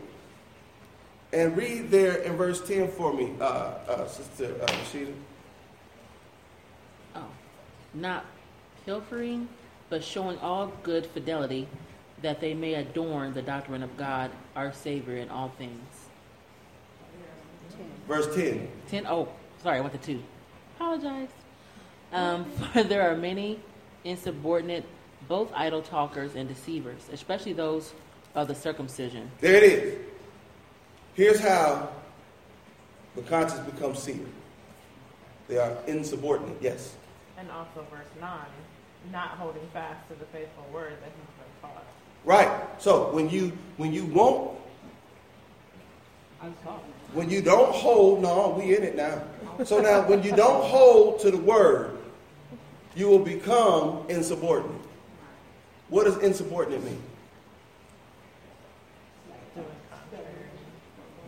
And 1.32 1.56
read 1.56 1.92
there 1.92 2.16
in 2.16 2.36
verse 2.36 2.66
10 2.66 2.90
for 2.90 3.12
me, 3.12 3.30
uh, 3.40 3.44
uh, 3.44 4.08
Sister 4.08 4.56
uh, 4.60 4.66
Rashida. 4.66 5.14
Oh, 7.14 7.24
not 7.94 8.26
pilfering 8.84 9.48
but 9.90 10.02
showing 10.02 10.38
all 10.38 10.72
good 10.84 11.04
fidelity, 11.04 11.68
that 12.22 12.40
they 12.40 12.54
may 12.54 12.74
adorn 12.74 13.34
the 13.34 13.42
doctrine 13.42 13.82
of 13.82 13.96
God, 13.96 14.30
our 14.56 14.72
Savior, 14.72 15.16
in 15.16 15.28
all 15.28 15.50
things. 15.58 15.84
Verse 18.06 18.34
10. 18.34 18.68
10, 18.88 19.06
oh, 19.06 19.28
sorry, 19.62 19.78
I 19.78 19.80
went 19.80 19.92
to 19.92 20.14
2. 20.14 20.22
Apologize. 20.76 21.28
Um, 22.12 22.44
for 22.72 22.82
there 22.82 23.10
are 23.10 23.16
many 23.16 23.58
insubordinate, 24.04 24.84
both 25.28 25.52
idle 25.54 25.82
talkers 25.82 26.34
and 26.34 26.48
deceivers, 26.48 27.02
especially 27.12 27.52
those 27.52 27.92
of 28.34 28.48
the 28.48 28.54
circumcision. 28.54 29.30
There 29.40 29.56
it 29.56 29.62
is. 29.62 29.98
Here's 31.14 31.40
how 31.40 31.90
the 33.16 33.22
conscience 33.22 33.60
becomes 33.68 33.98
seared. 33.98 34.20
They 35.48 35.58
are 35.58 35.76
insubordinate, 35.86 36.56
yes. 36.60 36.94
And 37.36 37.50
also 37.50 37.84
verse 37.90 38.06
9 38.20 38.30
not 39.12 39.30
holding 39.30 39.66
fast 39.72 40.08
to 40.08 40.14
the 40.14 40.26
faithful 40.26 40.64
word 40.72 40.92
that 40.92 41.10
he's 41.16 41.34
been 41.38 41.70
taught. 41.70 41.84
Right. 42.24 42.50
So 42.78 43.12
when 43.12 43.28
you 43.30 43.56
when 43.76 43.92
you 43.92 44.06
won't 44.06 44.58
when 47.12 47.28
you 47.28 47.42
don't 47.42 47.74
hold, 47.74 48.22
no, 48.22 48.56
we 48.58 48.76
in 48.76 48.82
it 48.82 48.96
now. 48.96 49.22
So 49.64 49.80
now 49.80 50.08
when 50.08 50.22
you 50.22 50.34
don't 50.34 50.64
hold 50.64 51.20
to 51.20 51.30
the 51.30 51.36
word, 51.36 51.98
you 52.94 53.08
will 53.08 53.18
become 53.18 54.04
insubordinate. 54.08 54.80
What 55.88 56.04
does 56.04 56.16
insubordinate 56.18 56.84
mean? 56.84 57.02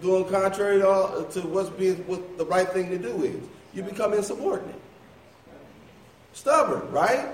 Doing 0.00 0.24
contrary 0.28 0.78
to, 0.78 0.88
all, 0.88 1.24
to 1.24 1.40
what's 1.42 1.70
being 1.70 1.96
what 2.08 2.38
the 2.38 2.44
right 2.46 2.68
thing 2.68 2.88
to 2.90 2.98
do 2.98 3.22
is. 3.22 3.40
You 3.74 3.82
become 3.82 4.12
insubordinate. 4.14 4.80
Stubborn, 6.32 6.90
right? 6.90 7.28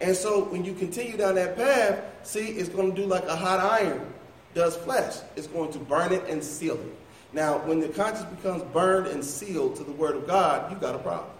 And 0.00 0.14
so 0.14 0.44
when 0.44 0.64
you 0.64 0.74
continue 0.74 1.16
down 1.16 1.36
that 1.36 1.56
path, 1.56 2.02
see, 2.22 2.48
it's 2.48 2.68
going 2.68 2.94
to 2.94 3.00
do 3.00 3.06
like 3.06 3.24
a 3.26 3.36
hot 3.36 3.60
iron 3.60 4.12
does 4.54 4.76
flesh. 4.76 5.16
It's 5.36 5.46
going 5.46 5.72
to 5.72 5.78
burn 5.78 6.12
it 6.12 6.24
and 6.28 6.42
seal 6.42 6.74
it. 6.74 6.96
Now, 7.32 7.58
when 7.58 7.80
the 7.80 7.88
conscience 7.88 8.30
becomes 8.36 8.62
burned 8.72 9.08
and 9.08 9.24
sealed 9.24 9.76
to 9.76 9.84
the 9.84 9.92
word 9.92 10.14
of 10.14 10.26
God, 10.26 10.70
you've 10.70 10.80
got 10.80 10.94
a 10.94 10.98
problem. 10.98 11.30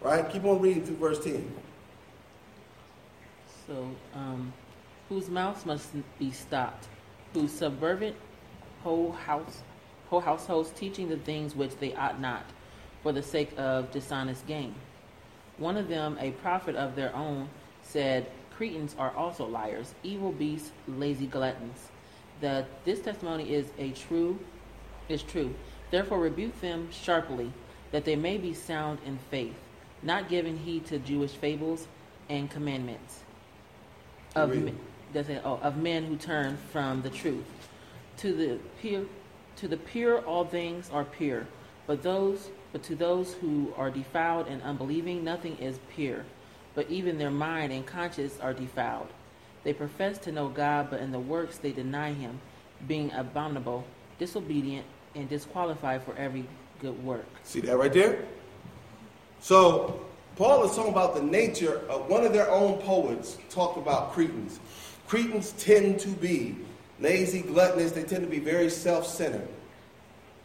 Right? 0.00 0.28
Keep 0.30 0.44
on 0.44 0.60
reading 0.60 0.84
through 0.84 0.96
verse 0.96 1.22
10. 1.22 1.52
So, 3.66 3.90
um, 4.14 4.52
whose 5.08 5.28
mouths 5.28 5.66
must 5.66 5.90
be 6.18 6.30
stopped, 6.30 6.88
whose 7.34 7.52
subservient 7.52 8.16
whole 8.82 9.12
house, 9.12 9.60
whole 10.08 10.20
households 10.20 10.70
teaching 10.70 11.08
the 11.08 11.18
things 11.18 11.54
which 11.54 11.76
they 11.78 11.94
ought 11.94 12.20
not, 12.20 12.44
for 13.02 13.12
the 13.12 13.22
sake 13.22 13.52
of 13.56 13.90
dishonest 13.92 14.46
gain. 14.46 14.74
One 15.58 15.76
of 15.76 15.88
them, 15.88 16.16
a 16.20 16.30
prophet 16.32 16.74
of 16.74 16.96
their 16.96 17.14
own, 17.14 17.48
said, 17.92 18.26
Cretans 18.56 18.94
are 18.98 19.10
also 19.16 19.46
liars, 19.46 19.94
evil 20.02 20.32
beasts, 20.32 20.70
lazy 20.88 21.26
gluttons. 21.26 21.88
That 22.40 22.66
this 22.84 23.00
testimony 23.00 23.52
is 23.52 23.66
a 23.78 23.90
true 23.90 24.38
is 25.08 25.22
true. 25.22 25.54
Therefore 25.90 26.20
rebuke 26.20 26.60
them 26.60 26.88
sharply, 26.90 27.52
that 27.90 28.04
they 28.04 28.16
may 28.16 28.38
be 28.38 28.54
sound 28.54 28.98
in 29.04 29.18
faith, 29.30 29.54
not 30.02 30.28
giving 30.28 30.58
heed 30.58 30.86
to 30.86 30.98
Jewish 30.98 31.32
fables 31.32 31.86
and 32.28 32.50
commandments 32.50 33.20
of 34.34 34.50
men, 34.54 34.78
oh, 35.44 35.58
of 35.62 35.76
men 35.76 36.04
who 36.04 36.16
turn 36.16 36.56
from 36.70 37.02
the 37.02 37.10
truth. 37.10 37.44
To 38.18 38.32
the 38.32 38.58
pure 38.80 39.04
to 39.56 39.68
the 39.68 39.76
pure 39.76 40.20
all 40.20 40.44
things 40.44 40.88
are 40.90 41.04
pure, 41.04 41.46
but 41.86 42.02
those 42.02 42.48
but 42.72 42.82
to 42.84 42.94
those 42.94 43.34
who 43.34 43.72
are 43.76 43.90
defiled 43.90 44.46
and 44.46 44.62
unbelieving 44.62 45.24
nothing 45.24 45.58
is 45.58 45.78
pure 45.94 46.24
but 46.74 46.90
even 46.90 47.18
their 47.18 47.30
mind 47.30 47.72
and 47.72 47.86
conscience 47.86 48.38
are 48.40 48.54
defiled. 48.54 49.08
They 49.64 49.72
profess 49.72 50.18
to 50.18 50.32
know 50.32 50.48
God, 50.48 50.88
but 50.90 51.00
in 51.00 51.12
the 51.12 51.20
works 51.20 51.58
they 51.58 51.72
deny 51.72 52.12
him, 52.12 52.40
being 52.88 53.12
abominable, 53.12 53.84
disobedient, 54.18 54.86
and 55.14 55.28
disqualified 55.28 56.02
for 56.02 56.16
every 56.16 56.46
good 56.80 57.02
work. 57.04 57.26
See 57.44 57.60
that 57.60 57.76
right 57.76 57.92
there? 57.92 58.24
So, 59.40 60.04
Paul 60.36 60.64
is 60.64 60.74
talking 60.74 60.92
about 60.92 61.14
the 61.14 61.22
nature 61.22 61.82
of 61.88 62.08
one 62.08 62.24
of 62.24 62.32
their 62.32 62.50
own 62.50 62.78
poets 62.78 63.38
talked 63.50 63.76
about 63.76 64.12
Cretans. 64.12 64.58
Cretans 65.06 65.52
tend 65.52 66.00
to 66.00 66.08
be 66.08 66.56
lazy, 66.98 67.42
gluttonous, 67.42 67.92
they 67.92 68.02
tend 68.02 68.22
to 68.22 68.30
be 68.30 68.38
very 68.38 68.70
self 68.70 69.06
centered. 69.06 69.48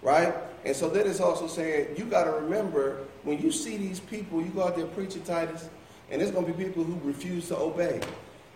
Right? 0.01 0.33
And 0.65 0.75
so 0.75 0.89
then 0.89 1.07
it's 1.07 1.19
also 1.19 1.47
saying 1.47 1.95
you 1.97 2.05
got 2.05 2.25
to 2.25 2.31
remember 2.31 3.05
when 3.23 3.41
you 3.41 3.51
see 3.51 3.77
these 3.77 3.99
people, 3.99 4.41
you 4.41 4.49
go 4.49 4.63
out 4.63 4.75
there 4.75 4.85
preaching 4.85 5.23
Titus, 5.23 5.69
and 6.09 6.21
there's 6.21 6.31
going 6.31 6.45
to 6.45 6.53
be 6.53 6.63
people 6.63 6.83
who 6.83 6.99
refuse 7.07 7.47
to 7.49 7.57
obey. 7.57 7.99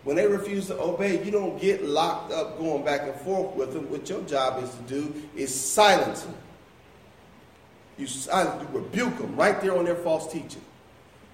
When 0.04 0.16
they 0.16 0.26
refuse 0.26 0.66
to 0.66 0.80
obey, 0.80 1.22
you 1.24 1.30
don't 1.30 1.60
get 1.60 1.84
locked 1.84 2.32
up 2.32 2.58
going 2.58 2.84
back 2.84 3.02
and 3.02 3.14
forth 3.20 3.54
with 3.54 3.72
them. 3.72 3.88
What 3.90 4.08
your 4.08 4.22
job 4.22 4.62
is 4.62 4.70
to 4.70 4.82
do 4.82 5.14
is 5.36 5.54
silence 5.54 6.22
them. 6.22 6.34
You 7.98 8.06
silence, 8.06 8.62
you 8.62 8.80
rebuke 8.80 9.16
them 9.18 9.36
right 9.36 9.60
there 9.60 9.76
on 9.76 9.84
their 9.84 9.94
false 9.96 10.32
teaching. 10.32 10.62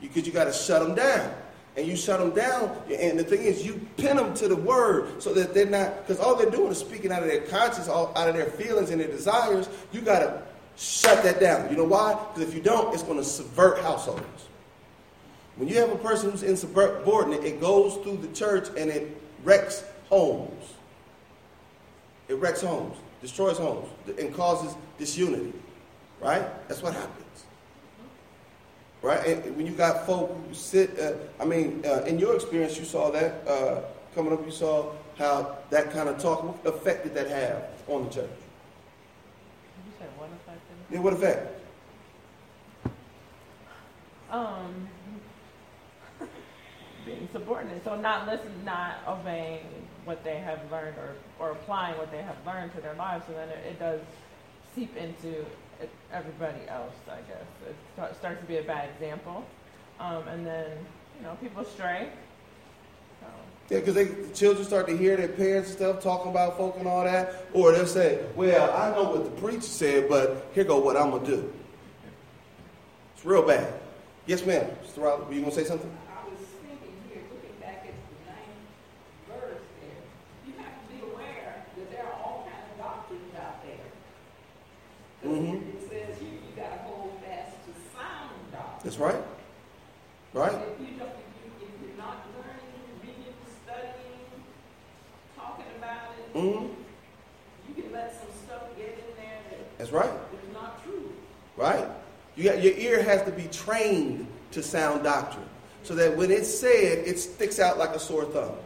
Because 0.01 0.19
you, 0.19 0.25
you 0.25 0.33
got 0.33 0.45
to 0.45 0.53
shut 0.53 0.87
them 0.87 0.95
down. 0.95 1.35
And 1.77 1.87
you 1.87 1.97
shut 1.97 2.19
them 2.19 2.31
down. 2.33 2.77
And 2.93 3.19
the 3.19 3.25
thing 3.25 3.43
is, 3.43 3.65
you 3.65 3.81
pin 3.97 4.17
them 4.17 4.35
to 4.35 4.49
the 4.49 4.57
word 4.57 5.23
so 5.23 5.33
that 5.33 5.55
they're 5.55 5.65
not, 5.65 6.07
because 6.07 6.21
all 6.21 6.35
they're 6.35 6.51
doing 6.51 6.73
is 6.73 6.79
speaking 6.79 7.13
out 7.13 7.23
of 7.23 7.29
their 7.29 7.43
conscience, 7.43 7.89
all, 7.89 8.13
out 8.17 8.29
of 8.29 8.35
their 8.35 8.51
feelings 8.51 8.91
and 8.91 9.01
their 9.01 9.09
desires. 9.09 9.69
You 9.93 10.01
got 10.03 10.19
to 10.19 10.43
shut 10.77 11.23
that 11.23 11.41
down. 11.41 11.71
You 11.71 11.77
know 11.77 11.85
why? 11.85 12.19
Because 12.35 12.49
if 12.49 12.55
you 12.55 12.61
don't, 12.61 12.93
it's 12.93 13.03
going 13.03 13.19
to 13.19 13.25
subvert 13.25 13.79
households. 13.79 14.48
When 15.59 15.69
you 15.69 15.77
have 15.79 15.91
a 15.91 15.97
person 15.97 16.31
who's 16.31 16.45
insubordinate, 16.45 17.43
it 17.43 17.61
goes 17.61 17.97
through 18.05 18.19
the 18.19 18.29
church 18.29 18.69
and 18.77 18.91
it 18.91 19.21
wrecks 19.43 19.85
homes. 20.09 20.75
It 22.29 22.35
wrecks 22.35 22.61
homes, 22.61 22.97
destroys 23.21 23.59
homes, 23.59 23.89
and 24.19 24.33
causes 24.33 24.77
disunity. 24.99 25.53
Right? 26.21 26.47
That's 26.69 26.81
what 26.81 26.95
happens. 26.95 27.45
Right? 29.03 29.27
And 29.27 29.57
when 29.57 29.67
you 29.67 29.73
got 29.73 30.07
folk 30.07 30.37
who 30.47 30.55
sit, 30.55 30.99
uh, 30.99 31.15
I 31.41 31.45
mean, 31.45 31.83
uh, 31.85 32.03
in 32.03 32.21
your 32.21 32.37
experience, 32.37 32.79
you 32.79 32.85
saw 32.85 33.11
that 33.11 33.47
uh, 33.49 33.81
coming 34.15 34.33
up, 34.33 34.45
you 34.45 34.53
saw 34.53 34.93
how 35.19 35.59
that 35.71 35.91
kind 35.91 36.09
of 36.09 36.19
talk, 36.19 36.45
what 36.45 36.73
effect 36.73 37.03
did 37.03 37.15
that 37.15 37.29
have 37.29 37.65
on 37.89 38.05
the 38.05 38.11
church? 38.11 38.31
You 39.87 39.93
said 39.99 40.09
what 40.17 40.31
effect? 40.31 40.61
Yeah, 40.91 41.01
what 41.01 41.13
effect? 41.15 41.55
Um, 44.31 44.89
subordinate. 47.33 47.85
So 47.85 47.97
not 47.97 48.27
listening, 48.27 48.65
not 48.65 48.97
obeying 49.07 49.61
what 50.05 50.25
they 50.25 50.39
have 50.39 50.61
learned 50.71 50.97
or, 50.97 51.15
or 51.39 51.53
applying 51.53 51.99
what 51.99 52.11
they 52.11 52.23
have 52.23 52.37
learned 52.47 52.75
to 52.75 52.81
their 52.81 52.95
lives. 52.95 53.25
So 53.27 53.35
then 53.35 53.49
it, 53.49 53.67
it 53.67 53.79
does 53.79 54.01
seep 54.75 54.97
into 54.97 55.45
everybody 56.13 56.67
else, 56.69 56.95
I 57.09 57.21
guess. 57.29 57.47
It 57.69 58.17
starts 58.17 58.41
to 58.41 58.47
be 58.47 58.59
a 58.59 58.63
bad 58.63 58.89
example. 58.91 59.45
Um, 60.01 60.27
and 60.29 60.47
then, 60.47 60.71
you 61.19 61.25
know, 61.25 61.35
people 61.41 61.65
stray. 61.65 62.09
Yeah, 63.69 63.81
because 63.81 63.95
the 63.97 64.29
children 64.33 64.67
start 64.67 64.87
to 64.87 64.97
hear 64.97 65.17
their 65.19 65.29
parents 65.29 65.69
and 65.69 65.79
stuff 65.79 66.03
talking 66.03 66.31
about 66.31 66.57
folk 66.57 66.77
and 66.79 66.89
all 66.89 67.05
that. 67.05 67.49
Or 67.53 67.73
they'll 67.73 67.87
say, 67.87 68.25
well, 68.35 68.73
I 68.73 68.97
know 68.97 69.11
what 69.11 69.25
the 69.25 69.41
preacher 69.43 69.61
said, 69.61 70.09
but 70.09 70.47
here 70.55 70.65
go 70.65 70.79
what 70.79 70.97
I'm 70.97 71.11
to 71.21 71.27
do. 71.27 71.53
It's 73.15 73.27
real 73.27 73.47
bad. 73.47 73.75
Yes, 74.25 74.47
ma'am. 74.47 74.71
Mr. 74.85 75.03
Riley, 75.03 75.25
were 75.27 75.33
you 75.35 75.45
to 75.45 75.51
say 75.51 75.65
something? 75.65 75.91
Mm-hmm. 85.25 85.77
It 85.77 85.91
says 85.91 86.23
you, 86.23 86.29
you 86.29 86.57
got 86.57 86.71
to 86.71 86.79
hold 86.85 87.21
fast 87.23 87.53
to 87.67 87.73
sound 87.93 88.31
doctrine. 88.53 88.88
That's 88.99 89.15
right. 89.15 89.25
Right. 90.35 90.53
If 90.53 90.81
you 90.81 90.99
don't, 90.99 91.09
if, 91.09 91.61
you, 91.61 91.69
if 91.69 91.89
you're 91.89 91.97
not 91.97 92.17
learning, 92.35 93.01
reading, 93.01 93.33
studying, 93.63 93.95
talking 95.37 95.65
about 95.79 96.11
it, 96.19 96.35
mm-hmm. 96.35 96.67
you 97.69 97.83
can 97.83 97.93
let 97.93 98.13
some 98.13 98.29
stuff 98.45 98.63
get 98.77 98.87
in 98.87 99.17
there 99.17 99.39
that 99.51 99.79
That's 99.79 99.93
right. 99.93 100.11
It's 100.33 100.53
not 100.53 100.83
true. 100.83 101.13
Right. 101.57 101.87
You 102.35 102.45
got, 102.45 102.61
your 102.61 102.73
ear 102.75 103.01
has 103.05 103.23
to 103.23 103.31
be 103.31 103.45
trained 103.53 104.27
to 104.51 104.65
sound 104.65 105.05
doctrine, 105.05 105.49
so 105.85 105.95
that 105.95 106.17
when 106.17 106.33
it's 106.33 106.53
said, 106.53 107.07
it 107.07 107.21
sticks 107.21 107.61
out 107.61 107.79
like 107.79 107.91
a 107.91 108.01
sore 108.01 108.25
thumb. 108.25 108.57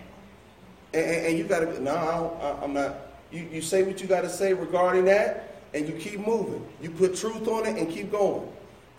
And, 0.94 1.04
and, 1.04 1.26
and 1.26 1.38
you 1.38 1.44
got 1.44 1.60
to. 1.60 1.82
No, 1.82 2.58
I'm 2.62 2.72
not. 2.72 2.96
You, 3.30 3.46
you 3.52 3.60
say 3.60 3.82
what 3.82 4.00
you 4.00 4.06
got 4.06 4.22
to 4.22 4.30
say 4.30 4.54
regarding 4.54 5.04
that 5.06 5.56
and 5.74 5.86
you 5.88 5.94
keep 5.94 6.20
moving. 6.26 6.66
You 6.80 6.90
put 6.90 7.16
truth 7.16 7.48
on 7.48 7.66
it 7.66 7.76
and 7.76 7.90
keep 7.90 8.10
going. 8.10 8.46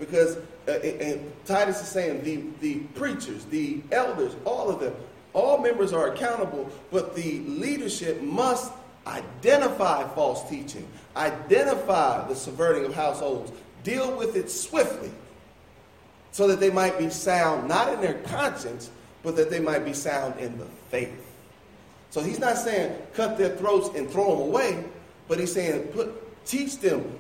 Because, 0.06 0.38
uh, 0.68 0.72
and 0.72 1.32
Titus 1.46 1.82
is 1.82 1.88
saying 1.88 2.24
the, 2.24 2.44
the 2.62 2.80
preachers, 2.96 3.46
the 3.46 3.82
elders, 3.92 4.36
all 4.46 4.70
of 4.70 4.80
them, 4.80 4.96
all 5.34 5.58
members 5.58 5.94
are 5.94 6.14
accountable, 6.14 6.70
but 6.92 7.16
the 7.16 7.40
leadership 7.42 8.22
must 8.22 8.72
identify 9.08 10.08
false 10.10 10.48
teaching, 10.50 10.88
identify 11.16 12.28
the 12.28 12.36
subverting 12.36 12.86
of 12.86 12.94
households, 12.94 13.52
deal 13.84 14.16
with 14.16 14.36
it 14.36 14.50
swiftly, 14.50 15.12
so 16.32 16.48
that 16.48 16.60
they 16.60 16.70
might 16.70 16.98
be 16.98 17.10
sound, 17.10 17.68
not 17.68 17.92
in 17.94 18.02
their 18.02 18.20
conscience, 18.22 18.92
but 19.24 19.36
that 19.36 19.50
they 19.50 19.60
might 19.60 19.86
be 19.86 19.94
sound 19.94 20.40
in 20.40 20.58
the 20.58 20.66
faith. 20.90 21.14
So 22.10 22.22
he's 22.22 22.40
not 22.40 22.58
saying 22.58 22.96
cut 23.14 23.38
their 23.38 23.56
throats 23.56 23.90
and 23.98 24.10
throw 24.10 24.32
them 24.32 24.48
away, 24.48 24.84
but 25.28 25.40
he's 25.40 25.54
saying 25.54 25.88
put 25.88 26.24
Teach 26.46 26.80
them, 26.80 27.20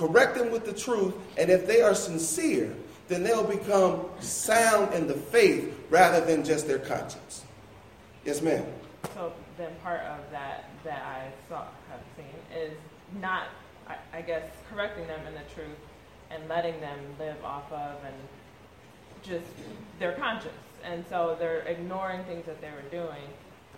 correct 0.00 0.34
them 0.34 0.50
with 0.50 0.64
the 0.64 0.72
truth, 0.72 1.14
and 1.36 1.50
if 1.50 1.66
they 1.66 1.82
are 1.82 1.94
sincere, 1.94 2.74
then 3.08 3.22
they'll 3.22 3.44
become 3.44 4.06
sound 4.20 4.94
in 4.94 5.06
the 5.06 5.14
faith 5.14 5.74
rather 5.90 6.24
than 6.24 6.42
just 6.42 6.66
their 6.66 6.78
conscience. 6.78 7.44
Yes, 8.24 8.40
ma'am. 8.40 8.64
So 9.14 9.32
then 9.58 9.72
part 9.82 10.00
of 10.00 10.20
that 10.30 10.70
that 10.84 11.02
I 11.02 11.28
saw 11.48 11.66
have 11.90 12.00
seen 12.16 12.58
is 12.58 12.72
not, 13.20 13.48
I, 13.86 13.96
I 14.14 14.22
guess, 14.22 14.44
correcting 14.70 15.06
them 15.06 15.20
in 15.26 15.34
the 15.34 15.54
truth 15.54 15.76
and 16.30 16.48
letting 16.48 16.80
them 16.80 16.98
live 17.18 17.44
off 17.44 17.70
of 17.70 18.02
and 18.02 18.14
just 19.22 19.52
their 19.98 20.12
conscience. 20.12 20.54
And 20.82 21.04
so 21.10 21.36
they're 21.38 21.60
ignoring 21.60 22.24
things 22.24 22.46
that 22.46 22.62
they 22.62 22.70
were 22.70 22.88
doing 22.90 23.28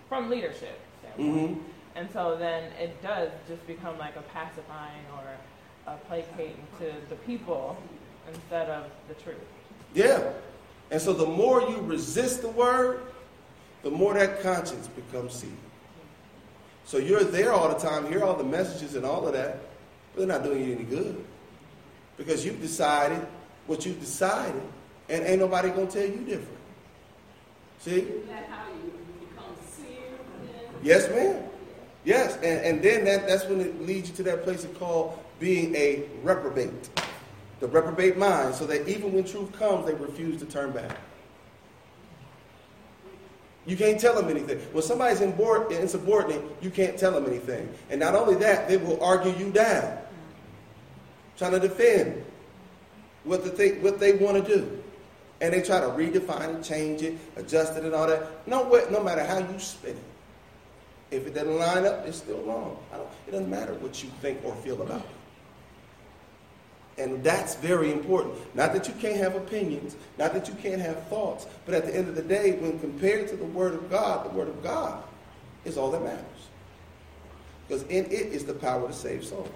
from 0.07 0.29
leadership 0.29 0.79
standpoint. 0.99 1.57
Mm-hmm. 1.57 1.69
And 1.95 2.09
so 2.11 2.37
then 2.37 2.71
it 2.79 3.01
does 3.01 3.29
just 3.47 3.65
become 3.67 3.97
like 3.97 4.15
a 4.15 4.21
pacifying 4.21 5.05
or 5.17 5.23
a 5.87 5.95
placating 6.07 6.65
to 6.79 6.91
the 7.09 7.15
people 7.27 7.77
instead 8.33 8.69
of 8.69 8.85
the 9.07 9.13
truth. 9.15 9.37
Yeah. 9.93 10.31
And 10.91 11.01
so 11.01 11.13
the 11.13 11.25
more 11.25 11.61
you 11.61 11.81
resist 11.81 12.41
the 12.41 12.49
word, 12.49 13.01
the 13.83 13.91
more 13.91 14.13
that 14.13 14.41
conscience 14.41 14.87
becomes 14.87 15.33
seated. 15.33 15.57
So 16.85 16.97
you're 16.97 17.23
there 17.23 17.53
all 17.53 17.69
the 17.69 17.79
time, 17.79 18.07
hear 18.07 18.23
all 18.23 18.35
the 18.35 18.43
messages 18.43 18.95
and 18.95 19.05
all 19.05 19.25
of 19.27 19.33
that, 19.33 19.59
but 20.13 20.19
they're 20.19 20.27
not 20.27 20.43
doing 20.43 20.65
you 20.65 20.75
any 20.75 20.83
good. 20.83 21.23
Because 22.17 22.45
you've 22.45 22.61
decided 22.61 23.25
what 23.67 23.85
you've 23.85 23.99
decided, 23.99 24.61
and 25.09 25.23
ain't 25.23 25.39
nobody 25.39 25.69
going 25.69 25.87
to 25.87 25.93
tell 25.93 26.09
you 26.09 26.23
different. 26.25 26.59
See? 27.79 28.01
Isn't 28.01 28.27
that 28.27 28.45
how 28.49 28.67
you 28.67 28.93
become 29.19 29.55
seared? 29.69 30.19
Yes, 30.83 31.09
ma'am. 31.09 31.43
Yes, 32.05 32.35
and, 32.35 32.45
and 32.45 32.83
then 32.83 33.05
that, 33.05 33.27
that's 33.27 33.45
when 33.45 33.61
it 33.61 33.81
leads 33.81 34.09
you 34.09 34.15
to 34.17 34.23
that 34.23 34.43
place 34.43 34.65
of 34.65 34.77
called 34.77 35.17
being 35.39 35.75
a 35.75 36.03
reprobate. 36.21 36.89
The 37.59 37.67
reprobate 37.67 38.17
mind, 38.17 38.55
so 38.55 38.65
that 38.65 38.87
even 38.87 39.13
when 39.13 39.23
truth 39.23 39.51
comes, 39.53 39.85
they 39.85 39.93
refuse 39.93 40.39
to 40.39 40.45
turn 40.45 40.71
back. 40.71 40.97
You 43.65 43.77
can't 43.77 43.99
tell 43.99 44.15
them 44.15 44.29
anything. 44.29 44.59
When 44.73 44.83
somebody's 44.83 45.21
insubordinate, 45.21 46.43
you 46.61 46.69
can't 46.69 46.97
tell 46.97 47.11
them 47.11 47.25
anything. 47.25 47.69
And 47.89 47.99
not 47.99 48.13
only 48.15 48.35
that, 48.35 48.67
they 48.67 48.77
will 48.77 49.01
argue 49.01 49.33
you 49.33 49.51
down, 49.51 49.99
trying 51.37 51.51
to 51.51 51.59
defend 51.59 52.25
what, 53.23 53.41
what 53.81 53.99
they 53.99 54.13
want 54.13 54.45
to 54.45 54.55
do. 54.55 54.83
And 55.39 55.53
they 55.53 55.61
try 55.61 55.79
to 55.79 55.87
redefine 55.87 56.59
it, 56.59 56.63
change 56.63 57.01
it, 57.01 57.17
adjust 57.35 57.77
it, 57.77 57.83
and 57.83 57.93
all 57.93 58.07
that. 58.07 58.47
No, 58.47 58.69
no 58.89 59.03
matter 59.03 59.23
how 59.23 59.39
you 59.39 59.59
spin 59.59 59.91
it. 59.91 61.15
If 61.15 61.27
it 61.27 61.33
doesn't 61.35 61.57
line 61.57 61.85
up, 61.85 62.05
it's 62.07 62.17
still 62.17 62.41
wrong. 62.41 62.77
it 63.27 63.31
doesn't 63.31 63.49
matter 63.49 63.73
what 63.75 64.03
you 64.03 64.09
think 64.21 64.43
or 64.43 64.55
feel 64.55 64.81
about 64.81 65.01
it. 65.01 65.22
And 66.97 67.23
that's 67.23 67.55
very 67.55 67.91
important. 67.91 68.35
Not 68.55 68.73
that 68.73 68.87
you 68.87 68.93
can't 68.95 69.17
have 69.17 69.35
opinions, 69.35 69.95
not 70.19 70.33
that 70.33 70.47
you 70.47 70.53
can't 70.55 70.81
have 70.81 71.07
thoughts, 71.07 71.47
but 71.65 71.73
at 71.73 71.85
the 71.85 71.95
end 71.95 72.07
of 72.07 72.15
the 72.15 72.21
day, 72.21 72.51
when 72.53 72.79
compared 72.79 73.27
to 73.29 73.35
the 73.35 73.45
Word 73.45 73.73
of 73.73 73.89
God, 73.89 74.25
the 74.25 74.29
Word 74.29 74.47
of 74.47 74.61
God 74.61 75.03
is 75.65 75.77
all 75.77 75.89
that 75.91 76.03
matters. 76.03 76.23
Because 77.67 77.83
in 77.83 78.05
it 78.05 78.11
is 78.11 78.45
the 78.45 78.53
power 78.53 78.87
to 78.87 78.93
save 78.93 79.25
souls. 79.25 79.49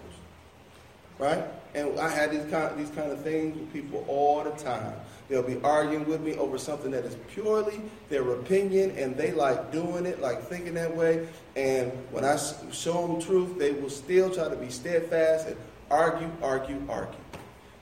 Right? 1.19 1.43
And 1.75 1.99
I 1.99 2.09
had 2.09 2.31
these 2.31 2.49
kind, 2.49 2.71
of, 2.71 2.77
these 2.77 2.89
kind 2.89 3.11
of 3.11 3.21
things 3.21 3.57
with 3.57 3.71
people 3.71 4.03
all 4.07 4.43
the 4.43 4.51
time. 4.51 4.93
They'll 5.29 5.43
be 5.43 5.59
arguing 5.61 6.05
with 6.05 6.21
me 6.21 6.35
over 6.35 6.57
something 6.57 6.91
that 6.91 7.03
is 7.05 7.17
purely 7.33 7.81
their 8.09 8.27
opinion, 8.31 8.91
and 8.91 9.15
they 9.17 9.31
like 9.31 9.71
doing 9.71 10.05
it, 10.05 10.21
like 10.21 10.41
thinking 10.43 10.75
that 10.75 10.95
way. 10.95 11.27
And 11.55 11.91
when 12.11 12.23
I 12.23 12.37
show 12.71 13.07
them 13.07 13.21
truth, 13.21 13.59
they 13.59 13.71
will 13.73 13.89
still 13.89 14.33
try 14.33 14.47
to 14.47 14.55
be 14.55 14.69
steadfast 14.69 15.47
and 15.47 15.57
argue, 15.89 16.31
argue, 16.41 16.81
argue. 16.89 17.19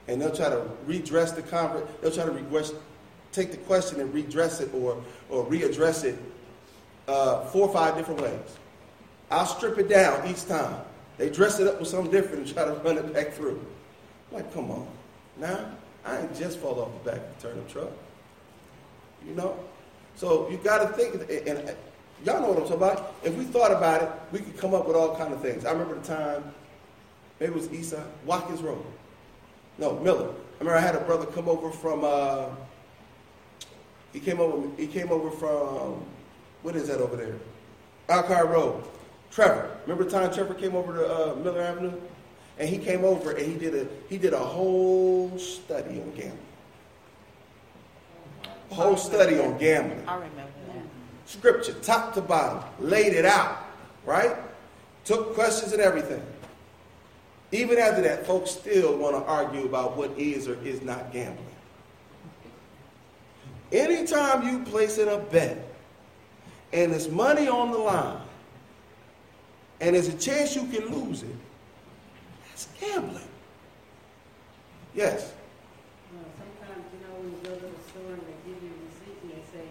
And 0.08 0.20
they'll 0.20 0.34
try 0.34 0.48
to 0.48 0.62
redress 0.86 1.32
the 1.32 1.42
conversation. 1.42 1.92
They'll 2.00 2.12
try 2.12 2.24
to 2.24 2.74
take 3.32 3.50
the 3.50 3.56
question 3.58 4.00
and 4.00 4.12
redress 4.14 4.60
it 4.60 4.72
or, 4.72 5.02
or 5.28 5.44
readdress 5.46 6.04
it 6.04 6.18
uh, 7.08 7.44
four 7.46 7.68
or 7.68 7.72
five 7.72 7.96
different 7.96 8.20
ways. 8.20 8.58
I'll 9.30 9.46
strip 9.46 9.78
it 9.78 9.88
down 9.88 10.28
each 10.28 10.46
time. 10.46 10.80
They 11.18 11.30
dress 11.30 11.58
it 11.60 11.66
up 11.66 11.80
with 11.80 11.88
something 11.88 12.10
different 12.10 12.46
and 12.46 12.54
try 12.54 12.64
to 12.64 12.72
run 12.72 12.98
it 12.98 13.12
back 13.12 13.32
through. 13.32 13.64
I'm 14.30 14.38
like, 14.38 14.54
come 14.54 14.70
on. 14.70 14.86
Now, 15.38 15.70
I 16.04 16.20
ain't 16.20 16.36
just 16.36 16.58
fall 16.58 16.80
off 16.80 17.04
the 17.04 17.10
back 17.10 17.20
of 17.20 17.42
the 17.42 17.48
turnip 17.48 17.68
truck. 17.68 17.90
You 19.26 19.34
know? 19.34 19.58
So 20.14 20.48
you 20.50 20.58
got 20.58 20.86
to 20.86 20.88
think, 20.94 21.14
and 21.46 21.74
y'all 22.24 22.40
know 22.40 22.48
what 22.48 22.58
I'm 22.58 22.62
talking 22.62 22.76
about. 22.76 23.14
If 23.24 23.34
we 23.36 23.44
thought 23.44 23.72
about 23.72 24.02
it, 24.02 24.10
we 24.32 24.38
could 24.38 24.56
come 24.56 24.74
up 24.74 24.86
with 24.86 24.96
all 24.96 25.16
kind 25.16 25.32
of 25.32 25.42
things. 25.42 25.64
I 25.64 25.72
remember 25.72 25.98
the 25.98 26.06
time, 26.06 26.44
maybe 27.40 27.52
it 27.52 27.54
was 27.54 27.72
East 27.72 27.94
Watkins 28.24 28.62
Road. 28.62 28.84
No, 29.78 29.98
Miller. 30.00 30.28
I 30.28 30.58
remember 30.58 30.78
I 30.78 30.80
had 30.80 30.94
a 30.94 31.00
brother 31.00 31.26
come 31.26 31.48
over 31.48 31.70
from. 31.70 32.02
Uh, 32.02 32.48
he 34.12 34.20
came 34.20 34.40
over. 34.40 34.68
He 34.76 34.86
came 34.86 35.10
over 35.10 35.30
from. 35.30 36.04
What 36.62 36.76
is 36.76 36.88
that 36.88 37.00
over 37.00 37.16
there? 37.16 37.36
Alcar 38.08 38.46
Road. 38.48 38.82
Trevor. 39.30 39.78
Remember 39.82 40.04
the 40.04 40.10
time 40.10 40.32
Trevor 40.32 40.54
came 40.54 40.74
over 40.74 40.94
to 40.94 41.32
uh, 41.32 41.34
Miller 41.36 41.60
Avenue, 41.60 41.92
and 42.58 42.68
he 42.68 42.78
came 42.78 43.04
over 43.04 43.32
and 43.32 43.46
he 43.46 43.58
did 43.58 43.74
a 43.74 43.86
he 44.08 44.16
did 44.18 44.32
a 44.32 44.38
whole 44.38 45.36
study 45.38 46.00
on 46.00 46.10
gambling. 46.12 46.38
A 48.70 48.74
whole 48.74 48.96
study 48.96 49.38
on 49.38 49.58
gambling. 49.58 50.02
I 50.08 50.14
remember 50.14 50.52
that. 50.68 50.82
Scripture, 51.26 51.74
top 51.82 52.14
to 52.14 52.20
bottom, 52.20 52.62
laid 52.80 53.12
it 53.12 53.24
out, 53.24 53.66
right? 54.04 54.36
Took 55.04 55.34
questions 55.34 55.72
and 55.72 55.82
everything. 55.82 56.22
Even 57.52 57.78
after 57.78 58.02
that, 58.02 58.26
folks 58.26 58.50
still 58.50 58.96
want 58.96 59.14
to 59.16 59.22
argue 59.22 59.64
about 59.64 59.96
what 59.96 60.10
is 60.18 60.48
or 60.48 60.54
is 60.64 60.82
not 60.82 61.12
gambling. 61.12 61.44
Anytime 63.72 64.46
you 64.46 64.64
place 64.64 64.98
in 64.98 65.08
a 65.08 65.18
bet 65.18 65.58
and 66.72 66.92
there's 66.92 67.08
money 67.08 67.48
on 67.48 67.70
the 67.70 67.78
line 67.78 68.20
and 69.80 69.94
there's 69.94 70.08
a 70.08 70.16
chance 70.16 70.54
you 70.54 70.66
can 70.66 70.86
lose 70.88 71.22
it, 71.22 71.36
that's 72.48 72.68
gambling. 72.80 73.22
Yes. 74.94 75.34
Well, 76.14 76.24
sometimes, 76.40 76.84
you 76.94 77.00
know, 77.04 77.14
when 77.20 77.28
you 77.28 77.38
go 77.44 77.54
to 77.54 77.68
the 77.68 77.82
store 77.90 78.16
and 78.16 78.22
they 78.24 78.38
give 78.48 78.62
you 78.62 78.72
a 78.72 78.80
receipt 78.88 79.18
and 79.22 79.30
they 79.36 79.44
say, 79.52 79.66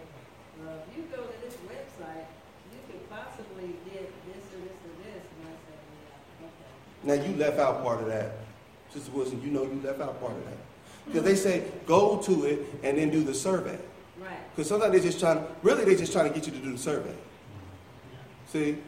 well, 0.62 0.78
if 0.86 0.96
you 0.96 1.02
go 1.10 1.26
to 1.26 1.36
this 1.42 1.58
website, 1.66 2.30
you 2.70 2.78
could 2.86 3.02
possibly 3.10 3.74
get 3.90 4.06
this 4.30 4.44
or 4.54 4.60
this 4.62 4.78
or 4.86 4.94
this, 5.02 5.24
and 5.26 5.50
I 5.50 5.54
say, 5.66 5.76
yeah, 5.82 6.46
okay. 6.46 6.70
Now 7.06 7.14
you 7.14 7.34
left 7.36 7.58
out 7.58 7.82
part 7.82 8.00
of 8.00 8.08
that. 8.08 8.32
Sister 8.92 9.10
Wilson, 9.12 9.40
you 9.40 9.50
know 9.50 9.62
you 9.62 9.80
left 9.82 10.00
out 10.00 10.20
part 10.20 10.32
of 10.32 10.44
that. 10.44 10.56
Because 11.06 11.22
they 11.22 11.36
say 11.36 11.64
go 11.86 12.20
to 12.22 12.44
it 12.44 12.66
and 12.82 12.98
then 12.98 13.10
do 13.10 13.22
the 13.22 13.32
survey. 13.32 13.78
Right. 14.18 14.36
Because 14.54 14.68
sometimes 14.68 14.92
they're 14.92 15.00
just 15.00 15.20
trying, 15.20 15.44
really 15.62 15.84
they're 15.84 15.96
just 15.96 16.12
trying 16.12 16.28
to 16.28 16.34
get 16.34 16.46
you 16.46 16.52
to 16.52 16.58
do 16.58 16.72
the 16.72 16.78
survey. 16.78 17.14
See? 18.48 18.78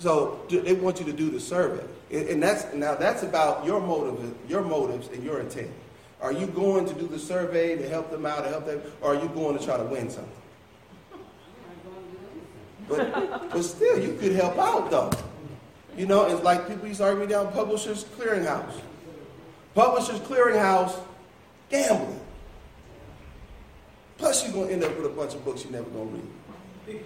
So 0.00 0.40
they 0.50 0.74
want 0.74 0.98
you 0.98 1.06
to 1.06 1.12
do 1.12 1.30
the 1.30 1.40
survey. 1.40 1.84
And 2.10 2.42
that's, 2.42 2.72
now 2.74 2.94
that's 2.94 3.22
about 3.22 3.64
your 3.64 3.80
motive, 3.80 4.34
your 4.48 4.62
motives 4.62 5.08
and 5.08 5.22
your 5.22 5.40
intent. 5.40 5.70
Are 6.20 6.32
you 6.32 6.46
going 6.46 6.86
to 6.86 6.94
do 6.94 7.06
the 7.06 7.18
survey 7.18 7.76
to 7.76 7.88
help 7.88 8.10
them 8.10 8.26
out, 8.26 8.42
to 8.42 8.48
help 8.48 8.66
them, 8.66 8.80
or 9.00 9.14
are 9.14 9.22
you 9.22 9.28
going 9.28 9.56
to 9.56 9.64
try 9.64 9.76
to 9.76 9.84
win 9.84 10.10
something? 10.10 10.32
I'm 11.12 11.20
not 11.20 11.84
going 11.84 12.04
to 12.06 12.96
do 12.96 13.06
anything. 13.06 13.30
But, 13.38 13.50
but 13.52 13.62
still, 13.62 14.00
you 14.00 14.16
could 14.18 14.32
help 14.32 14.58
out 14.58 14.90
though. 14.90 15.10
You 15.98 16.06
know, 16.06 16.26
it's 16.26 16.44
like 16.44 16.68
people 16.68 16.86
used 16.86 17.00
to 17.00 17.06
argue 17.06 17.26
down 17.26 17.52
Publishers 17.52 18.04
Clearinghouse. 18.04 18.80
Publishers 19.74 20.20
Clearinghouse, 20.20 20.96
gambling. 21.70 22.20
Plus, 24.16 24.44
you're 24.44 24.52
going 24.52 24.68
to 24.68 24.74
end 24.74 24.84
up 24.84 24.96
with 24.96 25.06
a 25.06 25.08
bunch 25.08 25.34
of 25.34 25.44
books 25.44 25.64
you're 25.64 25.72
never 25.72 25.90
going 25.90 26.22
to 26.86 26.92
read. 26.92 27.04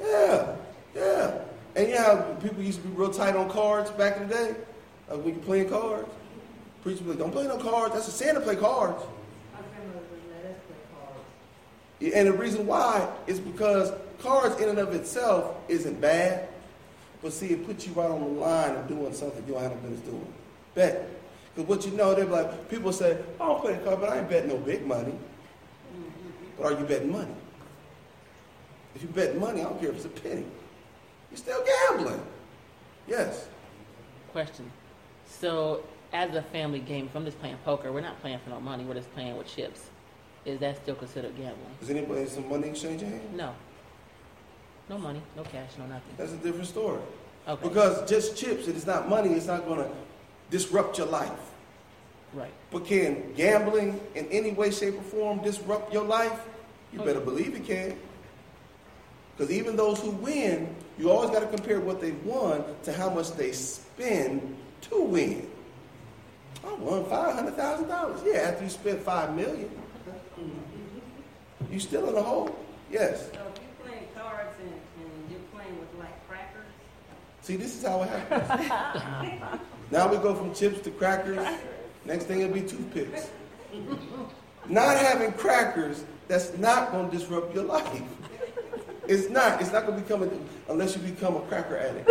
Yeah, 0.00 0.56
yeah. 0.96 1.38
And 1.76 1.88
you 1.88 1.94
know 1.94 2.02
how 2.02 2.34
people 2.42 2.60
used 2.60 2.82
to 2.82 2.88
be 2.88 2.94
real 2.94 3.10
tight 3.12 3.36
on 3.36 3.48
cards 3.48 3.90
back 3.92 4.16
in 4.16 4.28
the 4.28 4.34
day? 4.34 4.54
Uh, 5.08 5.18
when 5.18 5.34
you're 5.34 5.44
playing 5.44 5.68
cards? 5.68 6.08
Preachers 6.82 7.02
like, 7.02 7.18
don't 7.18 7.30
play 7.30 7.46
no 7.46 7.56
cards. 7.56 7.94
That's 7.94 8.08
a 8.08 8.10
sin 8.10 8.34
to 8.34 8.40
play 8.40 8.56
cards. 8.56 9.00
And 12.00 12.26
the 12.26 12.32
reason 12.32 12.66
why 12.66 13.08
is 13.28 13.38
because 13.38 13.92
cards 14.18 14.60
in 14.60 14.68
and 14.68 14.78
of 14.78 14.92
itself 14.92 15.54
isn't 15.68 16.00
bad, 16.00 16.48
but 17.22 17.32
see, 17.32 17.48
it 17.48 17.66
puts 17.66 17.86
you 17.86 17.92
right 17.92 18.10
on 18.10 18.20
the 18.20 18.40
line 18.40 18.76
of 18.76 18.88
doing 18.88 19.12
something 19.12 19.44
you 19.46 19.54
don't 19.54 19.62
have 19.62 19.72
no 19.72 19.88
business 19.88 20.00
doing. 20.00 20.32
Bet. 20.74 21.08
Because 21.54 21.68
what 21.68 21.84
you 21.86 21.92
know, 21.92 22.14
they're 22.14 22.24
like, 22.24 22.70
people 22.70 22.92
say, 22.92 23.18
I 23.40 23.46
don't 23.46 23.60
play 23.60 23.74
the 23.74 23.80
card, 23.80 24.00
but 24.00 24.08
I 24.10 24.18
ain't 24.18 24.30
betting 24.30 24.48
no 24.48 24.56
big 24.56 24.86
money. 24.86 25.14
But 26.56 26.72
are 26.72 26.80
you 26.80 26.86
betting 26.86 27.12
money? 27.12 27.34
If 28.94 29.02
you 29.02 29.08
bet 29.08 29.36
money, 29.36 29.60
I 29.60 29.64
don't 29.64 29.80
care 29.80 29.90
if 29.90 29.96
it's 29.96 30.04
a 30.04 30.08
penny. 30.08 30.44
You're 31.30 31.38
still 31.38 31.64
gambling. 31.88 32.20
Yes. 33.06 33.48
Question. 34.32 34.70
So, 35.26 35.84
as 36.12 36.34
a 36.34 36.42
family 36.42 36.80
game, 36.80 37.06
if 37.06 37.14
I'm 37.14 37.24
just 37.24 37.38
playing 37.40 37.56
poker, 37.64 37.92
we're 37.92 38.00
not 38.00 38.20
playing 38.20 38.38
for 38.40 38.50
no 38.50 38.60
money. 38.60 38.84
We're 38.84 38.94
just 38.94 39.12
playing 39.14 39.36
with 39.36 39.46
chips. 39.46 39.90
Is 40.44 40.58
that 40.60 40.76
still 40.76 40.94
considered 40.94 41.36
gambling? 41.36 41.76
Is 41.82 41.90
anybody 41.90 42.26
some 42.26 42.48
money 42.48 42.68
exchange 42.68 43.02
in 43.02 43.10
hand? 43.10 43.36
No. 43.36 43.54
No 44.90 44.98
money, 44.98 45.22
no 45.36 45.44
cash, 45.44 45.70
no 45.78 45.86
nothing. 45.86 46.14
That's 46.16 46.32
a 46.32 46.36
different 46.36 46.66
story. 46.66 47.00
Okay. 47.46 47.68
Because 47.68 48.10
just 48.10 48.36
chips, 48.36 48.66
it 48.66 48.74
is 48.74 48.86
not 48.86 49.08
money, 49.08 49.30
it's 49.34 49.46
not 49.46 49.64
going 49.64 49.78
to 49.78 49.88
disrupt 50.50 50.98
your 50.98 51.06
life. 51.06 51.30
right. 52.34 52.50
But 52.72 52.84
can 52.86 53.32
gambling 53.34 54.00
in 54.16 54.26
any 54.26 54.50
way, 54.50 54.72
shape, 54.72 54.98
or 54.98 55.02
form 55.02 55.42
disrupt 55.42 55.92
your 55.92 56.04
life? 56.04 56.38
You 56.92 57.00
Oh, 57.00 57.04
better 57.04 57.20
believe 57.20 57.54
it 57.54 57.64
can. 57.64 57.96
Because 59.36 59.52
even 59.52 59.76
those 59.76 60.00
who 60.00 60.10
win, 60.10 60.74
you 60.98 61.08
always 61.08 61.30
got 61.30 61.40
to 61.40 61.46
compare 61.46 61.78
what 61.80 62.00
they've 62.00 62.22
won 62.24 62.64
to 62.82 62.92
how 62.92 63.10
much 63.10 63.32
they 63.36 63.52
spend 63.52 64.56
to 64.82 65.00
win. 65.02 65.48
I 66.66 66.74
won 66.74 67.04
five 67.06 67.34
hundred 67.36 67.54
thousand 67.54 67.86
dollars. 67.88 68.20
Yeah, 68.26 68.40
after 68.50 68.64
you 68.64 68.70
spent 68.70 69.00
five 69.02 69.34
million, 69.36 69.70
you 71.70 71.78
still 71.78 72.08
in 72.08 72.14
the 72.16 72.22
hole. 72.22 72.54
Yes. 72.90 73.20
So 73.22 73.28
if 73.28 73.32
you're 73.62 73.88
playing 73.88 74.06
cards 74.14 74.54
and, 74.60 74.68
and 75.00 75.30
you're 75.30 75.40
playing 75.54 75.78
with 75.80 75.88
like 75.98 76.28
crackers, 76.28 76.66
See, 77.50 77.56
this 77.56 77.76
is 77.76 77.84
how 77.84 78.02
it 78.02 78.08
happens. 78.10 79.60
now 79.90 80.08
we 80.08 80.18
go 80.18 80.36
from 80.36 80.54
chips 80.54 80.80
to 80.82 80.90
crackers. 80.92 81.44
Next 82.04 82.26
thing 82.26 82.42
it'll 82.42 82.54
be 82.54 82.60
toothpicks. 82.60 83.28
not 84.68 84.96
having 84.96 85.32
crackers, 85.32 86.04
that's 86.28 86.56
not 86.58 86.92
going 86.92 87.10
to 87.10 87.18
disrupt 87.18 87.52
your 87.52 87.64
life. 87.64 88.02
It's 89.08 89.28
not. 89.30 89.60
It's 89.60 89.72
not 89.72 89.84
going 89.84 90.00
to 90.00 90.02
become 90.02 90.22
a, 90.22 90.70
unless 90.70 90.94
you 90.94 91.02
become 91.02 91.34
a 91.34 91.40
cracker 91.40 91.76
addict. 91.76 92.08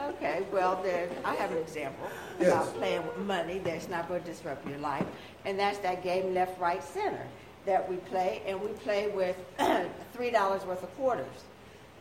Okay, 0.00 0.42
well, 0.50 0.82
there, 0.82 1.10
I 1.24 1.36
have 1.36 1.52
an 1.52 1.58
example 1.58 2.08
Yes. 2.40 2.48
about 2.50 2.74
playing 2.74 3.06
with 3.06 3.18
money 3.18 3.60
that's 3.60 3.88
not 3.88 4.08
going 4.08 4.22
to 4.22 4.26
disrupt 4.26 4.66
your 4.68 4.78
life, 4.78 5.06
and 5.44 5.56
that's 5.56 5.78
that 5.78 6.02
game 6.02 6.34
left, 6.34 6.60
right, 6.60 6.82
center 6.82 7.24
that 7.66 7.88
we 7.88 7.98
play, 7.98 8.42
and 8.48 8.60
we 8.60 8.66
play 8.68 9.06
with 9.14 9.36
three 10.12 10.32
dollars 10.32 10.64
worth 10.64 10.82
of 10.82 10.92
quarters, 10.96 11.44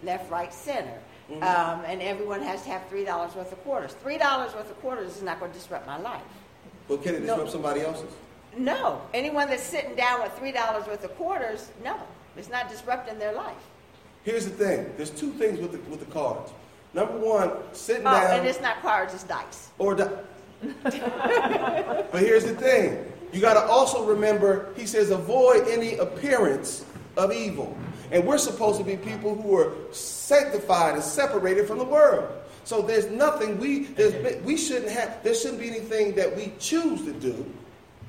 left, 0.02 0.32
right, 0.32 0.52
center, 0.52 0.98
Mm-hmm. 1.30 1.42
um, 1.42 1.84
and 1.86 2.02
everyone 2.04 2.42
has 2.44 2.62
to 2.64 2.70
have 2.70 2.88
three 2.88 3.04
dollars 3.04 3.34
worth 3.36 3.52
of 3.52 3.64
quarters. 3.64 3.94
Three 4.04 4.18
dollars 4.20 4.54
worth 4.54 4.70
of 4.70 4.80
quarters 4.82 5.16
is 5.18 5.24
not 5.24 5.40
going 5.40 5.52
to 5.52 5.58
disrupt 5.58 5.88
my 5.88 5.98
life. 5.98 6.22
But 6.88 7.02
can 7.02 7.16
it 7.16 7.22
No. 7.24 7.28
disrupt 7.34 7.52
somebody 7.52 7.82
else's? 7.82 8.12
No, 8.58 9.02
anyone 9.14 9.50
that's 9.50 9.64
sitting 9.64 9.96
down 9.96 10.22
with 10.22 10.32
three 10.38 10.52
dollars 10.52 10.86
worth 10.88 11.04
of 11.04 11.16
quarters, 11.18 11.72
no, 11.84 11.96
it's 12.38 12.50
not 12.50 12.70
disrupting 12.70 13.18
their 13.18 13.34
life. 13.34 13.56
Here's 14.24 14.46
the 14.46 14.52
thing. 14.52 14.92
There's 14.98 15.10
two 15.10 15.32
things 15.32 15.60
with 15.60 15.72
the, 15.72 15.80
with 15.90 16.00
the 16.00 16.06
cards. 16.12 16.52
Number 16.94 17.18
one, 17.18 17.52
sitting 17.74 18.06
Oh, 18.08 18.12
down 18.12 18.40
and 18.40 18.48
it's 18.48 18.62
not 18.62 18.82
cards, 18.82 19.14
it's 19.14 19.24
dice. 19.24 19.70
or 19.80 19.96
di- 19.96 20.10
But 20.84 22.20
here's 22.22 22.46
the 22.46 22.56
thing. 22.56 23.12
You 23.34 23.42
got 23.42 23.56
to 23.56 23.64
also 23.70 24.06
remember, 24.06 24.70
he 24.78 24.86
says, 24.86 25.10
avoid 25.10 25.68
any 25.68 25.98
appearance 25.98 26.86
of 27.18 27.34
evil. 27.34 27.76
And 28.12 28.26
we're 28.26 28.38
supposed 28.38 28.78
to 28.80 28.84
be 28.84 28.98
people 28.98 29.36
who 29.36 29.58
are 29.58 29.74
sanctified 29.92 30.96
and 30.96 31.04
separated 31.04 31.68
from 31.68 31.80
the 31.80 31.86
world. 31.86 32.30
So 32.64 32.82
there's 32.82 33.08
nothing 33.08 33.60
we 33.60 33.86
there's, 33.86 34.42
we 34.44 34.58
shouldn't 34.58 34.92
have. 34.92 35.24
There 35.24 35.36
shouldn't 35.36 35.60
be 35.60 35.70
anything 35.70 36.16
that 36.16 36.36
we 36.36 36.52
choose 36.60 37.04
to 37.06 37.14
do. 37.14 37.46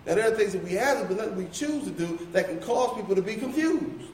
Now 0.07 0.15
there 0.15 0.33
are 0.33 0.35
things 0.35 0.53
that 0.53 0.65
we 0.65 0.73
have, 0.73 1.09
but 1.09 1.17
nothing 1.17 1.37
we 1.37 1.47
choose 1.47 1.85
to 1.85 1.91
do 1.91 2.27
that 2.33 2.47
can 2.49 2.61
cause 2.61 2.97
people 2.97 3.15
to 3.15 3.23
be 3.23 3.35
confused. 3.35 4.11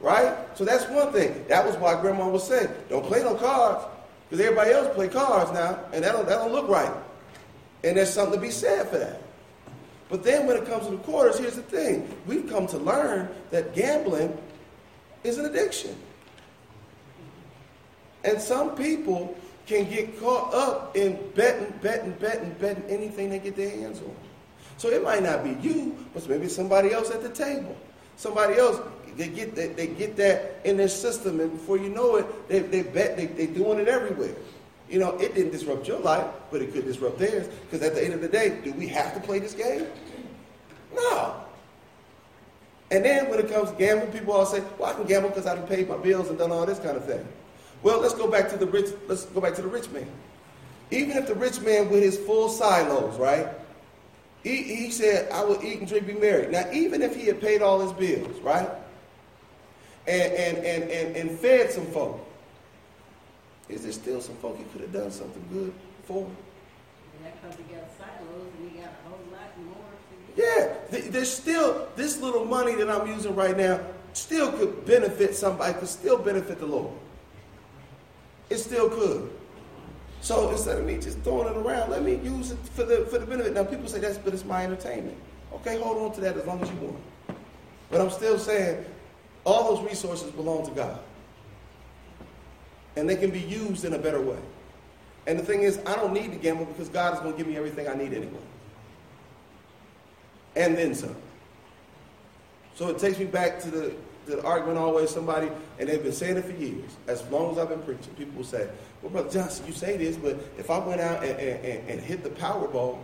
Right? 0.00 0.36
So 0.54 0.64
that's 0.64 0.88
one 0.88 1.12
thing. 1.12 1.44
That 1.48 1.66
was 1.66 1.76
why 1.76 2.00
Grandma 2.00 2.28
was 2.28 2.46
saying, 2.46 2.68
don't 2.88 3.04
play 3.04 3.22
no 3.22 3.34
cards. 3.34 3.84
Because 4.28 4.44
everybody 4.44 4.70
else 4.70 4.94
play 4.94 5.08
cards 5.08 5.50
now, 5.52 5.80
and 5.92 6.04
that 6.04 6.12
don't, 6.12 6.28
that 6.28 6.36
don't 6.36 6.52
look 6.52 6.68
right. 6.68 6.92
And 7.82 7.96
there's 7.96 8.12
something 8.12 8.34
to 8.34 8.40
be 8.40 8.50
said 8.50 8.88
for 8.88 8.98
that. 8.98 9.22
But 10.08 10.22
then 10.22 10.46
when 10.46 10.56
it 10.56 10.66
comes 10.66 10.84
to 10.86 10.92
the 10.92 10.98
quarters, 10.98 11.38
here's 11.38 11.56
the 11.56 11.62
thing. 11.62 12.08
We've 12.26 12.48
come 12.48 12.66
to 12.68 12.78
learn 12.78 13.28
that 13.50 13.74
gambling 13.74 14.36
is 15.24 15.38
an 15.38 15.46
addiction. 15.46 15.96
And 18.24 18.40
some 18.40 18.74
people 18.76 19.36
can 19.66 19.88
get 19.88 20.18
caught 20.20 20.54
up 20.54 20.96
in 20.96 21.18
betting, 21.34 21.72
betting, 21.82 22.12
betting, 22.12 22.54
betting 22.60 22.84
anything 22.88 23.30
they 23.30 23.38
get 23.38 23.56
their 23.56 23.70
hands 23.70 24.00
on. 24.00 24.14
So 24.76 24.88
it 24.88 25.02
might 25.02 25.22
not 25.22 25.44
be 25.44 25.56
you, 25.66 25.96
but 26.14 26.28
maybe 26.28 26.48
somebody 26.48 26.92
else 26.92 27.10
at 27.10 27.22
the 27.22 27.28
table. 27.28 27.76
Somebody 28.16 28.58
else, 28.58 28.80
they 29.16 29.28
get 29.28 29.54
that, 29.56 29.76
they 29.76 29.88
get 29.88 30.16
that 30.16 30.60
in 30.64 30.76
their 30.76 30.88
system, 30.88 31.40
and 31.40 31.52
before 31.52 31.78
you 31.78 31.88
know 31.88 32.16
it, 32.16 32.48
they, 32.48 32.60
they 32.60 32.82
bet, 32.82 33.16
they, 33.16 33.26
they're 33.26 33.46
doing 33.46 33.78
it 33.78 33.88
everywhere. 33.88 34.34
You 34.88 35.00
know, 35.00 35.16
it 35.18 35.34
didn't 35.34 35.52
disrupt 35.52 35.86
your 35.86 36.00
life, 36.00 36.26
but 36.50 36.62
it 36.62 36.72
could 36.72 36.86
disrupt 36.86 37.18
theirs. 37.18 37.48
Because 37.48 37.86
at 37.86 37.94
the 37.94 38.02
end 38.02 38.14
of 38.14 38.22
the 38.22 38.28
day, 38.28 38.58
do 38.64 38.72
we 38.72 38.88
have 38.88 39.12
to 39.14 39.20
play 39.20 39.38
this 39.38 39.52
game? 39.52 39.86
No. 40.94 41.34
And 42.90 43.04
then 43.04 43.28
when 43.28 43.38
it 43.38 43.50
comes 43.50 43.70
to 43.70 43.76
gambling, 43.76 44.12
people 44.12 44.32
all 44.32 44.46
say, 44.46 44.62
"Well, 44.78 44.90
I 44.90 44.94
can 44.94 45.04
gamble 45.04 45.28
because 45.28 45.46
I've 45.46 45.68
paid 45.68 45.88
my 45.88 45.96
bills 45.98 46.28
and 46.28 46.38
done 46.38 46.50
all 46.50 46.64
this 46.64 46.78
kind 46.78 46.96
of 46.96 47.04
thing." 47.04 47.26
Well, 47.82 48.00
let's 48.00 48.14
go 48.14 48.28
back 48.28 48.48
to 48.50 48.56
the 48.56 48.66
rich. 48.66 48.90
Let's 49.06 49.26
go 49.26 49.40
back 49.40 49.54
to 49.54 49.62
the 49.62 49.68
rich 49.68 49.88
man. 49.90 50.08
Even 50.90 51.16
if 51.16 51.26
the 51.26 51.34
rich 51.34 51.60
man 51.60 51.90
with 51.90 52.02
his 52.02 52.16
full 52.16 52.48
silos, 52.48 53.18
right? 53.18 53.48
He, 54.42 54.62
he 54.62 54.90
said, 54.90 55.30
I 55.30 55.44
will 55.44 55.62
eat 55.62 55.80
and 55.80 55.88
drink, 55.88 56.06
be 56.06 56.14
merry. 56.14 56.46
Now, 56.46 56.70
even 56.72 57.02
if 57.02 57.14
he 57.14 57.26
had 57.26 57.40
paid 57.40 57.60
all 57.60 57.80
his 57.80 57.92
bills, 57.92 58.40
right? 58.40 58.68
And, 60.06 60.32
and, 60.32 60.58
and, 60.58 60.90
and, 60.90 61.16
and 61.16 61.38
fed 61.38 61.70
some 61.70 61.86
folk, 61.86 62.24
is 63.68 63.82
there 63.82 63.92
still 63.92 64.20
some 64.20 64.36
folk 64.36 64.56
he 64.56 64.64
could 64.64 64.80
have 64.80 64.92
done 64.92 65.10
something 65.10 65.44
good 65.52 65.74
for? 66.04 66.26
That 67.22 67.42
comes 67.42 67.56
silos 67.98 68.46
and 68.56 68.72
you 68.72 68.80
got 68.80 68.88
a 68.88 69.08
whole 69.08 69.18
lot 69.32 69.58
more 69.58 69.90
to 69.90 70.14
get. 70.26 70.27
Yeah, 70.38 70.72
th- 70.92 71.06
there's 71.06 71.32
still, 71.32 71.88
this 71.96 72.20
little 72.20 72.44
money 72.44 72.76
that 72.76 72.88
I'm 72.88 73.08
using 73.08 73.34
right 73.34 73.56
now 73.56 73.80
still 74.12 74.52
could 74.52 74.86
benefit 74.86 75.34
somebody, 75.34 75.74
could 75.74 75.88
still 75.88 76.16
benefit 76.16 76.60
the 76.60 76.66
Lord. 76.66 76.92
It 78.48 78.58
still 78.58 78.88
could. 78.88 79.32
So 80.20 80.48
instead 80.50 80.78
of 80.78 80.84
me 80.84 80.98
just 80.98 81.18
throwing 81.20 81.48
it 81.48 81.56
around, 81.56 81.90
let 81.90 82.04
me 82.04 82.14
use 82.16 82.52
it 82.52 82.58
for 82.72 82.84
the, 82.84 83.04
for 83.06 83.18
the 83.18 83.26
benefit. 83.26 83.52
Now, 83.52 83.64
people 83.64 83.88
say 83.88 83.98
that's, 83.98 84.16
but 84.16 84.32
it's 84.32 84.44
my 84.44 84.62
entertainment. 84.62 85.16
Okay, 85.54 85.76
hold 85.80 85.98
on 85.98 86.12
to 86.14 86.20
that 86.20 86.36
as 86.36 86.46
long 86.46 86.62
as 86.62 86.70
you 86.70 86.76
want. 86.76 86.98
But 87.90 88.00
I'm 88.00 88.10
still 88.10 88.38
saying 88.38 88.84
all 89.44 89.74
those 89.74 89.84
resources 89.84 90.30
belong 90.30 90.64
to 90.66 90.70
God. 90.70 91.00
And 92.94 93.08
they 93.08 93.16
can 93.16 93.30
be 93.30 93.40
used 93.40 93.84
in 93.84 93.92
a 93.92 93.98
better 93.98 94.20
way. 94.20 94.38
And 95.26 95.36
the 95.36 95.44
thing 95.44 95.62
is, 95.62 95.80
I 95.84 95.96
don't 95.96 96.12
need 96.12 96.30
to 96.30 96.38
gamble 96.38 96.66
because 96.66 96.88
God 96.88 97.14
is 97.14 97.20
going 97.20 97.32
to 97.32 97.38
give 97.38 97.48
me 97.48 97.56
everything 97.56 97.88
I 97.88 97.94
need 97.94 98.12
anyway. 98.12 98.38
And 100.58 100.76
then 100.76 100.92
some. 100.94 101.14
So 102.74 102.88
it 102.88 102.98
takes 102.98 103.18
me 103.18 103.26
back 103.26 103.60
to 103.60 103.70
the, 103.70 103.94
to 104.26 104.36
the 104.36 104.44
argument 104.44 104.76
always 104.76 105.08
somebody, 105.08 105.48
and 105.78 105.88
they've 105.88 106.02
been 106.02 106.12
saying 106.12 106.36
it 106.36 106.44
for 106.44 106.52
years, 106.52 106.90
as 107.06 107.24
long 107.28 107.52
as 107.52 107.58
I've 107.58 107.68
been 107.68 107.82
preaching. 107.82 108.12
People 108.14 108.38
will 108.38 108.44
say, 108.44 108.68
Well, 109.00 109.10
Brother 109.12 109.30
Johnson, 109.30 109.66
you 109.68 109.72
say 109.72 109.96
this, 109.96 110.16
but 110.16 110.36
if 110.58 110.68
I 110.68 110.78
went 110.78 111.00
out 111.00 111.22
and, 111.22 111.38
and, 111.38 111.88
and, 111.88 112.00
hit 112.00 112.24
the 112.24 112.30
Powerball 112.30 112.98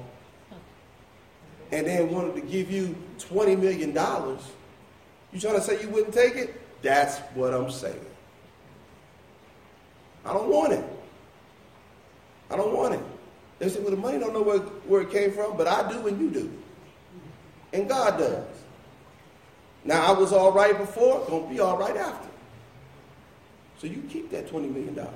and 1.71 1.87
then 1.87 2.13
wanted 2.13 2.35
to 2.35 2.41
give 2.41 2.71
you 2.71 2.97
$20 3.19 3.59
million, 3.59 3.91
you 3.91 5.41
trying 5.41 5.55
to 5.55 5.61
say 5.61 5.81
you 5.81 5.89
wouldn't 5.91 6.13
take 6.13 6.35
it? 6.35 6.61
That's 6.83 7.19
what 7.35 7.55
I'm 7.55 7.71
saying. 7.71 8.05
I 10.25 10.33
don't 10.33 10.49
want 10.49 10.73
it. 10.73 10.85
I 12.51 12.57
don't 12.57 12.77
want 12.77 12.95
it. 12.95 13.01
They 13.61 13.69
say, 13.69 13.81
well, 13.81 13.91
the 13.91 13.97
money 13.97 14.19
don't 14.19 14.33
know 14.33 14.43
where, 14.43 14.59
where 14.59 15.03
it 15.03 15.11
came 15.11 15.33
from, 15.33 15.57
but 15.57 15.69
I 15.69 15.91
do 15.91 16.07
and 16.09 16.21
you 16.21 16.31
do. 16.31 16.64
And 17.75 17.89
God 17.89 18.19
does. 18.19 18.47
Now, 19.85 20.15
I 20.15 20.19
was 20.19 20.33
all 20.33 20.53
right 20.53 20.79
before, 20.79 21.27
gonna 21.29 21.47
be 21.49 21.61
all 21.61 21.77
right 21.77 21.97
after. 21.97 22.29
So 23.79 23.87
you 23.87 24.03
keep 24.09 24.31
that 24.31 24.49
$20 24.49 24.73
million. 24.73 25.07